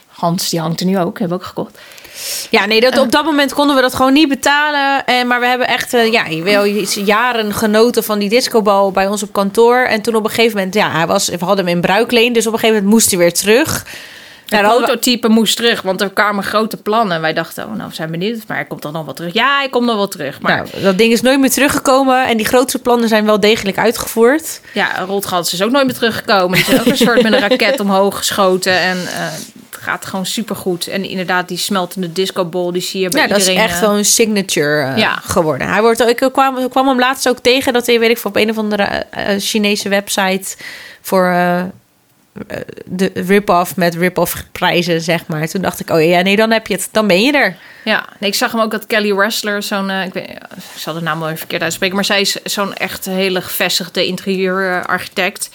Hans, 0.06 0.48
die 0.48 0.60
hangt 0.60 0.80
er 0.80 0.86
nu 0.86 0.98
ook, 0.98 1.18
hebben 1.18 1.38
we 1.38 1.44
ook 1.44 1.48
gekocht. 1.48 1.78
Ja, 2.50 2.66
nee, 2.66 2.80
dat, 2.80 2.98
op 2.98 3.12
dat 3.12 3.24
moment 3.24 3.54
konden 3.54 3.76
we 3.76 3.82
dat 3.82 3.94
gewoon 3.94 4.12
niet 4.12 4.28
betalen. 4.28 5.04
En, 5.06 5.26
maar 5.26 5.40
we 5.40 5.46
hebben 5.46 5.68
echt 5.68 5.90
ja, 5.90 6.42
wel 6.42 6.64
jaren 7.04 7.54
genoten 7.54 8.04
van 8.04 8.18
die 8.18 8.28
discobal 8.28 8.90
bij 8.90 9.06
ons 9.06 9.22
op 9.22 9.32
kantoor. 9.32 9.76
En 9.76 10.02
toen 10.02 10.14
op 10.14 10.24
een 10.24 10.30
gegeven 10.30 10.56
moment, 10.56 10.74
ja, 10.74 10.90
hij 10.90 11.06
was, 11.06 11.28
we 11.28 11.44
hadden 11.44 11.66
hem 11.66 11.74
in 11.74 11.80
bruikleen. 11.80 12.32
Dus 12.32 12.46
op 12.46 12.52
een 12.52 12.58
gegeven 12.58 12.82
moment 12.82 12.94
moest 12.94 13.10
hij 13.10 13.18
weer 13.18 13.32
terug. 13.32 13.86
Het 14.48 14.60
ja, 14.60 14.68
prototype 14.68 15.28
moest 15.28 15.56
terug, 15.56 15.82
want 15.82 16.00
er 16.00 16.10
kwamen 16.10 16.44
grote 16.44 16.76
plannen. 16.76 17.20
Wij 17.20 17.32
dachten, 17.32 17.64
oh, 17.64 17.74
nou, 17.74 17.88
we 17.88 17.94
zijn 17.94 18.10
benieuwd, 18.10 18.46
maar 18.46 18.56
hij 18.56 18.66
komt 18.66 18.82
dan 18.82 18.92
nog 18.92 19.04
wel 19.04 19.14
terug. 19.14 19.32
Ja, 19.32 19.58
hij 19.58 19.68
komt 19.68 19.86
nog 19.86 19.96
wel 19.96 20.08
terug. 20.08 20.40
Maar 20.40 20.56
nou, 20.56 20.82
dat 20.82 20.98
ding 20.98 21.12
is 21.12 21.20
nooit 21.20 21.40
meer 21.40 21.50
teruggekomen. 21.50 22.26
En 22.26 22.36
die 22.36 22.46
grootste 22.46 22.78
plannen 22.78 23.08
zijn 23.08 23.24
wel 23.24 23.40
degelijk 23.40 23.78
uitgevoerd. 23.78 24.60
Ja, 24.74 25.04
Rotgans 25.04 25.52
is 25.52 25.62
ook 25.62 25.70
nooit 25.70 25.84
meer 25.84 25.94
teruggekomen. 25.94 26.58
Die 26.58 26.74
is 26.74 26.80
ook 26.80 26.86
een 26.86 26.96
soort 26.96 27.22
met 27.22 27.32
een 27.32 27.48
raket 27.48 27.80
omhoog 27.88 28.16
geschoten. 28.16 28.80
En 28.80 28.96
uh, 28.96 29.26
gaat 29.70 30.06
gewoon 30.06 30.26
supergoed. 30.26 30.86
En 30.86 31.04
inderdaad, 31.04 31.48
die 31.48 31.58
smeltende 31.58 32.12
discobol, 32.12 32.72
die 32.72 32.82
zie 32.82 33.00
je 33.00 33.08
bij 33.08 33.20
ja, 33.20 33.26
iedereen. 33.26 33.54
dat 33.54 33.64
is 33.64 33.70
echt 33.70 33.80
wel 33.80 33.96
een 33.96 34.04
signature 34.04 34.96
uh, 34.96 35.16
geworden. 35.22 35.68
Hij 35.68 35.80
wordt, 35.80 36.00
ik 36.00 36.28
kwam, 36.32 36.68
kwam 36.68 36.88
hem 36.88 36.98
laatst 36.98 37.28
ook 37.28 37.38
tegen 37.38 37.72
dat 37.72 37.86
hij, 37.86 37.98
weet 37.98 38.18
ik, 38.18 38.24
op 38.24 38.36
een 38.36 38.50
of 38.50 38.58
andere 38.58 39.06
uh, 39.18 39.24
Chinese 39.38 39.88
website 39.88 40.56
voor 41.00 41.32
de 42.84 43.10
rip-off 43.14 43.76
met 43.76 43.94
rip-off 43.94 44.44
prijzen, 44.52 45.00
zeg 45.00 45.26
maar. 45.26 45.48
Toen 45.48 45.62
dacht 45.62 45.80
ik, 45.80 45.90
oh 45.90 46.04
ja, 46.04 46.20
nee, 46.20 46.36
dan 46.36 46.50
heb 46.50 46.66
je 46.66 46.74
het, 46.74 46.88
dan 46.90 47.06
ben 47.06 47.22
je 47.22 47.32
er. 47.32 47.56
Ja, 47.84 48.04
nee, 48.18 48.30
ik 48.30 48.36
zag 48.36 48.52
hem 48.52 48.60
ook 48.60 48.70
dat 48.70 48.86
Kelly 48.86 49.14
Wrestler, 49.14 49.62
zo'n, 49.62 49.90
eh, 49.90 50.04
ik, 50.04 50.12
weet, 50.12 50.30
ik 50.30 50.62
zal 50.76 50.94
de 50.94 51.00
naam 51.00 51.18
wel 51.18 51.26
even 51.26 51.38
verkeerd 51.38 51.62
uitspreken, 51.62 51.94
maar 51.94 52.04
zij 52.04 52.20
is 52.20 52.42
zo'n 52.42 52.74
echt 52.74 53.04
hele 53.04 53.40
gevestigde 53.40 54.06
interieurarchitect 54.06 55.50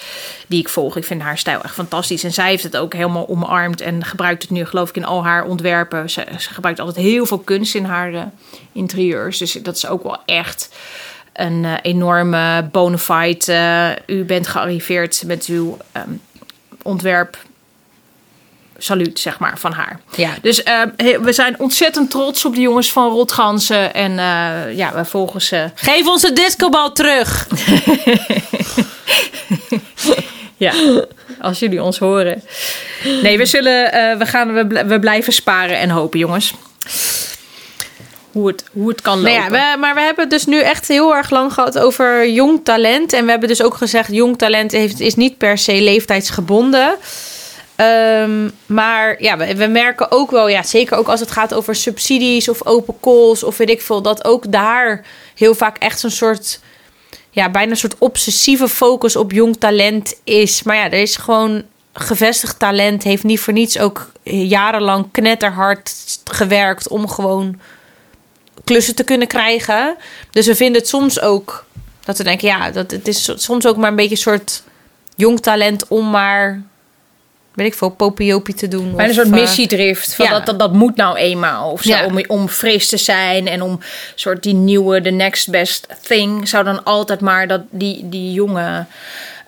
die 0.48 0.60
ik 0.60 0.70
volg. 0.70 0.98
Ik 0.98 1.04
vind 1.04 1.22
haar 1.22 1.38
stijl 1.38 1.64
echt 1.64 1.74
fantastisch. 1.74 2.24
En 2.24 2.34
zij 2.34 2.50
heeft 2.50 2.64
het 2.64 2.78
ook 2.78 2.94
helemaal 2.94 3.30
omarmd 3.30 3.82
en 3.82 4.06
gebruikt 4.06 4.42
het 4.42 4.52
nu 4.52 4.66
geloof 4.66 4.90
ik 4.90 4.96
in 4.96 5.06
al 5.06 5.24
haar 5.24 5.46
ontwerpen. 5.46 6.10
Ze, 6.10 6.26
gebruikt 6.38 6.80
altijd 6.80 7.06
heel 7.06 7.26
veel 7.26 7.40
kunst 7.40 7.76
in 7.76 7.86
haar 7.86 8.14
eh, 8.14 8.22
interieurs. 8.72 9.38
Dus 9.38 9.52
dat 9.52 9.76
is 9.76 9.88
ook 9.88 10.04
wel 10.04 10.18
echt 10.26 10.70
een 11.34 11.66
eh, 11.66 11.74
enorme 11.82 12.68
bona 12.72 12.98
fide. 12.98 13.54
eh, 13.54 14.16
u 14.16 14.24
bent 14.24 14.48
gearriveerd 14.48 15.24
met 15.26 15.46
uw 15.46 15.78
ehm, 15.92 16.10
ontwerp. 16.84 17.38
Saluut, 18.78 19.20
zeg 19.20 19.40
maar, 19.40 19.58
van 19.60 19.72
haar. 19.72 20.00
Ja. 20.16 20.30
Dus 20.42 20.64
eh, 20.64 20.82
we 21.22 21.34
zijn 21.34 21.60
ontzettend 21.60 22.12
trots 22.12 22.46
op 22.46 22.56
de 22.56 22.62
jongens 22.62 22.92
van 22.92 23.12
Rotgansen. 23.12 23.94
En 23.94 24.12
eh, 24.12 24.76
ja, 24.76 24.94
we 24.94 25.06
volgen 25.06 25.42
ze. 25.42 25.70
Geef 25.76 26.08
ons 26.08 26.22
de 26.22 26.34
discobal 26.34 26.92
terug. 26.92 27.48
Ja, 30.58 30.74
als 31.42 31.60
jullie 31.60 31.84
ons 31.84 31.98
horen. 31.98 32.44
Nee, 33.22 33.38
we 33.38 33.46
zullen, 33.46 33.92
eh, 33.92 34.18
we 34.18 34.26
gaan, 34.26 34.54
we, 34.54 34.86
we 34.86 35.00
blijven 35.00 35.34
sparen 35.34 35.78
en 35.80 35.90
hopen, 35.90 36.20
jongens. 36.20 36.54
Hoe 38.34 38.48
het, 38.48 38.64
hoe 38.72 38.90
het 38.90 39.02
kan 39.02 39.22
Nou 39.22 39.40
lopen. 39.40 39.58
ja, 39.58 39.74
we, 39.74 39.80
maar 39.80 39.94
we 39.94 40.02
hebben 40.02 40.24
het 40.24 40.34
dus 40.34 40.46
nu 40.46 40.60
echt 40.60 40.88
heel 40.88 41.16
erg 41.16 41.30
lang 41.30 41.54
gehad 41.54 41.80
over 41.80 42.30
jong 42.30 42.60
talent. 42.64 43.14
En 43.14 43.26
we 43.26 43.32
hebben 43.32 43.50
dus 43.50 43.64
ook 43.64 43.76
gezegd, 43.76 44.12
jong 44.12 44.38
talent 44.38 44.72
heeft, 44.72 45.00
is 45.00 45.16
niet 45.16 45.38
per 45.38 45.58
se 45.58 45.82
leeftijdsgebonden. 45.82 46.96
Ehm, 47.76 48.50
maar 48.66 49.22
ja, 49.22 49.38
we, 49.38 49.56
we 49.56 49.68
merken 49.68 50.12
ook 50.12 50.32
wel, 50.32 50.48
ja, 50.48 50.64
zeker 50.64 50.98
ook 50.98 51.08
als 51.08 51.20
het 51.20 51.32
gaat 51.32 51.54
over 51.54 51.76
subsidies 51.76 52.50
of 52.50 52.66
open 52.66 52.96
calls 53.02 53.44
of 53.44 53.58
weet 53.58 53.70
ik 53.70 53.82
veel, 53.82 54.02
dat 54.02 54.26
ook 54.26 54.52
daar 54.52 55.06
heel 55.36 55.56
vaak 55.56 55.78
echt 55.78 56.00
zo'n 56.00 56.10
soort, 56.10 56.60
ja, 57.30 57.50
bijna 57.50 57.72
een 57.72 57.78
soort 57.78 57.98
obsessieve 57.98 58.68
focus 58.68 59.16
op 59.16 59.32
jong 59.32 59.58
talent 59.58 60.16
is. 60.24 60.64
Maar 60.64 60.76
ja, 60.76 60.86
er 60.86 61.02
is 61.02 61.16
gewoon 61.16 61.64
gevestigd 61.94 62.60
talent, 62.60 63.04
heeft 63.04 63.24
niet 63.24 63.40
voor 63.40 63.54
niets 63.54 63.80
ook 63.80 64.12
jarenlang 64.24 65.08
knetterhard 65.12 65.94
gewerkt 66.24 66.88
om 66.88 67.08
gewoon 67.08 67.60
klussen 68.64 68.96
te 68.96 69.04
kunnen 69.04 69.28
krijgen. 69.28 69.96
Dus 70.32 70.46
we 70.46 70.56
vinden 70.56 70.82
het 70.82 70.90
soms 70.90 71.22
ook 71.22 71.66
dat 72.06 72.18
we 72.18 72.24
denken, 72.24 72.48
ja, 72.48 72.72
dat 72.72 72.92
het 72.92 73.08
is 73.08 73.32
soms 73.36 73.68
ook 73.68 73.78
maar 73.78 73.90
een 73.90 73.96
beetje 73.96 74.12
een 74.12 74.18
soort 74.18 74.64
jong 75.16 75.40
talent 75.40 75.88
om 75.88 76.10
maar, 76.10 76.62
weet 77.54 77.68
ik 77.68 77.74
veel, 77.74 77.90
popiopie 77.90 78.56
te 78.56 78.68
doen. 78.68 78.96
Bijna 78.96 79.04
een 79.04 79.10
of, 79.10 79.16
soort 79.16 79.28
eh, 79.28 79.34
missiedrift. 79.34 80.16
Van 80.16 80.26
ja. 80.26 80.32
dat, 80.32 80.46
dat, 80.46 80.60
dat 80.60 80.74
moet 80.74 80.96
nou 80.96 81.18
eenmaal. 81.18 81.72
Of 81.72 81.82
zo, 81.82 81.90
Ja. 81.90 82.06
om, 82.06 82.24
om 82.28 82.48
fris 82.48 82.88
te 82.88 82.98
zijn. 82.98 83.48
En 83.48 83.62
om 83.62 83.80
soort 84.16 84.44
die 84.44 84.54
nieuwe, 84.54 85.02
the 85.02 85.10
next 85.10 85.50
best 85.50 85.88
thing. 86.02 86.48
Zou 86.48 86.64
dan 86.64 86.84
altijd 86.84 87.20
maar 87.22 87.48
dat 87.48 87.62
die, 87.70 88.10
die 88.10 88.34
jonge 88.34 88.86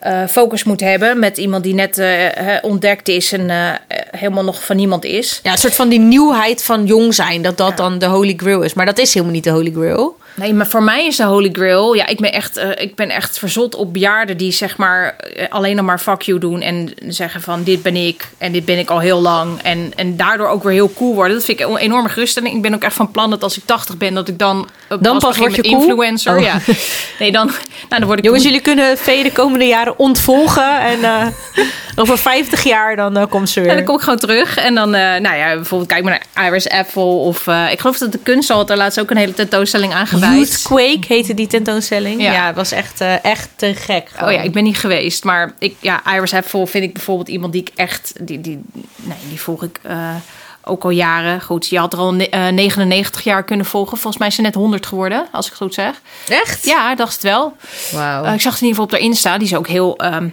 eh, 0.06 0.28
focus 0.28 0.64
moeten 0.64 0.88
hebben. 0.88 1.20
Met 1.20 1.38
iemand 1.38 1.64
die 1.64 1.74
net 1.74 1.98
eh, 1.98 2.58
ontdekt 2.62 3.08
is. 3.08 3.32
En 3.32 3.50
eh, 3.50 3.74
helemaal 4.12 4.44
nog 4.44 4.64
van 4.64 4.76
niemand 4.76 5.06
is. 5.06 5.40
Ja, 5.44 5.52
een 5.52 5.58
soort 5.58 5.76
van 5.76 5.90
die 5.90 6.00
nieuwheid 6.00 6.64
van 6.64 6.86
jong 6.86 7.14
zijn, 7.14 7.42
dat 7.42 7.58
dat 7.58 7.78
dan 7.78 8.00
de 8.00 8.06
holy 8.06 8.34
grail 8.38 8.62
is. 8.62 8.74
Maar 8.74 8.86
dat 8.86 8.98
is 8.98 9.14
helemaal 9.14 9.36
niet 9.36 9.44
de 9.44 9.50
holy 9.50 9.72
grail. 9.72 10.18
Nee, 10.36 10.54
maar 10.54 10.68
voor 10.68 10.84
mij 10.84 11.06
is 11.06 11.16
de 11.16 11.24
Holy 11.24 11.50
Grail. 11.52 11.94
Ja, 11.94 12.08
ik 12.08 12.20
ben 12.20 12.34
echt, 12.34 12.58
eh, 12.58 12.70
ik 12.76 12.96
ben 12.96 13.10
echt 13.10 13.40
verzot 13.40 13.76
op 13.76 13.94
bejaarden 13.94 14.38
die 14.38 14.52
zeg 14.52 14.78
maar 14.78 15.16
eh, 15.18 15.46
alleen 15.50 15.76
nog 15.76 15.86
maar 15.86 16.00
fuck 16.00 16.22
you 16.22 16.40
doen. 16.40 16.62
En 16.62 16.94
zeggen 17.08 17.42
van 17.42 17.64
dit 17.64 17.82
ben 17.82 17.96
ik 17.96 18.28
en 18.38 18.52
dit 18.52 18.66
ben 18.66 18.78
ik 18.80 18.90
al 18.90 19.00
heel 19.00 19.22
lang. 19.22 19.62
En, 19.62 19.92
en 19.96 20.18
daardoor 20.18 20.48
ook 20.48 20.64
weer 20.64 20.74
heel 20.74 20.94
cool 20.94 21.14
worden. 21.14 21.36
Dat 21.36 21.46
vind 21.46 21.60
ik 21.60 21.68
een 21.68 21.78
enorme 21.78 22.10
geruststelling. 22.10 22.56
Ik 22.56 22.62
ben 22.62 22.74
ook 22.74 22.84
echt 22.84 22.96
van 22.96 23.12
plan 23.12 23.30
dat 23.30 23.44
als 23.44 23.58
ik 23.58 23.64
80 23.66 23.98
ben, 23.98 24.14
dat 24.14 24.28
ik 24.28 24.40
dan. 24.40 24.68
eh, 24.88 24.98
Dan 25.02 25.20
pas 25.20 25.38
word 25.38 25.56
je 25.56 25.62
cool? 25.62 25.80
influencer. 25.82 26.36
Oh. 26.38 26.44
Ja. 26.44 26.58
Nee, 27.20 27.32
dan, 27.32 27.46
nou, 27.46 27.56
dan 27.90 28.06
word 28.06 28.20
ik 28.20 28.26
Jongens, 28.26 28.44
jullie 28.44 28.60
kunnen 28.62 28.98
Vee 28.98 29.24
de 29.24 29.32
komende 29.32 29.66
jaren 29.66 30.00
ontvolgen. 30.00 30.80
En 30.80 31.00
over 32.02 32.18
50 32.18 32.64
jaar 32.64 32.96
dan 32.96 33.30
komt 33.30 33.50
ze 33.50 33.60
weer. 33.62 33.70
En 33.70 33.76
dan 33.76 33.86
kom 33.86 33.96
ik 33.96 34.02
gewoon 34.02 34.20
terug. 34.20 34.58
En 34.58 34.76
dan, 34.76 34.90
nou 34.90 35.36
ja, 35.36 35.56
bijvoorbeeld 35.56 35.90
kijk 35.92 36.04
maar 36.04 36.22
naar 36.34 36.46
Iris 36.48 36.70
Apple. 36.70 37.02
Of 37.04 37.48
ik 37.72 37.80
geloof 37.80 37.98
dat 37.98 38.12
de 38.12 38.20
kunst 38.24 38.50
had 38.50 38.70
er 38.70 38.78
laatst 38.78 39.00
ook 39.00 39.10
een 39.10 39.18
hele 39.18 39.34
tentoonstelling 39.34 39.94
aan 39.94 40.08
gewijd. 40.08 40.25
Youthquake 40.34 41.00
heette 41.08 41.34
die 41.34 41.48
tentoonstelling. 41.48 42.22
Ja. 42.22 42.32
Ja, 42.32 42.46
het 42.48 42.56
was 42.56 42.72
echt, 42.72 43.02
eh, 43.02 43.24
echt 43.24 43.50
te 43.56 43.74
gek. 43.76 44.10
Oh 44.24 44.32
ja, 44.32 44.42
ik 44.42 44.52
ben 44.52 44.64
niet 44.64 44.78
geweest. 44.78 45.24
Maar 45.24 45.54
ik, 45.60 45.76
ja, 45.80 46.14
Iris 46.16 46.34
Apfel 46.34 46.68
vind 46.68 46.84
ik 46.84 46.94
bijvoorbeeld 46.94 47.28
iemand 47.28 47.52
die 47.54 47.62
ik 47.62 47.72
echt... 47.76 48.14
Die, 48.22 48.42
die, 48.42 48.62
nee, 48.96 49.18
die 49.30 49.40
volg 49.42 49.64
ik 49.64 49.80
eh, 49.82 50.16
ook 50.64 50.84
al 50.84 50.90
jaren. 50.90 51.42
Goed, 51.42 51.68
je 51.68 51.78
had 51.80 51.94
er 51.94 52.00
al 52.00 52.14
ne- 52.14 52.30
eh, 52.30 52.48
99 52.48 53.24
jaar 53.24 53.44
kunnen 53.44 53.66
volgen. 53.66 53.98
Volgens 53.98 54.18
mij 54.18 54.28
is 54.28 54.36
ze 54.36 54.42
net 54.42 54.56
100 54.56 54.86
geworden, 54.86 55.28
als 55.32 55.46
ik 55.46 55.52
het 55.52 55.62
goed 55.62 55.74
zeg. 55.74 56.02
Echt? 56.30 56.66
Ja, 56.66 56.96
dacht 56.96 57.14
het 57.14 57.24
wel. 57.24 57.56
Wauw. 57.92 58.24
Eh, 58.24 58.34
ik 58.34 58.42
zag 58.42 58.54
het 58.54 58.62
in 58.62 58.68
ieder 58.68 58.82
geval 58.82 58.84
op 58.84 58.92
haar 58.92 59.00
Insta. 59.00 59.38
Die 59.38 59.48
is 59.48 59.56
ook 59.56 59.68
heel 59.68 59.98
ehm, 59.98 60.30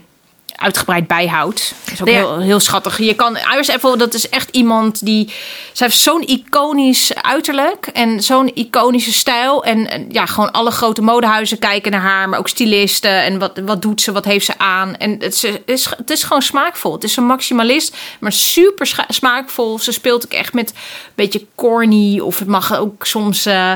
uitgebreid 0.62 1.06
bijhoudt. 1.06 1.74
Dat 1.84 1.92
is 1.94 2.00
ook 2.00 2.08
Ja. 2.08 2.14
heel, 2.14 2.38
heel 2.38 2.60
schattig. 2.60 2.98
Je 2.98 3.14
kan, 3.14 3.38
Iris 3.52 3.70
Apfel, 3.70 3.96
dat 3.96 4.14
is 4.14 4.28
echt 4.28 4.48
iemand 4.50 5.04
die... 5.04 5.32
Zij 5.72 5.86
heeft 5.86 6.00
zo'n 6.00 6.22
iconisch 6.26 7.14
uiterlijk 7.14 7.86
en 7.86 8.22
zo'n 8.22 8.50
iconische 8.54 9.12
stijl. 9.12 9.64
En, 9.64 9.90
en 9.90 10.06
ja, 10.10 10.26
gewoon 10.26 10.50
alle 10.50 10.70
grote 10.70 11.02
modehuizen 11.02 11.58
kijken 11.58 11.90
naar 11.92 12.00
haar. 12.00 12.28
Maar 12.28 12.38
ook 12.38 12.48
stylisten. 12.48 13.22
En 13.22 13.38
wat, 13.38 13.60
wat 13.64 13.82
doet 13.82 14.00
ze, 14.00 14.12
wat 14.12 14.24
heeft 14.24 14.44
ze 14.46 14.58
aan. 14.58 14.96
En 14.96 15.10
het 15.10 15.34
is, 15.34 15.42
het 15.42 15.62
is, 15.64 15.84
het 15.96 16.10
is 16.10 16.22
gewoon 16.22 16.42
smaakvol. 16.42 16.92
Het 16.92 17.04
is 17.04 17.16
een 17.16 17.26
maximalist, 17.26 17.96
maar 18.20 18.32
super 18.32 19.04
smaakvol. 19.08 19.78
Ze 19.78 19.92
speelt 19.92 20.24
ook 20.24 20.32
echt 20.32 20.52
met 20.52 20.70
een 20.70 20.76
beetje 21.14 21.46
corny. 21.54 22.18
Of 22.20 22.38
het 22.38 22.48
mag 22.48 22.76
ook 22.78 23.06
soms... 23.06 23.46
eh, 23.46 23.72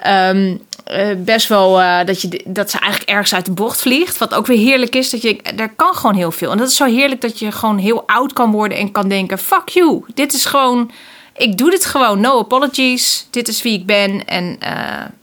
ehm, 0.00 0.56
eh, 0.84 1.08
best 1.16 1.48
wel 1.48 1.80
eh, 1.80 2.06
dat, 2.06 2.20
je, 2.20 2.40
dat 2.44 2.70
ze 2.70 2.78
eigenlijk 2.78 3.10
ergens 3.10 3.34
uit 3.34 3.44
de 3.44 3.52
bocht 3.52 3.80
vliegt. 3.80 4.18
Wat 4.18 4.34
ook 4.34 4.46
weer 4.46 4.58
heerlijk 4.58 4.94
is. 4.94 5.10
Dat 5.10 5.22
je, 5.22 5.42
er 5.42 5.74
kan 5.76 5.94
gewoon 5.94 6.14
heel 6.14 6.30
veel. 6.30 6.50
En 6.50 6.58
dat 6.58 6.68
is 6.68 6.76
zo 6.76 6.84
heerlijk 6.84 7.20
dat 7.20 7.38
je 7.38 7.52
gewoon 7.52 7.78
heel 7.78 8.02
oud 8.06 8.32
kan 8.32 8.50
worden. 8.50 8.78
En 8.78 8.92
kan 8.92 9.08
denken, 9.08 9.38
fuck 9.38 9.68
you. 9.68 10.04
Dit 10.14 10.32
is 10.32 10.44
gewoon... 10.44 10.90
Ik 11.36 11.58
doe 11.58 11.70
dit 11.70 11.84
gewoon. 11.84 12.20
No 12.20 12.38
apologies. 12.38 13.26
Dit 13.30 13.48
is 13.48 13.62
wie 13.62 13.78
ik 13.78 13.86
ben. 13.86 14.24
En 14.24 14.56
eh, 14.60 14.72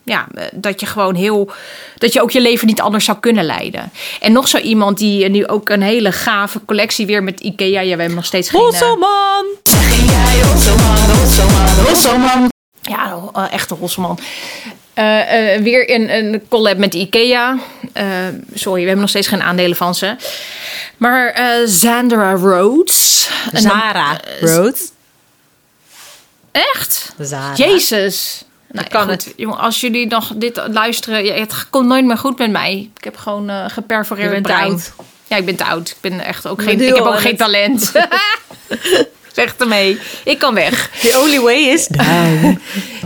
ja, 0.04 0.28
dat 0.54 0.80
je 0.80 0.86
gewoon 0.86 1.16
heel... 1.16 1.52
Dat 1.98 2.14
je 2.14 2.22
ook 2.22 2.32
je 2.32 2.42
leven 2.42 2.68
niet 2.68 2.82
anders 2.82 3.06
zou 3.06 3.18
kunnen 3.18 3.46
leiden. 3.46 3.92
En 4.20 4.32
nog 4.32 4.48
zo 4.48 4.58
iemand 4.58 4.98
die 4.98 5.30
nu 5.30 5.48
ook 5.48 5.70
een 5.70 5.82
hele 5.82 6.12
gave 6.12 6.66
collectie 6.66 7.06
weer 7.06 7.24
met 7.24 7.40
Ikea... 7.40 7.82
Ja, 7.82 7.96
we 7.96 8.00
hebben 8.00 8.16
nog 8.16 8.26
steeds 8.26 8.50
geen... 8.50 8.62
Hosselman! 8.62 9.46
ja, 12.82 13.50
echt 13.52 13.72
een 13.72 13.78
Hosselman. 13.78 14.20
Eh, 14.94 15.62
weer 15.62 15.90
een, 15.90 16.16
een 16.16 16.42
collab 16.50 16.78
met 16.78 16.94
IKEA. 16.94 17.58
Eh, 17.94 18.06
sorry, 18.54 18.80
we 18.80 18.86
hebben 18.86 19.00
nog 19.00 19.10
steeds 19.10 19.28
geen 19.28 19.42
aandelen 19.42 19.78
van 19.78 19.96
ze. 19.96 20.16
Maar 20.98 21.36
Zandra 21.66 22.32
Rhodes. 22.32 23.30
Zara 23.54 24.20
Rhodes. 24.40 24.92
Echt? 26.52 27.14
Zara. 27.20 27.56
Jezus. 27.56 28.44
Nou, 28.72 28.88
kan 28.88 29.10
het. 29.10 29.34
Jongen, 29.36 29.58
als 29.58 29.82
jullie 29.82 30.08
nog 30.08 30.32
dit 30.36 30.62
luisteren, 30.72 31.26
ja, 31.26 31.34
het 31.34 31.70
komt 31.70 31.88
nooit 31.88 32.06
meer 32.06 32.18
goed 32.18 32.38
met 32.38 32.52
mij. 32.52 32.90
Ik 32.98 33.04
heb 33.04 33.18
gewoon 33.18 33.50
eh 33.50 33.66
geperforeerd 33.68 34.42
brein. 34.42 34.70
oud. 34.72 34.92
Ja, 35.28 35.38
ik 35.38 35.46
ben 35.46 35.56
te 35.56 35.66
oud. 35.66 35.90
Ik 35.90 35.98
ben 36.02 36.20
echt 36.20 36.48
ook 36.48 36.62
geen. 36.62 36.82
Ik 36.82 36.96
heb 36.96 37.04
ook 37.06 37.20
geen 37.20 37.38
talent. 37.38 37.92
Zeg 39.34 39.56
ermee. 39.58 40.00
Ik 40.24 40.40
kan 40.40 40.54
weg. 40.54 40.90
The 41.02 41.20
only 41.20 41.40
way 41.40 41.56
is 41.58 41.88
down. 41.98 42.62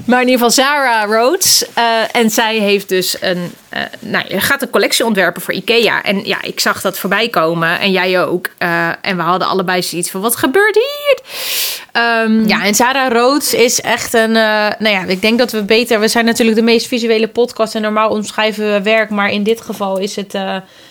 Maar 0.05 0.21
in 0.21 0.27
ieder 0.29 0.45
geval 0.45 0.65
Zara 0.65 1.05
Rhodes. 1.05 1.65
eh, 1.73 1.83
en 2.11 2.29
zij 2.29 2.57
heeft 2.57 2.89
dus 2.89 3.17
een... 3.21 3.51
eh 3.69 3.81
nou, 3.99 4.39
gaat 4.39 4.61
een 4.61 4.69
collectie 4.69 5.05
ontwerpen 5.05 5.41
voor 5.41 5.53
Ikea. 5.53 6.03
En 6.03 6.25
ja, 6.25 6.41
ik 6.41 6.59
zag 6.59 6.81
dat 6.81 6.97
voorbij 6.99 7.29
komen. 7.29 7.79
En 7.79 7.91
jij 7.91 8.23
ook. 8.25 8.49
Eh, 8.57 8.89
en 9.01 9.15
we 9.17 9.21
hadden 9.21 9.47
allebei 9.47 9.81
zoiets 9.83 10.09
van, 10.11 10.21
wat 10.21 10.35
gebeurt 10.35 10.75
hier? 10.75 11.19
Ehm, 11.91 12.47
Ja, 12.47 12.65
en 12.65 12.75
Sarah 12.75 13.11
Rhodes 13.11 13.53
is 13.53 13.81
echt 13.81 14.13
een... 14.13 14.31
nou 14.31 14.89
ja, 14.89 15.03
ik 15.03 15.21
denk 15.21 15.37
dat 15.39 15.51
we 15.51 15.63
beter... 15.63 15.99
We 15.99 16.07
zijn 16.07 16.25
natuurlijk 16.25 16.57
de 16.57 16.63
meest 16.63 16.87
visuele 16.87 17.27
podcast... 17.27 17.75
en 17.75 17.81
normaal 17.81 18.09
omschrijven 18.09 18.71
we 18.71 18.81
werk... 18.81 19.09
maar 19.09 19.31
in 19.31 19.43
dit 19.43 19.61
geval 19.61 19.97
is 19.97 20.15
het 20.15 20.33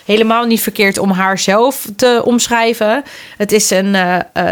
helemaal 0.04 0.44
niet 0.44 0.60
verkeerd... 0.60 0.98
om 0.98 1.10
haar 1.10 1.38
zelf 1.38 1.86
te 1.96 2.22
omschrijven. 2.24 3.04
Het 3.36 3.52
is 3.52 3.70
een, 3.70 3.96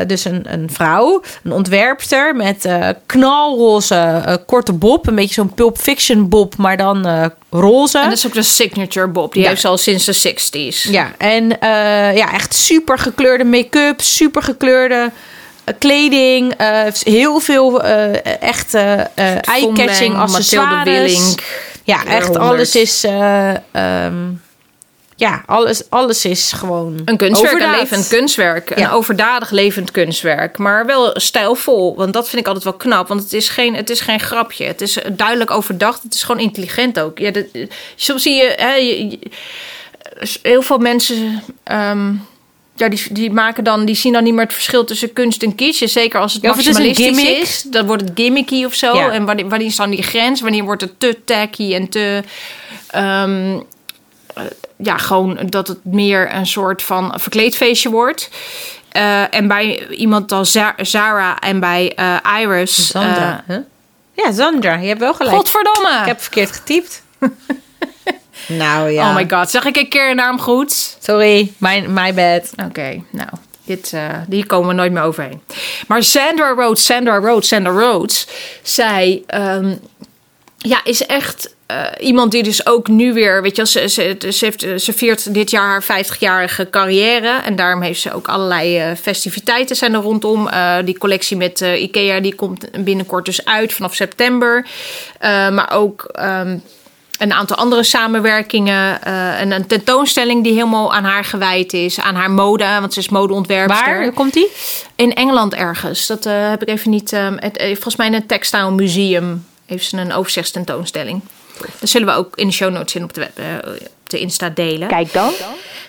dus 0.07 0.25
een, 0.25 0.45
een 0.49 0.71
vrouw, 0.73 1.23
een 1.45 1.53
ontwerpster... 1.53 2.37
met 2.37 2.69
knalroze 3.07 4.43
korte 4.53 4.73
bob. 4.73 5.07
Een 5.07 5.15
beetje 5.15 5.35
zo'n 5.35 5.55
Pulp 5.55 5.79
Fiction 5.79 6.29
bob... 6.29 6.57
maar 6.57 6.77
dan 6.77 7.07
eh, 7.07 7.25
roze. 7.51 7.99
En 7.99 8.05
dat 8.09 8.19
is 8.19 8.27
ook 8.27 8.35
de 8.35 8.43
signature 8.43 9.09
Bob. 9.09 9.33
Die 9.33 9.43
Ja. 9.43 9.49
heeft 9.49 9.61
ze 9.61 9.69
al 9.69 9.79
sinds 9.79 10.05
de 10.05 10.35
60s. 10.35 10.91
Ja, 10.91 11.13
en 11.19 11.61
eh, 11.61 12.17
ja, 12.17 12.33
echt 12.33 12.55
super 12.55 12.99
gekleurde 12.99 13.45
make-up, 13.45 14.01
super 14.01 14.43
gekleurde 14.43 15.11
eh, 15.65 15.75
kleding, 15.79 16.55
heel 17.05 17.41
veel 17.41 17.83
eh 17.83 18.43
echt 18.43 18.75
eh 18.75 18.93
eh, 19.01 19.05
eye-catching 19.41 20.17
Mathilde 20.17 20.19
accessoires. 20.19 20.85
Willink. 20.85 21.41
Ja, 21.85 22.05
echt 22.05 22.27
100. 22.27 22.39
alles 22.45 22.75
is. 22.77 23.05
eh, 23.05 23.51
ehm, 23.73 24.15
ja, 25.23 25.43
alles, 25.47 25.83
alles 25.91 26.25
is 26.25 26.53
gewoon 26.53 27.01
Een 27.05 27.17
kunstwerk, 27.17 27.53
overdaad. 27.53 27.75
een 27.75 27.81
levend 27.81 28.09
kunstwerk. 28.09 28.71
Een 28.71 28.91
overdadig 28.91 29.51
levend 29.51 29.91
kunstwerk. 29.91 30.59
Maar 30.59 30.87
wel 30.87 31.11
stijlvol. 31.21 31.97
Want 31.97 32.13
dat 32.13 32.29
vind 32.29 32.41
ik 32.41 32.47
altijd 32.47 32.65
wel 32.65 32.73
knap. 32.75 33.09
Want 33.09 33.23
het 33.23 33.33
is 33.33 33.49
geen, 33.49 33.75
het 33.75 33.91
is 33.91 34.01
geen 34.01 34.21
grapje. 34.21 34.65
Het 34.65 34.81
is 34.81 34.99
duidelijk 35.13 35.51
overdacht. 35.51 36.03
Het 36.03 36.15
is 36.15 36.23
gewoon 36.23 36.41
intelligent 36.41 37.01
ook. 37.01 37.19
Ja, 37.19 37.31
dat, 37.31 37.45
soms 37.97 38.23
zie 38.23 38.35
je, 38.35 38.53
hè, 38.57 38.75
je- 38.75 39.11
je- 39.11 39.19
heel 40.43 40.63
veel 40.63 40.79
mensen. 40.79 41.43
ehm, 41.65 42.13
ja, 42.77 42.89
die, 42.89 43.03
die 43.13 43.31
maken 43.31 43.65
dan, 43.65 43.85
die 43.85 43.95
zien 43.95 44.13
dan 44.13 44.23
niet 44.25 44.35
meer 44.35 44.45
het 44.45 44.53
verschil 44.53 44.85
tussen 44.85 45.13
kunst 45.13 45.43
en 45.43 45.55
kitsch. 45.55 45.83
Zeker 45.87 46.21
als 46.21 46.33
het 46.33 46.43
Ja, 46.43 46.51
of 46.51 46.57
het 46.57 46.67
is 46.67 46.73
maximalistisch 46.79 47.39
is. 47.43 47.63
Dan 47.63 47.87
wordt 47.87 48.03
het 48.03 48.13
gimmicky 48.15 48.65
of 48.65 48.75
zo. 48.75 48.95
Ja. 48.97 49.11
En 49.11 49.25
wanneer, 49.25 49.49
wanneer 49.49 49.67
is 49.69 49.77
dan 49.77 49.91
die 49.91 50.03
grens? 50.03 50.41
Wanneer 50.41 50.65
wordt 50.65 50.81
het 50.83 51.01
te 51.01 51.19
tacky 51.25 51.75
en 51.75 51.89
te... 51.89 52.23
ehm, 52.91 53.59
ja, 54.77 54.97
gewoon 54.97 55.39
dat 55.49 55.69
het 55.69 55.79
meer 55.85 56.35
een 56.35 56.47
soort 56.47 56.83
van 56.83 57.13
verkleedfeestje 57.17 57.91
wordt. 57.91 58.31
Eh, 58.89 59.35
en 59.35 59.49
bij 59.49 59.87
iemand 59.89 60.33
als 60.33 60.53
Za- 60.53 60.75
Zara 60.77 61.39
en 61.39 61.61
bij 61.61 61.93
eh, 61.95 62.17
Iris. 62.41 62.87
Sandra. 62.87 63.45
eh, 63.47 63.57
hè? 63.57 63.61
Ja, 64.23 64.33
Sandra. 64.33 64.75
Je 64.75 64.89
hebt 64.89 65.01
wel 65.01 65.15
gelijk. 65.15 65.37
Godverdomme! 65.37 65.99
Ik 66.01 66.07
heb 66.07 66.21
verkeerd 66.21 66.53
getypt. 66.53 67.03
nou 68.47 68.91
ja. 68.91 69.09
Oh 69.09 69.15
my 69.15 69.27
god, 69.31 69.51
zeg 69.51 69.65
ik 69.65 69.77
een 69.77 69.89
keer 69.89 70.11
een 70.11 70.17
naam 70.17 70.39
goed? 70.41 70.97
Sorry, 71.01 71.53
my, 71.59 71.81
my 71.89 72.15
bad. 72.15 72.51
Oké, 72.69 73.03
nou, 73.11 73.29
dit, 73.65 73.93
eh, 73.93 74.09
hier 74.29 74.47
komen 74.47 74.69
we 74.69 74.75
nooit 74.75 74.93
meer 74.93 75.03
overheen. 75.03 75.43
Maar 75.87 76.03
Sandra 76.03 76.49
Rhodes, 76.55 76.85
Sandra 76.85 77.17
Rhodes, 77.19 77.49
Sandra 77.49 77.73
Rhodes, 77.73 78.27
zij 78.63 79.23
ehm, 79.27 79.75
ja, 80.63 80.81
is 80.85 81.07
echt 81.07 81.55
eh, 81.67 81.77
iemand 82.01 82.33
die 82.33 82.43
dus 82.43 82.67
ook 82.67 82.89
nu 82.89 83.13
weer, 83.13 83.43
weet 83.43 83.57
je, 83.57 83.67
ze, 83.67 83.89
ze, 83.89 84.17
ze, 84.31 84.45
heeft, 84.45 84.83
ze 84.83 84.93
viert 84.93 85.35
dit 85.35 85.51
jaar 85.51 85.83
haar 85.87 86.05
50-jarige 86.05 86.71
carrière. 86.71 87.41
En 87.45 87.57
daarom 87.57 87.83
heeft 87.83 88.01
ze 88.01 88.15
ook 88.15 88.29
allerlei 88.29 88.79
eh, 88.79 88.91
festiviteiten 89.01 89.77
zijn 89.77 89.95
er 89.95 90.01
rondom. 90.01 90.49
Eh, 90.49 90.77
die 90.85 90.99
collectie 90.99 91.37
met 91.37 91.61
eh, 91.61 91.83
Ikea, 91.83 92.21
die 92.21 92.35
komt 92.35 92.85
binnenkort 92.85 93.25
dus 93.25 93.45
uit 93.45 93.73
vanaf 93.73 93.95
september. 93.95 94.67
Eh, 95.19 95.51
maar 95.51 95.71
ook... 95.73 96.05
ehm, 96.13 96.57
een 97.19 97.33
aantal 97.33 97.57
andere 97.57 97.83
samenwerkingen. 97.83 99.03
eh, 99.03 99.41
en 99.41 99.51
een 99.53 99.67
tentoonstelling 99.67 100.43
die 100.45 100.53
helemaal 100.53 100.95
aan 100.95 101.05
haar 101.05 101.25
gewijd 101.25 101.73
is. 101.73 102.01
Aan 102.01 102.15
haar 102.15 102.31
mode, 102.31 102.65
want 102.81 102.93
ze 102.93 103.01
is 103.01 103.09
modeontwerpster. 103.09 103.99
Waar 103.99 104.13
komt 104.13 104.33
die? 104.33 104.49
In 104.97 105.15
Engeland 105.15 105.55
ergens. 105.55 106.07
Dat 106.07 106.27
eh, 106.27 106.49
heb 106.51 106.63
ik 106.63 106.69
even 106.69 106.91
niet... 106.91 107.13
ehm, 107.13 107.37
het, 107.39 107.57
eh, 107.57 107.67
volgens 107.67 107.97
mij 107.97 108.07
in 108.07 108.13
het 108.15 108.29
Textile 108.29 108.71
Museum 108.71 109.45
heeft 109.67 109.89
ze 109.89 109.97
een 109.97 110.13
overzichtstentoonstelling. 110.13 111.21
Dat 111.79 111.89
zullen 111.89 112.07
we 112.07 112.15
ook 112.15 112.37
in 112.37 112.47
de 112.47 112.53
show 112.53 112.73
notes 112.73 112.95
in 112.95 113.03
op 113.05 113.13
de, 113.15 113.21
web, 113.21 113.39
eh, 113.39 113.73
op 113.73 114.11
de 114.11 114.19
Insta 114.19 114.49
delen. 114.49 114.89
Kijk 114.89 115.13
dan. 115.13 115.33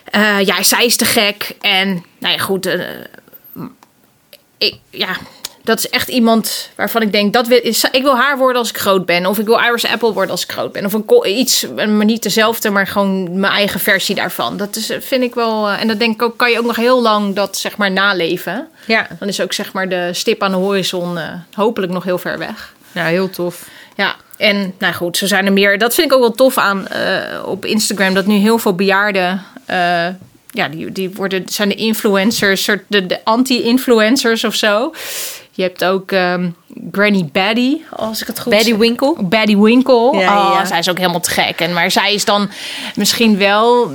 Eh, 0.03 0.41
ja, 0.41 0.63
zij 0.63 0.85
is 0.85 0.95
te 0.95 1.05
gek. 1.05 1.55
En 1.61 2.05
nou 2.19 2.33
ja, 2.33 2.39
goed. 2.39 2.65
eh, 2.65 2.79
ik, 4.57 4.75
ja, 4.89 5.17
dat 5.63 5.77
is 5.77 5.89
echt 5.89 6.07
iemand 6.07 6.69
waarvan 6.75 7.01
ik 7.01 7.11
denk... 7.11 7.33
Dat 7.33 7.47
wil, 7.47 7.57
ik 7.91 8.01
wil 8.01 8.15
haar 8.17 8.37
worden 8.37 8.57
als 8.57 8.69
ik 8.69 8.77
groot 8.77 9.05
ben. 9.05 9.25
Of 9.25 9.39
ik 9.39 9.45
wil 9.45 9.59
Iris 9.59 9.85
Apple 9.85 10.13
worden 10.13 10.31
als 10.31 10.43
ik 10.43 10.51
groot 10.51 10.71
ben. 10.71 10.85
Of 10.85 10.93
een, 10.93 11.37
iets, 11.39 11.67
maar 11.75 12.05
niet 12.05 12.23
dezelfde, 12.23 12.69
maar 12.69 12.87
gewoon 12.87 13.39
mijn 13.39 13.53
eigen 13.53 13.79
versie 13.79 14.15
daarvan. 14.15 14.57
Dat 14.57 14.75
is, 14.75 14.91
vind 14.99 15.23
ik 15.23 15.33
wel... 15.33 15.69
en 15.69 15.87
dat 15.87 15.99
denk 15.99 16.13
ik 16.13 16.21
ook, 16.21 16.37
kan 16.37 16.51
je 16.51 16.57
ook 16.59 16.65
nog 16.65 16.75
heel 16.75 17.01
lang 17.01 17.35
dat 17.35 17.57
zeg 17.57 17.77
maar 17.77 17.91
naleven. 17.91 18.67
Ja, 18.87 19.07
Dan 19.19 19.27
is 19.27 19.41
ook 19.41 19.53
zeg 19.53 19.73
maar 19.73 19.89
de 19.89 20.09
stip 20.13 20.43
aan 20.43 20.51
de 20.51 20.57
horizon 20.57 21.19
hopelijk 21.53 21.91
nog 21.91 22.03
heel 22.03 22.17
ver 22.17 22.37
weg. 22.37 22.72
Nou 22.93 23.09
heel 23.09 23.29
tof. 23.29 23.67
Ja, 23.95 24.15
en 24.37 24.73
nou 24.79 24.93
goed, 24.93 25.17
zo 25.17 25.25
zijn 25.25 25.45
er 25.45 25.53
meer. 25.53 25.77
Dat 25.77 25.93
vind 25.93 26.07
ik 26.07 26.13
ook 26.13 26.19
wel 26.19 26.31
tof 26.31 26.57
aan 26.57 26.87
eh, 26.87 27.43
op 27.45 27.65
Instagram. 27.65 28.13
Dat 28.13 28.25
nu 28.25 28.35
heel 28.35 28.57
veel 28.57 28.73
bejaarden. 28.75 29.41
eh, 29.65 30.07
ja, 30.49 30.67
die, 30.67 30.91
die 30.91 31.09
worden, 31.09 31.43
zijn 31.45 31.69
de 31.69 31.75
influencers, 31.75 32.63
soort 32.63 32.83
de, 32.87 33.05
de 33.05 33.19
anti-influencers 33.23 34.43
of 34.43 34.55
zo. 34.55 34.93
Je 35.51 35.61
hebt 35.63 35.83
ook 35.83 36.11
ehm, 36.11 36.49
Granny 36.91 37.29
Baddy, 37.31 37.77
als 37.89 38.21
ik 38.21 38.27
het 38.27 38.39
goed 38.39 38.51
Baddy. 38.53 38.75
Winkle. 38.77 39.15
Baddy 39.23 39.57
Winkle. 39.57 40.09
Ja, 40.13 40.19
ja, 40.21 40.47
oh, 40.49 40.53
ja. 40.59 40.65
zij 40.65 40.79
is 40.79 40.89
ook 40.89 40.97
helemaal 40.97 41.19
te 41.19 41.29
gek. 41.29 41.59
En, 41.59 41.73
maar 41.73 41.91
zij 41.91 42.13
is 42.13 42.25
dan 42.25 42.49
misschien 42.95 43.37
wel... 43.37 43.91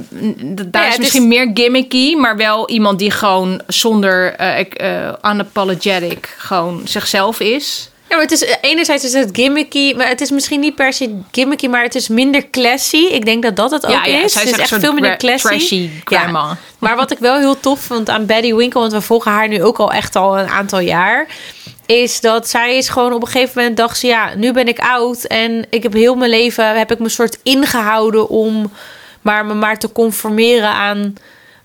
Daar 0.66 0.84
ja, 0.84 0.90
is 0.90 0.98
misschien 0.98 1.22
is- 1.22 1.28
meer 1.28 1.50
gimmicky, 1.54 2.14
maar 2.14 2.36
wel 2.36 2.68
iemand 2.68 2.98
die 2.98 3.10
gewoon 3.10 3.60
zonder 3.66 4.40
ik- 4.58 4.74
eh, 4.74 5.12
unapologetic 5.22 6.34
gewoon 6.38 6.80
zichzelf 6.84 7.40
is. 7.40 7.90
Ja, 8.08 8.16
maar 8.16 8.24
het 8.24 8.30
is, 8.30 8.56
enerzijds 8.60 9.04
is 9.04 9.12
het 9.12 9.30
gimmicky, 9.32 9.94
maar 9.94 10.08
het 10.08 10.20
is 10.20 10.30
misschien 10.30 10.60
niet 10.60 10.74
per 10.74 10.92
se 10.92 11.20
gimmicky, 11.30 11.66
maar 11.66 11.82
het 11.82 11.94
is 11.94 12.08
minder 12.08 12.50
classy. 12.50 12.96
Ik 12.96 13.24
denk 13.24 13.42
dat 13.42 13.56
dat 13.56 13.70
het 13.70 13.86
ook 13.86 13.92
Ja, 13.92 14.04
ja, 14.04 14.22
is. 14.24 14.34
het 14.34 14.44
is 14.44 14.56
echt 14.58 14.74
veel 14.78 14.92
minder 14.92 15.16
classy. 15.16 15.48
trashy 15.48 15.90
grandma. 16.04 16.56
Maar 16.78 16.96
wat 16.96 17.10
ik 17.10 17.18
wel 17.18 17.38
heel 17.38 17.60
tof 17.60 17.80
vond 17.80 18.08
aan 18.08 18.26
Betty 18.26 18.54
Winkle, 18.54 18.80
want 18.80 18.92
we 18.92 19.00
volgen 19.00 19.32
haar 19.32 19.48
nu 19.48 19.62
ook 19.62 19.78
al 19.78 19.92
echt 19.92 20.16
al 20.16 20.38
een 20.38 20.48
aantal 20.48 20.80
jaar, 20.80 21.26
is 21.86 22.20
dat 22.20 22.48
zij 22.48 22.76
is 22.76 22.88
gewoon 22.88 23.12
op 23.12 23.20
een 23.22 23.28
gegeven 23.28 23.52
moment 23.56 23.76
dacht 23.76 23.98
ze, 23.98 24.06
ja, 24.06 24.34
nu 24.34 24.52
ben 24.52 24.68
ik 24.68 24.78
oud 24.78 25.24
en 25.24 25.66
ik 25.70 25.82
heb 25.82 25.92
heel 25.92 26.14
mijn 26.14 26.30
leven 26.30 26.78
heb 26.78 26.92
ik 26.92 26.98
me 26.98 27.08
soort 27.08 27.38
ingehouden 27.42 28.28
om 28.28 28.72
maar 29.22 29.46
me 29.46 29.54
maar 29.54 29.78
te 29.78 29.92
conformeren 29.92 30.68
aan 30.68 31.14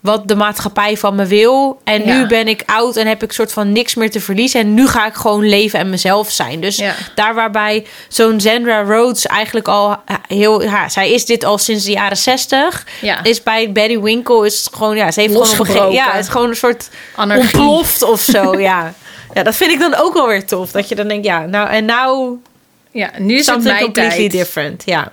wat 0.04 0.28
de 0.28 0.36
maatschappij 0.36 0.98
van 0.98 1.16
me 1.16 1.26
wil. 1.26 1.80
En 1.84 2.06
Ja. 2.06 2.18
nu 2.18 2.28
ben 2.28 2.48
ik 2.48 2.64
oud 2.66 2.96
en 2.96 3.08
heb 3.08 3.24
ik 3.24 3.32
soort 3.32 3.54
van 3.54 3.72
niks 3.72 3.96
meer 3.96 4.12
te 4.12 4.20
verliezen. 4.20 4.60
En 4.60 4.74
nu 4.74 4.88
ga 4.88 5.06
ik 5.08 5.14
gewoon 5.14 5.50
leven 5.50 5.80
en 5.80 5.90
mezelf 5.90 6.32
zijn. 6.32 6.60
Dus 6.62 6.78
Ja. 6.78 6.94
daar 7.16 7.34
waarbij 7.36 7.86
zo'n 8.08 8.42
Zandra 8.42 8.82
Rhodes 8.82 9.26
eigenlijk 9.26 9.68
al 9.68 9.90
ja, 9.90 10.22
heel... 10.28 10.62
Ja, 10.64 10.90
zij 10.90 11.12
is 11.12 11.26
dit 11.26 11.44
al 11.44 11.58
sinds 11.58 11.86
de 11.86 11.92
jaren 11.92 12.18
zestig. 12.18 12.86
Ja. 13.02 13.24
Is 13.24 13.44
bij 13.44 13.72
Betty 13.72 14.00
Winkle 14.00 14.46
is 14.46 14.66
het 14.66 14.76
gewoon... 14.76 14.96
Ja, 14.96 15.12
ze 15.12 15.22
heeft 15.22 15.34
gewoon 15.54 15.86
een. 15.88 15.92
Ja, 15.92 16.12
het 16.12 16.24
is 16.24 16.30
gewoon 16.32 16.50
een 16.50 16.56
soort 16.56 16.90
Anarchie. 17.16 17.44
ontploft 17.44 18.02
of 18.02 18.22
zo. 18.22 18.60
ja. 18.70 18.94
ja, 19.34 19.44
dat 19.44 19.56
vind 19.56 19.72
ik 19.72 19.80
dan 19.80 19.96
ook 19.96 20.14
wel 20.14 20.28
weer 20.28 20.46
tof. 20.46 20.72
Dat 20.72 20.90
je 20.90 20.96
dan 20.96 21.08
denkt, 21.08 21.26
ja, 21.26 21.46
nou 21.46 21.70
en 21.70 21.86
nou... 21.86 22.38
Ja, 22.92 23.12
nu 23.18 23.38
is 23.38 23.48
het 23.48 23.64
mijn 23.64 23.94
tijd. 23.94 24.32
different. 24.32 24.84
Ja. 24.86 25.12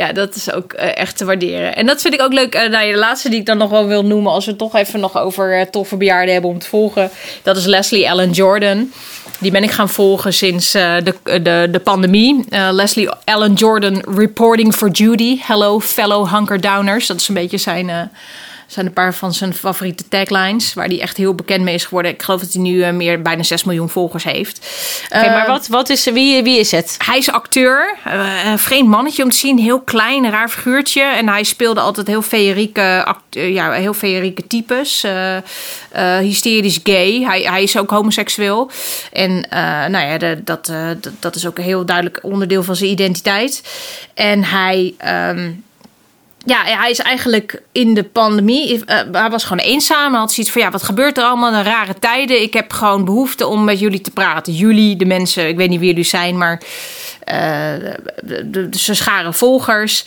Ja, 0.00 0.12
dat 0.12 0.34
is 0.34 0.52
ook 0.52 0.72
eh, 0.72 0.96
echt 0.96 1.16
te 1.16 1.24
waarderen. 1.24 1.76
En 1.76 1.86
dat 1.86 2.00
vind 2.00 2.14
ik 2.14 2.22
ook 2.22 2.32
leuk. 2.32 2.54
eh, 2.54 2.70
nou, 2.70 2.92
de 2.92 2.98
laatste 2.98 3.28
die 3.28 3.38
ik 3.38 3.46
dan 3.46 3.58
nog 3.58 3.70
wel 3.70 3.86
wil 3.86 4.04
noemen, 4.04 4.32
als 4.32 4.46
we 4.46 4.56
toch 4.56 4.74
even 4.74 5.00
nog 5.00 5.18
over 5.18 5.58
eh, 5.58 5.66
toffe 5.66 5.96
bejaarden 5.96 6.32
hebben 6.32 6.50
om 6.50 6.58
te 6.58 6.68
volgen, 6.68 7.10
dat 7.42 7.56
is 7.56 7.64
Leslie 7.64 8.06
Ellen 8.06 8.30
Jordan. 8.30 8.92
Die 9.38 9.50
ben 9.50 9.62
ik 9.62 9.70
gaan 9.70 9.88
volgen 9.88 10.32
sinds 10.32 10.72
de, 10.72 11.14
de, 11.42 11.68
de 11.70 11.80
pandemie. 11.84 12.44
Leslie 12.70 13.08
Ellen 13.24 13.52
Jordan 13.52 14.02
reporting 14.14 14.74
for 14.74 14.90
Judy. 14.90 15.38
Hello, 15.42 15.80
fellow 15.80 16.32
hunker 16.32 16.60
downers. 16.60 17.06
Dat 17.06 17.20
is 17.20 17.28
een 17.28 17.34
beetje 17.34 17.58
zijn, 17.58 18.10
zijn 18.70 18.86
een 18.86 18.92
paar 18.92 19.14
van 19.14 19.34
zijn 19.34 19.54
favoriete 19.54 20.08
taglines, 20.08 20.74
waar 20.74 20.86
hij 20.86 21.00
echt 21.00 21.16
heel 21.16 21.34
bekend 21.34 21.62
mee 21.62 21.74
is 21.74 21.84
geworden. 21.84 22.12
Ik 22.12 22.22
geloof 22.22 22.40
dat 22.40 22.52
hij 22.52 22.62
nu 22.62 22.82
eh, 22.82 22.92
meer 22.92 23.22
bijna 23.22 23.42
6 23.42 23.64
miljoen 23.64 23.88
volgers 23.88 24.24
heeft. 24.24 24.58
Oké, 25.06 25.18
Eh, 25.24 25.32
maar 25.32 25.46
wat, 25.46 25.66
wat 25.66 25.88
is, 25.88 26.04
wie, 26.04 26.42
wie 26.42 26.58
is 26.58 26.70
het? 26.70 26.94
hij 27.04 27.18
is 27.18 27.30
acteur, 27.30 27.94
eh, 28.04 28.44
een 28.44 28.58
vreemd 28.58 28.88
mannetje 28.88 29.22
om 29.22 29.30
te 29.30 29.36
zien, 29.36 29.58
heel 29.58 29.80
klein, 29.80 30.30
raar 30.30 30.48
figuurtje. 30.48 31.02
En 31.02 31.28
hij 31.28 31.42
speelde 31.42 31.80
altijd 31.80 32.06
heel 32.06 32.22
feerieke, 32.22 33.06
eh, 33.30 33.54
ja, 33.54 33.72
heel 33.72 33.94
feerieke 33.94 34.46
types. 34.46 35.04
hysterisch 36.20 36.80
gay. 36.82 37.20
Hij, 37.22 37.40
hij 37.42 37.62
is 37.62 37.78
ook 37.78 37.90
homoseksueel. 37.90 38.70
En 39.12 39.46
nou 39.90 40.06
ja, 40.06 40.18
de- 40.18 40.40
dat, 40.44 40.66
dat, 40.66 41.10
dat 41.18 41.34
is 41.34 41.46
ook 41.46 41.58
een 41.58 41.64
heel 41.64 41.84
duidelijk 41.84 42.18
onderdeel 42.22 42.62
van 42.62 42.76
zijn 42.76 42.90
identiteit. 42.90 43.62
En 44.14 44.44
hij. 44.44 44.94
ehm, 44.98 45.50
ja, 46.44 46.64
hij 46.64 46.90
is 46.90 46.98
eigenlijk 46.98 47.62
in 47.72 47.94
de 47.94 48.04
pandemie. 48.04 48.84
eh, 48.84 48.98
hij 49.12 49.30
was 49.30 49.44
gewoon 49.44 49.64
eenzaam. 49.64 50.10
Hij 50.10 50.20
had 50.20 50.32
zoiets 50.32 50.52
van: 50.52 50.62
ja, 50.62 50.70
wat 50.70 50.82
gebeurt 50.82 51.18
er 51.18 51.24
allemaal 51.24 51.54
in 51.54 51.62
rare 51.62 51.94
tijden? 51.98 52.42
Ik 52.42 52.52
heb 52.52 52.72
gewoon 52.72 53.04
behoefte 53.04 53.46
om 53.46 53.64
met 53.64 53.78
jullie 53.78 54.00
te 54.00 54.10
praten. 54.10 54.52
Jullie, 54.52 54.96
de 54.96 55.06
mensen, 55.06 55.48
ik 55.48 55.56
weet 55.56 55.68
niet 55.68 55.78
wie 55.78 55.88
jullie 55.88 56.04
zijn, 56.04 56.38
maar 56.38 56.62
eh, 57.24 57.38
de, 58.22 58.50
de, 58.50 58.68
ze 58.70 58.94
scharen 58.94 59.34
volgers. 59.34 60.04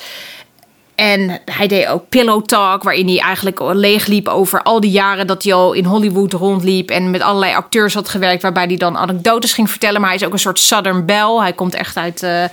En 1.04 1.40
hij 1.46 1.68
deed 1.68 1.88
ook 1.88 2.10
Pillow 2.10 2.46
Talk, 2.46 2.84
waarin 2.84 3.08
hij 3.08 3.20
eigenlijk 3.20 3.60
leegliep 3.60 4.28
over 4.28 4.62
al 4.62 4.80
die 4.80 4.92
jaren 4.92 5.28
dat 5.28 5.44
hij 5.44 5.54
al 5.54 5.74
in 5.74 5.86
Hollywood 5.86 6.34
rondliep 6.34 6.90
en 6.90 7.12
met 7.12 7.22
allerlei 7.22 7.54
acteurs 7.54 7.94
had 7.94 8.10
gewerkt, 8.10 8.42
waarbij 8.42 8.66
hij 8.66 8.78
dan 8.78 8.98
anekdotes 8.98 9.54
ging 9.54 9.70
vertellen. 9.70 10.02
Maar 10.02 10.10
hij 10.10 10.20
is 10.20 10.26
ook 10.26 10.34
een 10.34 10.40
soort 10.40 10.60
Southern 10.60 11.06
Belle. 11.06 11.42
Hij 11.42 11.54
komt 11.54 11.74
echt 11.74 11.98
uit, 11.98 12.24
eh, 12.24 12.44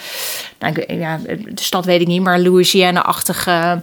nou, 0.59 0.85
ja, 0.87 1.21
de 1.27 1.63
stad 1.63 1.85
weet 1.85 2.01
ik 2.01 2.07
niet, 2.07 2.23
maar 2.23 2.41
Louisiana-achtige 2.41 3.83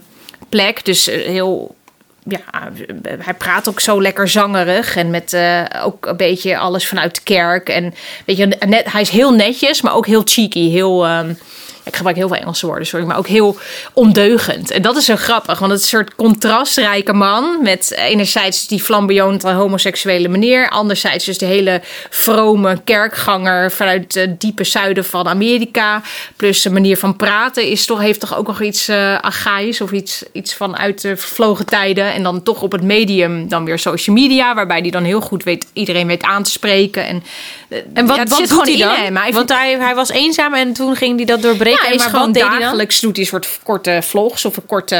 plek. 0.49 0.85
Dus 0.85 1.07
eh, 1.07 1.27
heel 1.27 1.75
ja, 2.23 2.71
hij 3.19 3.33
praat 3.33 3.69
ook 3.69 3.79
zo 3.79 4.01
lekker 4.01 4.27
zangerig 4.27 4.95
en 4.95 5.09
met 5.09 5.33
eh, 5.33 5.63
ook 5.83 6.05
een 6.05 6.17
beetje 6.17 6.57
alles 6.57 6.87
vanuit 6.87 7.15
de 7.15 7.21
kerk. 7.23 7.69
En 7.69 7.93
weet 8.25 8.37
je, 8.37 8.45
net, 8.45 8.91
hij 8.91 9.01
is 9.01 9.09
heel 9.09 9.31
netjes, 9.31 9.81
maar 9.81 9.95
ook 9.95 10.05
heel 10.05 10.21
cheeky. 10.25 10.69
Heel, 10.69 11.05
ehm, 11.05 11.33
ik 11.87 11.95
gebruik 11.95 12.17
heel 12.17 12.27
veel 12.27 12.37
Engelse 12.37 12.65
woorden, 12.65 12.87
sorry, 12.87 13.05
maar 13.05 13.17
ook 13.17 13.27
heel 13.27 13.57
ondeugend. 13.93 14.71
En 14.71 14.81
dat 14.81 14.95
is 14.95 15.05
zo 15.05 15.15
grappig, 15.15 15.59
want 15.59 15.71
het 15.71 15.81
is 15.81 15.91
een 15.91 15.97
soort 15.99 16.15
contrastrijke 16.15 17.13
man 17.13 17.57
met 17.61 17.91
enerzijds 17.97 18.67
die 18.67 18.81
flamboyante 18.81 19.49
homoseksuele 19.49 20.27
manier, 20.27 20.69
anderzijds 20.69 21.25
dus 21.25 21.37
de 21.37 21.45
hele 21.45 21.81
vrome 22.09 22.81
kerkganger 22.83 23.71
vanuit 23.71 24.13
het 24.13 24.41
diepe 24.41 24.63
zuiden 24.63 25.05
van 25.05 25.27
Amerika, 25.27 26.01
plus 26.35 26.61
de 26.61 26.69
manier 26.69 26.97
van 26.97 27.15
praten 27.15 27.63
is 27.63 27.85
toch, 27.85 27.99
heeft 27.99 28.19
toch 28.19 28.37
ook 28.37 28.47
nog 28.47 28.61
iets 28.61 28.89
uh, 28.89 29.19
archaïs 29.19 29.81
of 29.81 29.91
iets, 29.91 30.23
iets 30.31 30.53
van 30.53 30.77
uit 30.77 31.01
de 31.01 31.17
vervlogen 31.17 31.65
tijden. 31.65 32.13
En 32.13 32.23
dan 32.23 32.43
toch 32.43 32.61
op 32.61 32.71
het 32.71 32.83
medium 32.83 33.49
dan 33.49 33.65
weer 33.65 33.79
social 33.79 34.15
media, 34.15 34.55
waarbij 34.55 34.81
die 34.81 34.91
dan 34.91 35.03
heel 35.03 35.21
goed 35.21 35.43
weet, 35.43 35.67
iedereen 35.73 36.07
weet 36.07 36.23
aan 36.23 36.43
te 36.43 36.51
spreken. 36.51 37.05
En, 37.05 37.23
en 37.93 38.05
wat, 38.05 38.17
wat 38.17 38.37
zit 38.37 38.49
gewoon 38.49 38.67
in 38.67 38.81
hem? 38.81 39.15
Hij 39.15 39.33
Want 39.33 39.49
hij, 39.49 39.77
hij 39.79 39.95
was 39.95 40.09
eenzaam 40.09 40.53
en 40.53 40.73
toen 40.73 40.95
ging 40.95 41.15
hij 41.15 41.25
dat 41.25 41.41
doorbreken. 41.41 41.76
Ja, 41.81 41.87
hij 41.87 41.97
maar 41.97 42.09
gewoon 42.09 42.31
dagelijks 42.31 42.99
doet 42.99 43.15
hij 43.15 43.21
een 43.21 43.29
soort 43.29 43.59
korte 43.63 43.99
vlogs 44.03 44.45
of 44.45 44.59
korte 44.65 44.95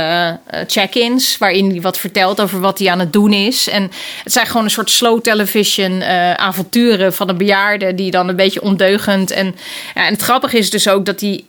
uh, 0.54 0.60
check-ins, 0.68 1.38
waarin 1.38 1.70
hij 1.70 1.82
wat 1.82 1.98
vertelt 1.98 2.42
over 2.42 2.60
wat 2.60 2.80
hij 2.80 2.90
aan 2.90 3.00
het 3.00 3.14
doen 3.14 3.34
is. 3.34 3.70
En 3.70 3.92
het 4.24 4.34
zijn 4.34 4.46
gewoon 4.46 4.64
een 4.64 4.72
soort 4.72 4.90
slow 4.90 5.22
television 5.22 5.92
uh, 5.92 6.34
avonturen 6.34 7.14
van 7.14 7.30
een 7.30 7.38
bejaarde 7.38 7.96
die 7.96 8.12
dan 8.12 8.28
een 8.28 8.36
beetje 8.36 8.62
ondeugend. 8.62 9.32
En, 9.32 9.56
ja, 9.96 10.06
en 10.06 10.14
het 10.14 10.22
grappige 10.22 10.58
is 10.58 10.70
dus 10.70 10.88
ook 10.88 11.06
dat 11.06 11.20
hij 11.20 11.44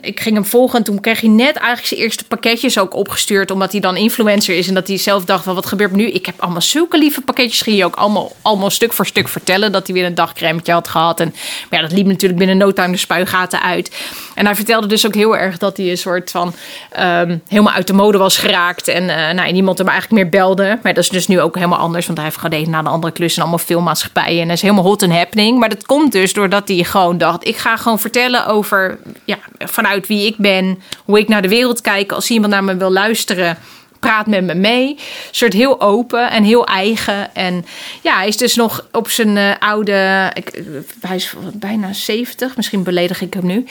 ik 0.00 0.20
ging 0.20 0.34
hem 0.34 0.44
volgen 0.44 0.78
en 0.78 0.84
toen 0.84 1.00
kreeg 1.00 1.20
hij 1.20 1.30
net 1.30 1.56
eigenlijk 1.56 1.86
zijn 1.86 2.00
eerste 2.00 2.24
pakketjes 2.24 2.78
ook 2.78 2.94
opgestuurd. 2.94 3.50
Omdat 3.50 3.72
hij 3.72 3.80
dan 3.80 3.96
influencer 3.96 4.56
is 4.56 4.68
en 4.68 4.74
dat 4.74 4.88
hij 4.88 4.96
zelf 4.96 5.24
dacht 5.24 5.44
van 5.44 5.54
wat 5.54 5.66
gebeurt 5.66 5.92
nu? 5.92 6.10
Ik 6.10 6.26
heb 6.26 6.40
allemaal 6.40 6.60
zulke 6.60 6.98
lieve 6.98 7.20
pakketjes. 7.20 7.60
Ging 7.60 7.76
hij 7.76 7.84
ook 7.84 7.96
allemaal, 7.96 8.32
allemaal 8.42 8.70
stuk 8.70 8.92
voor 8.92 9.06
stuk 9.06 9.28
vertellen 9.28 9.72
dat 9.72 9.86
hij 9.86 9.96
weer 9.96 10.04
een 10.04 10.14
dagcremetje 10.14 10.72
had 10.72 10.88
gehad. 10.88 11.20
En 11.20 11.34
maar 11.70 11.80
ja, 11.80 11.86
dat 11.86 11.96
liep 11.96 12.06
natuurlijk 12.06 12.38
binnen 12.38 12.56
no 12.56 12.72
time 12.72 12.92
de 12.92 12.98
spuigaten 12.98 13.62
uit. 13.62 13.96
En 14.34 14.46
hij 14.46 14.54
vertelde 14.54 14.86
dus 14.86 15.06
ook 15.06 15.14
heel 15.14 15.36
erg 15.36 15.58
dat 15.58 15.76
hij 15.76 15.90
een 15.90 15.98
soort 15.98 16.30
van 16.30 16.54
um, 17.00 17.42
helemaal 17.48 17.72
uit 17.72 17.86
de 17.86 17.92
mode 17.92 18.18
was 18.18 18.38
geraakt. 18.38 18.88
En 18.88 19.02
uh, 19.02 19.30
nou, 19.30 19.52
niemand 19.52 19.78
hem 19.78 19.88
eigenlijk 19.88 20.22
meer 20.22 20.30
belde. 20.30 20.78
Maar 20.82 20.94
dat 20.94 21.02
is 21.02 21.10
dus 21.10 21.26
nu 21.26 21.40
ook 21.40 21.54
helemaal 21.54 21.78
anders. 21.78 22.06
Want 22.06 22.18
hij 22.18 22.26
heeft 22.26 22.40
gewoon 22.40 22.70
na 22.70 22.82
de 22.82 22.88
andere 22.88 23.12
klus 23.12 23.34
en 23.34 23.40
allemaal 23.40 23.58
filmmaatschappijen. 23.58 24.40
En 24.40 24.46
dat 24.46 24.56
is 24.56 24.62
helemaal 24.62 24.84
hot 24.84 25.02
and 25.02 25.12
happening. 25.12 25.58
Maar 25.58 25.68
dat 25.68 25.86
komt 25.86 26.12
dus 26.12 26.32
doordat 26.32 26.68
hij 26.68 26.84
gewoon 26.84 27.18
dacht: 27.18 27.46
ik 27.46 27.56
ga 27.56 27.76
gewoon 27.76 27.98
vertellen 27.98 28.46
over 28.46 28.98
ja, 29.24 29.38
vanuit 29.58 30.06
wie 30.06 30.26
ik 30.26 30.36
ben, 30.36 30.82
hoe 31.04 31.18
ik 31.18 31.28
naar 31.28 31.42
de 31.42 31.48
wereld 31.48 31.80
kijk. 31.80 32.12
Als 32.12 32.30
iemand 32.30 32.52
naar 32.52 32.64
me 32.64 32.76
wil 32.76 32.92
luisteren, 32.92 33.58
praat 34.02 34.26
met 34.26 34.44
me 34.44 34.54
mee. 34.54 34.88
Een 34.88 34.98
soort 35.30 35.52
heel 35.52 35.80
open 35.80 36.30
en 36.30 36.44
heel 36.44 36.66
eigen. 36.66 37.34
En 37.34 37.64
ja, 38.00 38.16
hij 38.16 38.28
is 38.28 38.36
dus 38.36 38.54
nog 38.54 38.86
op 38.92 39.10
zijn 39.10 39.36
uh, 39.36 39.50
oude. 39.58 40.30
Ik, 40.34 40.62
hij 41.00 41.16
is 41.16 41.34
bijna 41.52 41.92
70, 41.92 42.56
misschien 42.56 42.82
beledig 42.82 43.20
ik 43.20 43.34
hem 43.34 43.46
nu. 43.46 43.64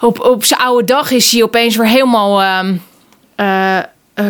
Op, 0.00 0.20
op 0.20 0.44
zijn 0.44 0.60
oude 0.60 0.84
dag 0.84 1.10
is 1.10 1.32
hij 1.32 1.42
opeens 1.42 1.76
weer 1.76 1.86
helemaal 1.86 2.64
uh, 3.36 3.78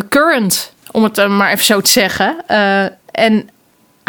current, 0.08 0.72
om 0.90 1.02
het 1.02 1.28
maar 1.28 1.52
even 1.52 1.64
zo 1.64 1.80
te 1.80 1.90
zeggen. 1.90 2.36
en 3.10 3.48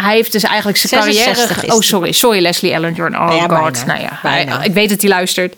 hij 0.02 0.14
heeft 0.14 0.32
dus 0.32 0.42
eigenlijk 0.42 0.78
zijn 0.78 1.02
carrière. 1.02 1.74
Oh, 1.74 1.80
sorry. 1.80 2.12
Sorry, 2.12 2.42
Leslie 2.42 2.74
Allen 2.74 2.94
Jordan. 2.94 3.20
Oh, 3.20 3.26
nou 3.26 3.40
ja, 3.40 3.58
god. 3.58 3.86
Nou 3.86 4.00
ja, 4.00 4.18
hij, 4.22 4.48
ik 4.62 4.72
weet 4.72 4.88
dat 4.88 5.00
hij 5.00 5.10
luistert. 5.10 5.54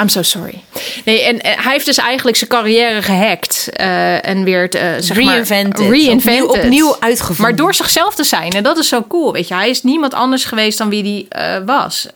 I'm 0.00 0.08
so 0.08 0.22
sorry. 0.22 0.62
Nee, 1.04 1.22
en, 1.22 1.38
hij 1.42 1.72
heeft 1.72 1.86
dus 1.86 1.98
eigenlijk 1.98 2.36
zijn 2.36 2.50
carrière 2.50 3.02
gehackt. 3.02 3.68
Uh, 3.80 4.26
en 4.26 4.44
weer 4.44 4.74
uh, 4.74 4.80
zeg 4.98 5.16
reinvented. 5.16 5.78
Maar, 5.78 5.96
reinvented. 5.96 6.44
Opnieuw, 6.44 6.64
opnieuw 6.64 6.96
uitgevoerd. 7.00 7.38
Maar 7.38 7.56
door 7.56 7.74
zichzelf 7.74 8.14
te 8.14 8.24
zijn. 8.24 8.52
En 8.52 8.62
dat 8.62 8.78
is 8.78 8.88
zo 8.88 9.04
cool. 9.08 9.32
Weet 9.32 9.48
je, 9.48 9.54
hij 9.54 9.70
is 9.70 9.82
niemand 9.82 10.14
anders 10.14 10.44
geweest 10.44 10.78
dan 10.78 10.88
wie 10.88 11.28
hij 11.30 11.58
uh, 11.58 11.66
was. 11.66 12.06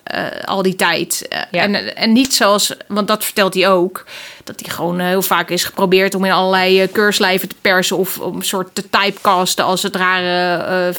al 0.45 0.63
die 0.63 0.77
tijd. 0.77 1.29
Ja. 1.51 1.63
en, 1.63 1.97
en 1.97 2.13
niet 2.13 2.35
zoals, 2.35 2.75
want 2.89 3.09
dat 3.09 3.25
vertelt 3.25 3.55
hij 3.55 3.69
ook 3.69 4.05
dat 4.45 4.61
hij 4.61 4.75
gewoon 4.75 5.01
heel 5.01 5.23
vaak 5.23 5.51
is 5.51 5.65
geprobeerd 5.65 6.15
om 6.15 6.25
in 6.25 6.33
allerlei 6.33 6.89
keurslijven 6.89 7.49
te 7.49 7.55
persen 7.61 7.97
of 7.97 8.19
om 8.19 8.37
een 8.37 8.43
soort 8.43 8.75
te 8.75 8.85
typecasten 8.91 9.65
als 9.65 9.83
het 9.83 9.97
rare 9.97 10.89
uh, 10.89 10.95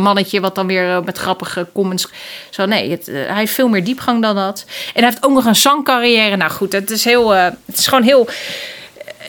mannetje 0.00 0.40
wat 0.40 0.54
dan 0.54 0.66
weer 0.66 1.02
met 1.04 1.18
grappige 1.18 1.66
comments. 1.72 2.08
Zo 2.50 2.66
nee, 2.66 2.90
het, 2.90 3.06
hij 3.06 3.38
heeft 3.38 3.54
veel 3.54 3.68
meer 3.68 3.84
diepgang 3.84 4.22
dan 4.22 4.34
dat. 4.34 4.64
En 4.94 5.02
hij 5.02 5.10
heeft 5.10 5.24
ook 5.24 5.32
nog 5.32 5.44
een 5.44 5.56
zangcarrière. 5.56 6.36
Nou 6.36 6.50
goed, 6.50 6.72
het 6.72 6.90
is 6.90 7.04
heel, 7.04 7.34
uh, 7.34 7.44
het 7.44 7.78
is 7.78 7.86
gewoon 7.86 8.04
heel 8.04 8.28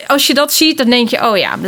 als 0.06 0.26
je 0.26 0.34
dat 0.34 0.52
ziet, 0.52 0.78
dan 0.78 0.90
denk 0.90 1.08
je, 1.08 1.28
oh 1.30 1.36
ja, 1.36 1.58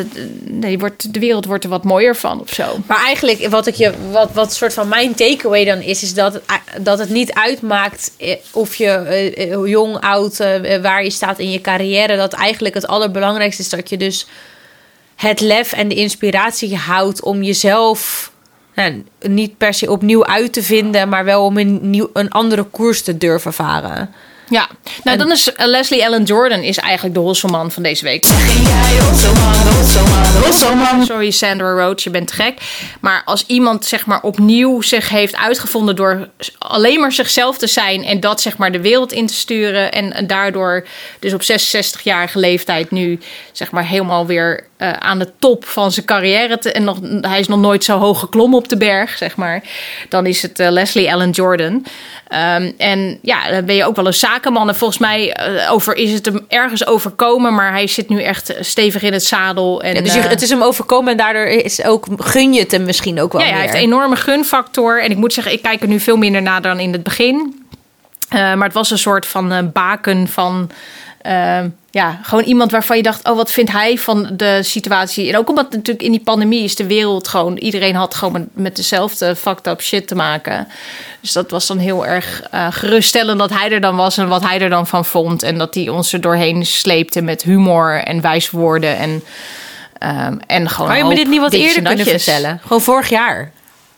nee, 0.44 0.78
wordt, 0.78 1.12
de 1.12 1.18
wereld 1.18 1.44
wordt 1.44 1.64
er 1.64 1.70
wat 1.70 1.84
mooier 1.84 2.16
van 2.16 2.40
of 2.40 2.52
zo. 2.52 2.78
Maar 2.86 3.04
eigenlijk, 3.04 3.48
wat, 3.48 3.66
ik 3.66 3.74
je, 3.74 3.92
wat, 4.10 4.32
wat 4.32 4.54
soort 4.54 4.74
van 4.74 4.88
mijn 4.88 5.14
takeaway 5.14 5.64
dan 5.64 5.80
is, 5.80 6.02
is 6.02 6.14
dat 6.14 6.40
dat 6.80 6.98
het 6.98 7.08
niet 7.08 7.32
uitmaakt 7.32 8.12
eh, 8.18 8.36
of 8.52 8.74
je 8.74 9.62
jong, 9.66 10.00
oud, 10.00 10.36
waar 10.82 11.04
je 11.04 11.10
staat 11.10 11.38
in 11.38 11.50
je 11.50 11.60
carrière. 11.60 12.16
Dat 12.16 12.32
eigenlijk 12.32 12.74
het 12.74 12.86
allerbelangrijkste 12.86 13.62
is 13.62 13.68
dat 13.68 13.88
je 13.88 13.96
dus 13.96 14.26
het 15.16 15.40
lef 15.40 15.72
en 15.72 15.88
de 15.88 15.94
inspiratie 15.94 16.76
houdt 16.76 17.22
om 17.22 17.42
jezelf 17.42 18.32
nou, 18.74 19.04
niet 19.20 19.58
per 19.58 19.74
se 19.74 19.90
opnieuw 19.90 20.26
uit 20.26 20.52
te 20.52 20.62
vinden, 20.62 21.08
maar 21.08 21.24
wel 21.24 21.44
om 21.44 21.58
een, 21.58 21.90
nieuw, 21.90 22.10
een 22.12 22.30
andere 22.30 22.62
koers 22.62 23.02
te 23.02 23.18
durven 23.18 23.52
varen. 23.52 24.14
Ja, 24.48 24.68
nou 25.04 25.18
dan 25.18 25.30
is 25.30 25.48
uh, 25.48 25.66
Leslie 25.66 26.06
Allen 26.06 26.22
Jordan 26.22 26.60
is 26.60 26.78
eigenlijk 26.78 27.14
de 27.14 27.20
Hosselman 27.20 27.70
van 27.70 27.82
deze 27.82 28.04
week. 28.04 28.24
Sorry 31.04 31.30
Sandra 31.30 31.70
Roach, 31.70 32.02
je 32.02 32.10
bent 32.10 32.32
gek. 32.32 32.58
Maar 33.00 33.22
als 33.24 33.44
iemand 33.46 33.84
zeg 33.84 34.06
maar 34.06 34.22
opnieuw 34.22 34.82
zich 34.82 35.08
heeft 35.08 35.36
uitgevonden 35.36 35.96
door 35.96 36.28
alleen 36.58 37.00
maar 37.00 37.12
zichzelf 37.12 37.58
te 37.58 37.66
zijn 37.66 38.04
en 38.04 38.20
dat 38.20 38.40
zeg 38.40 38.56
maar 38.56 38.72
de 38.72 38.80
wereld 38.80 39.12
in 39.12 39.26
te 39.26 39.34
sturen 39.34 39.92
en, 39.92 40.12
en 40.12 40.26
daardoor 40.26 40.86
dus 41.18 41.32
op 41.32 41.42
66-jarige 41.42 42.38
leeftijd 42.38 42.90
nu 42.90 43.18
zeg 43.52 43.70
maar 43.70 43.86
helemaal 43.86 44.26
weer 44.26 44.66
uh, 44.78 44.92
aan 44.92 45.18
de 45.18 45.30
top 45.38 45.66
van 45.66 45.92
zijn 45.92 46.06
carrière 46.06 46.58
te, 46.58 46.72
en 46.72 46.84
nog, 46.84 46.98
hij 47.20 47.40
is 47.40 47.48
nog 47.48 47.60
nooit 47.60 47.84
zo 47.84 47.98
hoog 47.98 48.18
geklommen 48.20 48.58
op 48.58 48.68
de 48.68 48.76
berg 48.76 49.16
zeg 49.16 49.36
maar, 49.36 49.62
dan 50.08 50.26
is 50.26 50.42
het 50.42 50.60
uh, 50.60 50.70
Leslie 50.70 51.12
Allen 51.12 51.30
Jordan. 51.30 51.86
Um, 52.34 52.74
en 52.78 53.18
ja, 53.22 53.50
dan 53.50 53.64
ben 53.64 53.74
je 53.74 53.84
ook 53.84 53.96
wel 53.96 54.06
een 54.06 54.14
zakenman. 54.14 54.68
En 54.68 54.76
volgens 54.76 54.98
mij 54.98 55.48
uh, 55.48 55.72
over, 55.72 55.96
is 55.96 56.12
het 56.12 56.24
hem 56.24 56.44
ergens 56.48 56.86
overkomen. 56.86 57.54
Maar 57.54 57.72
hij 57.72 57.86
zit 57.86 58.08
nu 58.08 58.22
echt 58.22 58.54
stevig 58.60 59.02
in 59.02 59.12
het 59.12 59.24
zadel. 59.24 59.82
En, 59.82 59.94
ja, 59.94 60.00
dus 60.00 60.14
je, 60.14 60.20
het 60.20 60.42
is 60.42 60.50
hem 60.50 60.62
overkomen 60.62 61.10
en 61.10 61.16
daardoor 61.16 61.44
is 61.46 61.84
ook, 61.84 62.06
gun 62.16 62.52
je 62.52 62.60
het 62.60 62.70
hem 62.70 62.84
misschien 62.84 63.20
ook 63.20 63.32
wel 63.32 63.40
ja, 63.40 63.46
meer. 63.46 63.56
hij 63.56 63.66
heeft 63.66 63.78
een 63.78 63.84
enorme 63.84 64.16
gunfactor. 64.16 65.02
En 65.02 65.10
ik 65.10 65.16
moet 65.16 65.32
zeggen, 65.32 65.52
ik 65.52 65.62
kijk 65.62 65.82
er 65.82 65.88
nu 65.88 66.00
veel 66.00 66.16
minder 66.16 66.42
naar 66.42 66.62
dan 66.62 66.80
in 66.80 66.92
het 66.92 67.02
begin. 67.02 67.66
Maar 68.28 68.64
het 68.64 68.72
was 68.72 68.90
een 68.90 68.98
soort 68.98 69.26
van 69.26 69.70
baken 69.72 70.28
van 70.28 70.70
ja, 71.90 72.18
gewoon 72.22 72.44
iemand 72.44 72.70
waarvan 72.70 72.96
je 72.96 73.02
dacht, 73.02 73.28
oh, 73.28 73.36
wat 73.36 73.50
vindt 73.50 73.72
hij 73.72 73.98
van 73.98 74.30
de 74.32 74.62
situatie? 74.62 75.28
En 75.28 75.36
ook 75.36 75.48
omdat 75.48 75.70
natuurlijk 75.70 76.04
in 76.04 76.10
die 76.10 76.20
pandemie 76.20 76.64
is 76.64 76.76
de 76.76 76.86
wereld 76.86 77.28
gewoon, 77.28 77.56
iedereen 77.56 77.94
had 77.94 78.14
gewoon 78.14 78.32
met, 78.32 78.42
met 78.52 78.76
dezelfde 78.76 79.36
fucked 79.36 79.66
up 79.66 79.82
shit 79.82 80.06
te 80.06 80.14
maken. 80.14 80.68
Dus 81.20 81.32
dat 81.32 81.50
was 81.50 81.66
dan 81.66 81.78
heel 81.78 82.06
erg 82.06 82.42
uh, 82.54 82.66
geruststellend 82.70 83.38
dat 83.38 83.50
hij 83.50 83.70
er 83.70 83.80
dan 83.80 83.96
was 83.96 84.16
en 84.16 84.28
wat 84.28 84.42
hij 84.42 84.60
er 84.60 84.70
dan 84.70 84.86
van 84.86 85.04
vond. 85.04 85.42
En 85.42 85.58
dat 85.58 85.74
hij 85.74 85.88
ons 85.88 86.12
er 86.12 86.20
doorheen 86.20 86.66
sleepte 86.66 87.22
met 87.22 87.42
humor 87.42 88.02
en 88.02 88.20
wijswoorden 88.20 88.96
en, 88.96 89.10
um, 89.10 90.40
en 90.46 90.68
gewoon. 90.68 90.88
Kan 90.88 90.98
je 90.98 91.04
me 91.04 91.14
dit 91.14 91.28
niet 91.28 91.40
wat 91.40 91.52
eerder 91.52 91.82
kunnen 91.82 92.06
vertellen? 92.06 92.60
Gewoon 92.62 92.82
vorig 92.82 93.08
jaar. 93.08 93.52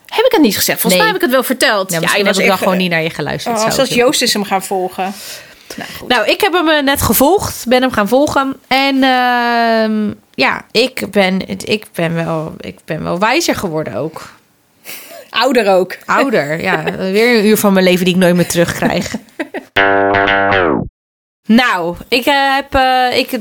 Heb 0.05 0.25
ik 0.25 0.31
het 0.31 0.41
niet 0.41 0.57
gezegd? 0.57 0.81
Volgens 0.81 0.93
nee. 0.93 1.01
mij 1.01 1.07
heb 1.07 1.15
ik 1.15 1.21
het 1.21 1.31
wel 1.31 1.43
verteld. 1.43 1.91
Ja, 1.91 1.99
misschien 1.99 2.23
ja, 2.23 2.31
heb 2.31 2.39
ik 2.39 2.47
wel 2.47 2.57
gewoon 2.57 2.77
niet 2.77 2.89
naar 2.89 3.03
je 3.03 3.09
geluisterd. 3.09 3.57
Oh, 3.57 3.69
zoals 3.69 3.89
Joost 3.89 4.21
is 4.21 4.33
hem 4.33 4.43
gaan 4.43 4.63
volgen. 4.63 5.13
Nou, 5.75 5.89
nou, 6.07 6.27
ik 6.27 6.41
heb 6.41 6.53
hem 6.53 6.69
eh, 6.69 6.83
net 6.83 7.01
gevolgd, 7.01 7.65
ben 7.67 7.81
hem 7.81 7.91
gaan 7.91 8.07
volgen. 8.07 8.55
En 8.67 8.95
uh, 8.95 10.13
ja, 10.33 10.65
ik 10.71 11.11
ben, 11.11 11.47
ik, 11.47 11.85
ben 11.93 12.13
wel, 12.13 12.53
ik 12.59 12.79
ben 12.85 13.03
wel 13.03 13.19
wijzer 13.19 13.55
geworden 13.55 13.93
ook. 13.93 14.29
Ouder 15.29 15.73
ook. 15.73 15.97
Ouder, 16.05 16.61
ja. 16.61 16.83
Weer 16.97 17.37
een 17.37 17.45
uur 17.45 17.57
van 17.57 17.73
mijn 17.73 17.85
leven 17.85 18.05
die 18.05 18.13
ik 18.13 18.19
nooit 18.19 18.35
meer 18.35 18.47
terugkrijg. 18.47 19.15
nou, 21.61 21.95
ik 22.07 22.25
heb 22.25 22.75
uh, 22.75 23.17
ik, 23.17 23.39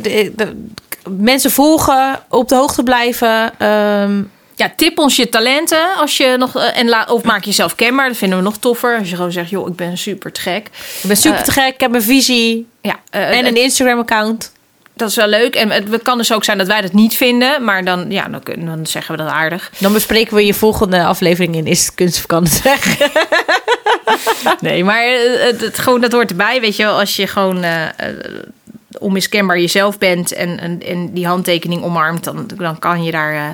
mensen 1.09 1.51
volgen, 1.51 2.19
op 2.29 2.49
de 2.49 2.55
hoogte 2.55 2.83
blijven. 2.83 3.67
Um, 3.67 4.31
ja, 4.57 4.73
tip 4.77 4.99
ons 4.99 5.17
je 5.17 5.29
talenten 5.29 5.95
als 5.97 6.17
je 6.17 6.35
nog 6.39 6.57
uh, 6.57 6.79
en 6.79 6.89
la, 6.89 7.07
of 7.09 7.23
maak 7.23 7.45
jezelf 7.45 7.75
kenbaar. 7.75 8.09
Dat 8.09 8.17
vinden 8.17 8.39
we 8.39 8.45
nog 8.45 8.57
toffer. 8.57 8.99
Als 8.99 9.11
je 9.11 9.17
gewoon 9.17 9.33
zegt, 9.33 9.51
joh, 9.51 9.69
ik 9.69 9.77
ben 9.77 9.99
super 9.99 10.33
te 10.33 10.41
gek. 10.41 10.67
Ik 11.03 11.03
ben 11.03 11.17
super 11.17 11.39
uh, 11.39 11.45
te 11.45 11.53
gek. 11.53 11.75
Ik 11.75 11.81
heb 11.81 11.95
een 11.95 12.03
visie. 12.03 12.67
Ja, 12.81 13.01
uh, 13.11 13.39
en 13.39 13.47
een 13.47 13.57
Instagram 13.57 13.99
account. 13.99 14.53
Dat 14.95 15.09
is 15.09 15.17
wel 15.17 15.27
leuk. 15.27 15.55
En 15.55 15.71
het 15.71 16.03
kan 16.03 16.19
dus 16.19 16.33
ook 16.33 16.45
zijn 16.45 16.59
dat 16.59 16.67
wij 16.67 16.81
dat 16.81 16.93
niet 16.93 17.17
vinden. 17.17 17.65
Maar 17.65 17.85
dan, 17.85 18.11
ja, 18.11 18.29
dan, 18.29 18.43
dan 18.57 18.87
zeggen 18.87 19.17
we 19.17 19.23
dat 19.23 19.33
aardig. 19.33 19.71
Dan 19.79 19.93
bespreken 19.93 20.35
we 20.35 20.47
je 20.47 20.55
volgende 20.55 21.05
aflevering 21.05 21.55
in 21.55 21.67
Is 21.67 21.87
het 21.87 21.95
kunst 22.27 22.63
weg. 22.63 22.99
nee, 24.61 24.85
maar 24.85 25.05
het, 25.41 25.61
het, 25.61 25.79
gewoon, 25.79 26.01
dat 26.01 26.13
hoort 26.13 26.31
erbij. 26.31 26.61
Weet 26.61 26.77
je 26.77 26.83
wel, 26.83 26.99
als 26.99 27.17
je 27.17 27.27
gewoon 27.27 27.65
onmiskenbaar 28.99 29.59
jezelf 29.59 29.99
bent 29.99 30.33
en, 30.33 30.61
en, 30.61 30.83
en 30.83 31.13
die 31.13 31.27
handtekening 31.27 31.83
omarmt, 31.83 32.25
dan, 32.25 32.51
dan 32.57 32.79
kan 32.79 33.05
je 33.05 33.11
daar 33.11 33.35
eh, 33.35 33.49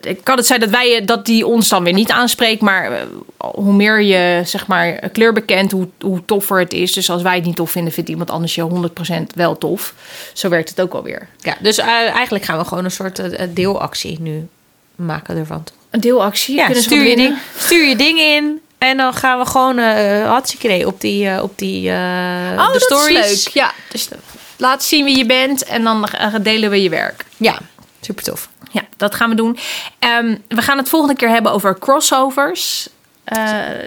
het 0.00 0.20
kan 0.22 0.36
het 0.36 0.46
zijn 0.46 0.60
dat, 0.60 0.70
wij, 0.70 1.04
dat 1.04 1.26
die 1.26 1.46
ons 1.46 1.68
dan 1.68 1.84
weer 1.84 1.92
niet 1.92 2.10
aanspreekt. 2.10 2.60
Maar 2.60 2.92
eh, 2.92 3.02
hoe 3.36 3.72
meer 3.72 4.02
je 4.02 4.42
zeg 4.44 4.66
maar, 4.66 5.08
kleur 5.12 5.32
bekent, 5.32 5.72
hoe, 5.72 5.88
hoe 6.00 6.24
toffer 6.24 6.58
het 6.58 6.72
is. 6.72 6.92
Dus 6.92 7.10
als 7.10 7.22
wij 7.22 7.34
het 7.34 7.44
niet 7.44 7.56
tof 7.56 7.70
vinden, 7.70 7.92
vindt 7.92 8.10
iemand 8.10 8.30
anders 8.30 8.54
je 8.54 8.90
100% 9.20 9.22
wel 9.34 9.58
tof. 9.58 9.94
Zo 10.32 10.48
werkt 10.48 10.68
het 10.68 10.80
ook 10.80 10.92
alweer. 10.94 11.28
Ja, 11.38 11.56
dus 11.60 11.78
eh, 11.78 11.86
eigenlijk 11.88 12.44
gaan 12.44 12.58
we 12.58 12.64
gewoon 12.64 12.84
een 12.84 12.90
soort 12.90 13.18
eh, 13.18 13.48
deelactie 13.54 14.20
nu 14.20 14.48
maken 14.94 15.36
ervan. 15.36 15.64
Een 15.90 16.00
deelactie. 16.00 16.54
Ja, 16.54 16.74
stuur 16.74 17.04
je, 17.04 17.16
ding, 17.16 17.36
stuur 17.58 17.88
je 17.88 17.96
ding 17.96 18.18
in. 18.20 18.60
En 18.78 18.96
dan 18.96 19.14
gaan 19.14 19.38
we 19.38 19.46
gewoon 19.46 19.78
eh 19.78 20.28
hartstikke 20.28 20.86
op 20.86 21.00
die, 21.00 21.28
eh, 21.28 21.42
op 21.42 21.58
die 21.58 21.90
eh, 21.90 22.54
Oh, 22.56 22.66
de 22.66 22.72
dat 22.72 22.82
stories. 22.82 23.32
is 23.32 23.44
leuk. 23.44 23.54
Ja, 23.54 23.72
dus 23.90 24.08
laat 24.56 24.84
zien 24.84 25.04
wie 25.04 25.16
je 25.16 25.26
bent 25.26 25.64
en 25.64 25.82
dan 25.82 26.04
eh, 26.04 26.34
delen 26.42 26.70
we 26.70 26.82
je 26.82 26.88
werk. 26.88 27.24
Ja, 27.36 27.58
super 28.00 28.24
tof. 28.24 28.48
Ja, 28.70 28.82
dat 28.96 29.14
gaan 29.14 29.30
we 29.30 29.36
doen. 29.36 29.58
Ehm, 29.98 30.36
we 30.48 30.62
gaan 30.62 30.78
het 30.78 30.88
volgende 30.88 31.16
keer 31.16 31.28
hebben 31.28 31.52
over 31.52 31.78
crossovers. 31.78 32.88
Eh, 33.28 33.38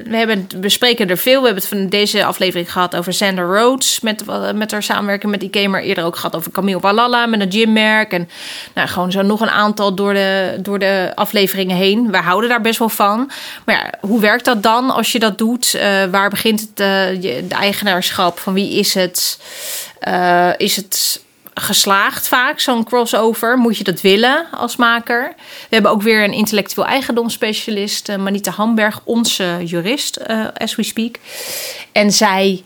we 0.06 0.18
hebben, 0.18 0.46
we 0.50 0.58
bespreken 0.58 1.10
er 1.10 1.18
veel. 1.18 1.40
We 1.40 1.46
hebben 1.46 1.64
het 1.64 1.74
van 1.74 1.88
deze 1.88 2.26
aflevering 2.26 2.72
gehad 2.72 2.96
over 2.96 3.14
Sander 3.14 3.46
Rhodes. 3.46 4.00
Met, 4.00 4.24
met 4.56 4.72
haar 4.72 4.84
samenwerking 4.84 5.32
met 5.32 5.44
IK. 5.44 5.68
Maar 5.68 5.82
eerder 5.82 6.04
ook 6.04 6.16
gehad 6.16 6.36
over 6.36 6.52
Camille 6.52 6.80
Walala 6.80 7.26
met 7.26 7.42
een 7.42 7.52
gymmerk. 7.52 8.12
En 8.12 8.30
nou, 8.74 8.88
gewoon 8.88 9.12
zo 9.12 9.22
nog 9.22 9.42
een 9.42 9.50
aantal 9.50 9.96
door 9.96 10.14
de, 10.14 10.58
door 10.60 10.80
de 10.80 11.12
afleveringen 11.16 11.76
heen. 11.76 12.12
We 12.12 12.18
houden 12.18 12.50
daar 12.50 12.62
best 12.62 12.80
wel 12.80 12.90
van. 12.90 13.32
Maar 13.66 13.76
ja, 13.76 14.08
hoe 14.08 14.20
werkt 14.20 14.46
dat 14.46 14.64
dan 14.64 14.90
als 14.90 15.12
je 15.12 15.20
dat 15.20 15.38
doet? 15.38 15.74
Eh, 15.74 16.04
waar 16.06 16.30
begint 16.30 16.60
het, 16.60 16.80
eh, 16.80 17.22
de 17.48 17.56
eigenaarschap? 17.56 18.40
Van 18.40 18.54
wie 18.54 18.74
is 18.74 18.94
het? 18.94 19.40
Is 20.58 20.76
het 20.76 21.22
geslaagd 21.54 22.28
vaak, 22.28 22.60
zo'n 22.60 22.84
crossover. 22.84 23.58
Moet 23.58 23.78
je 23.78 23.84
dat 23.84 24.02
willen 24.02 24.46
als 24.52 24.76
maker? 24.76 25.34
We 25.38 25.68
hebben 25.76 25.92
ook 25.92 26.02
weer 26.02 26.24
een 26.24 26.34
intellectueel 26.34 26.88
eigendomsspecialist, 26.88 28.10
eh, 28.10 28.16
Manita 28.18 28.52
Hamberg, 28.52 29.00
onze 29.04 29.58
jurist, 29.66 30.16
eh, 30.16 30.46
as 30.58 30.76
we 30.76 30.84
speak. 30.84 31.16
En 31.92 32.12
zij 32.12 32.64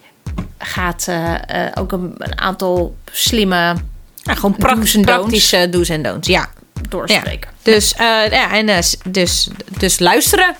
gaat 0.57 1.05
eh, 1.07 1.35
ook 1.73 1.91
een, 1.91 2.15
een 2.17 2.39
aantal 2.39 2.95
slimme 3.11 3.75
Ja, 4.15 4.33
gewoon 4.35 4.51
Do's 4.51 4.59
pract- 4.59 4.93
en 4.93 5.01
don'ts. 5.01 5.11
praktische 5.11 5.69
do's 5.69 5.89
en 5.89 6.01
don'ts. 6.01 6.27
Ja. 6.27 6.47
doorspreken. 6.89 7.49
Dus, 7.61 7.93
eh, 7.93 8.31
ja, 8.31 8.51
en, 8.51 8.83
dus, 9.07 9.47
dus 9.77 9.99
luisteren. 9.99 10.55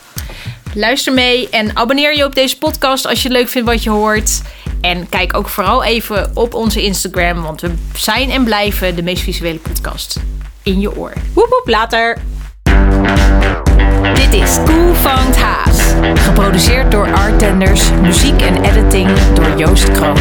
Luister 0.78 1.14
mee 1.14 1.50
en 1.50 1.76
abonneer 1.76 2.16
je 2.16 2.26
op 2.26 2.36
deze 2.36 2.58
podcast 2.58 3.08
als 3.08 3.22
je 3.22 3.28
het 3.28 3.38
leuk 3.38 3.48
vindt 3.48 3.68
wat 3.68 3.84
je 3.84 3.90
hoort. 3.90 4.42
En 4.82 5.10
kijk 5.10 5.38
ook 5.38 5.50
vooral 5.50 5.84
even 5.84 6.32
op 6.34 6.54
onze 6.54 6.84
Instagram, 6.84 7.42
want 7.42 7.62
we 7.62 7.72
zijn 7.94 8.30
en 8.30 8.44
blijven 8.44 8.96
de 8.96 9.04
meest 9.04 9.24
visuele 9.24 9.58
podcast 9.58 10.20
in 10.64 10.80
je 10.80 10.98
oor. 10.98 11.14
Woep 11.34 11.48
woep, 11.50 11.64
later. 11.66 12.18
Dit 14.14 14.34
is 14.34 14.58
Cool 14.66 14.94
van 14.94 15.26
het 15.26 15.38
Haas. 15.38 15.94
Geproduceerd 16.14 16.92
door 16.92 17.14
Artenders. 17.14 17.92
Muziek 18.02 18.42
en 18.42 18.64
editing 18.64 19.10
door 19.34 19.58
Joost 19.58 19.92
Kroon. 19.92 20.18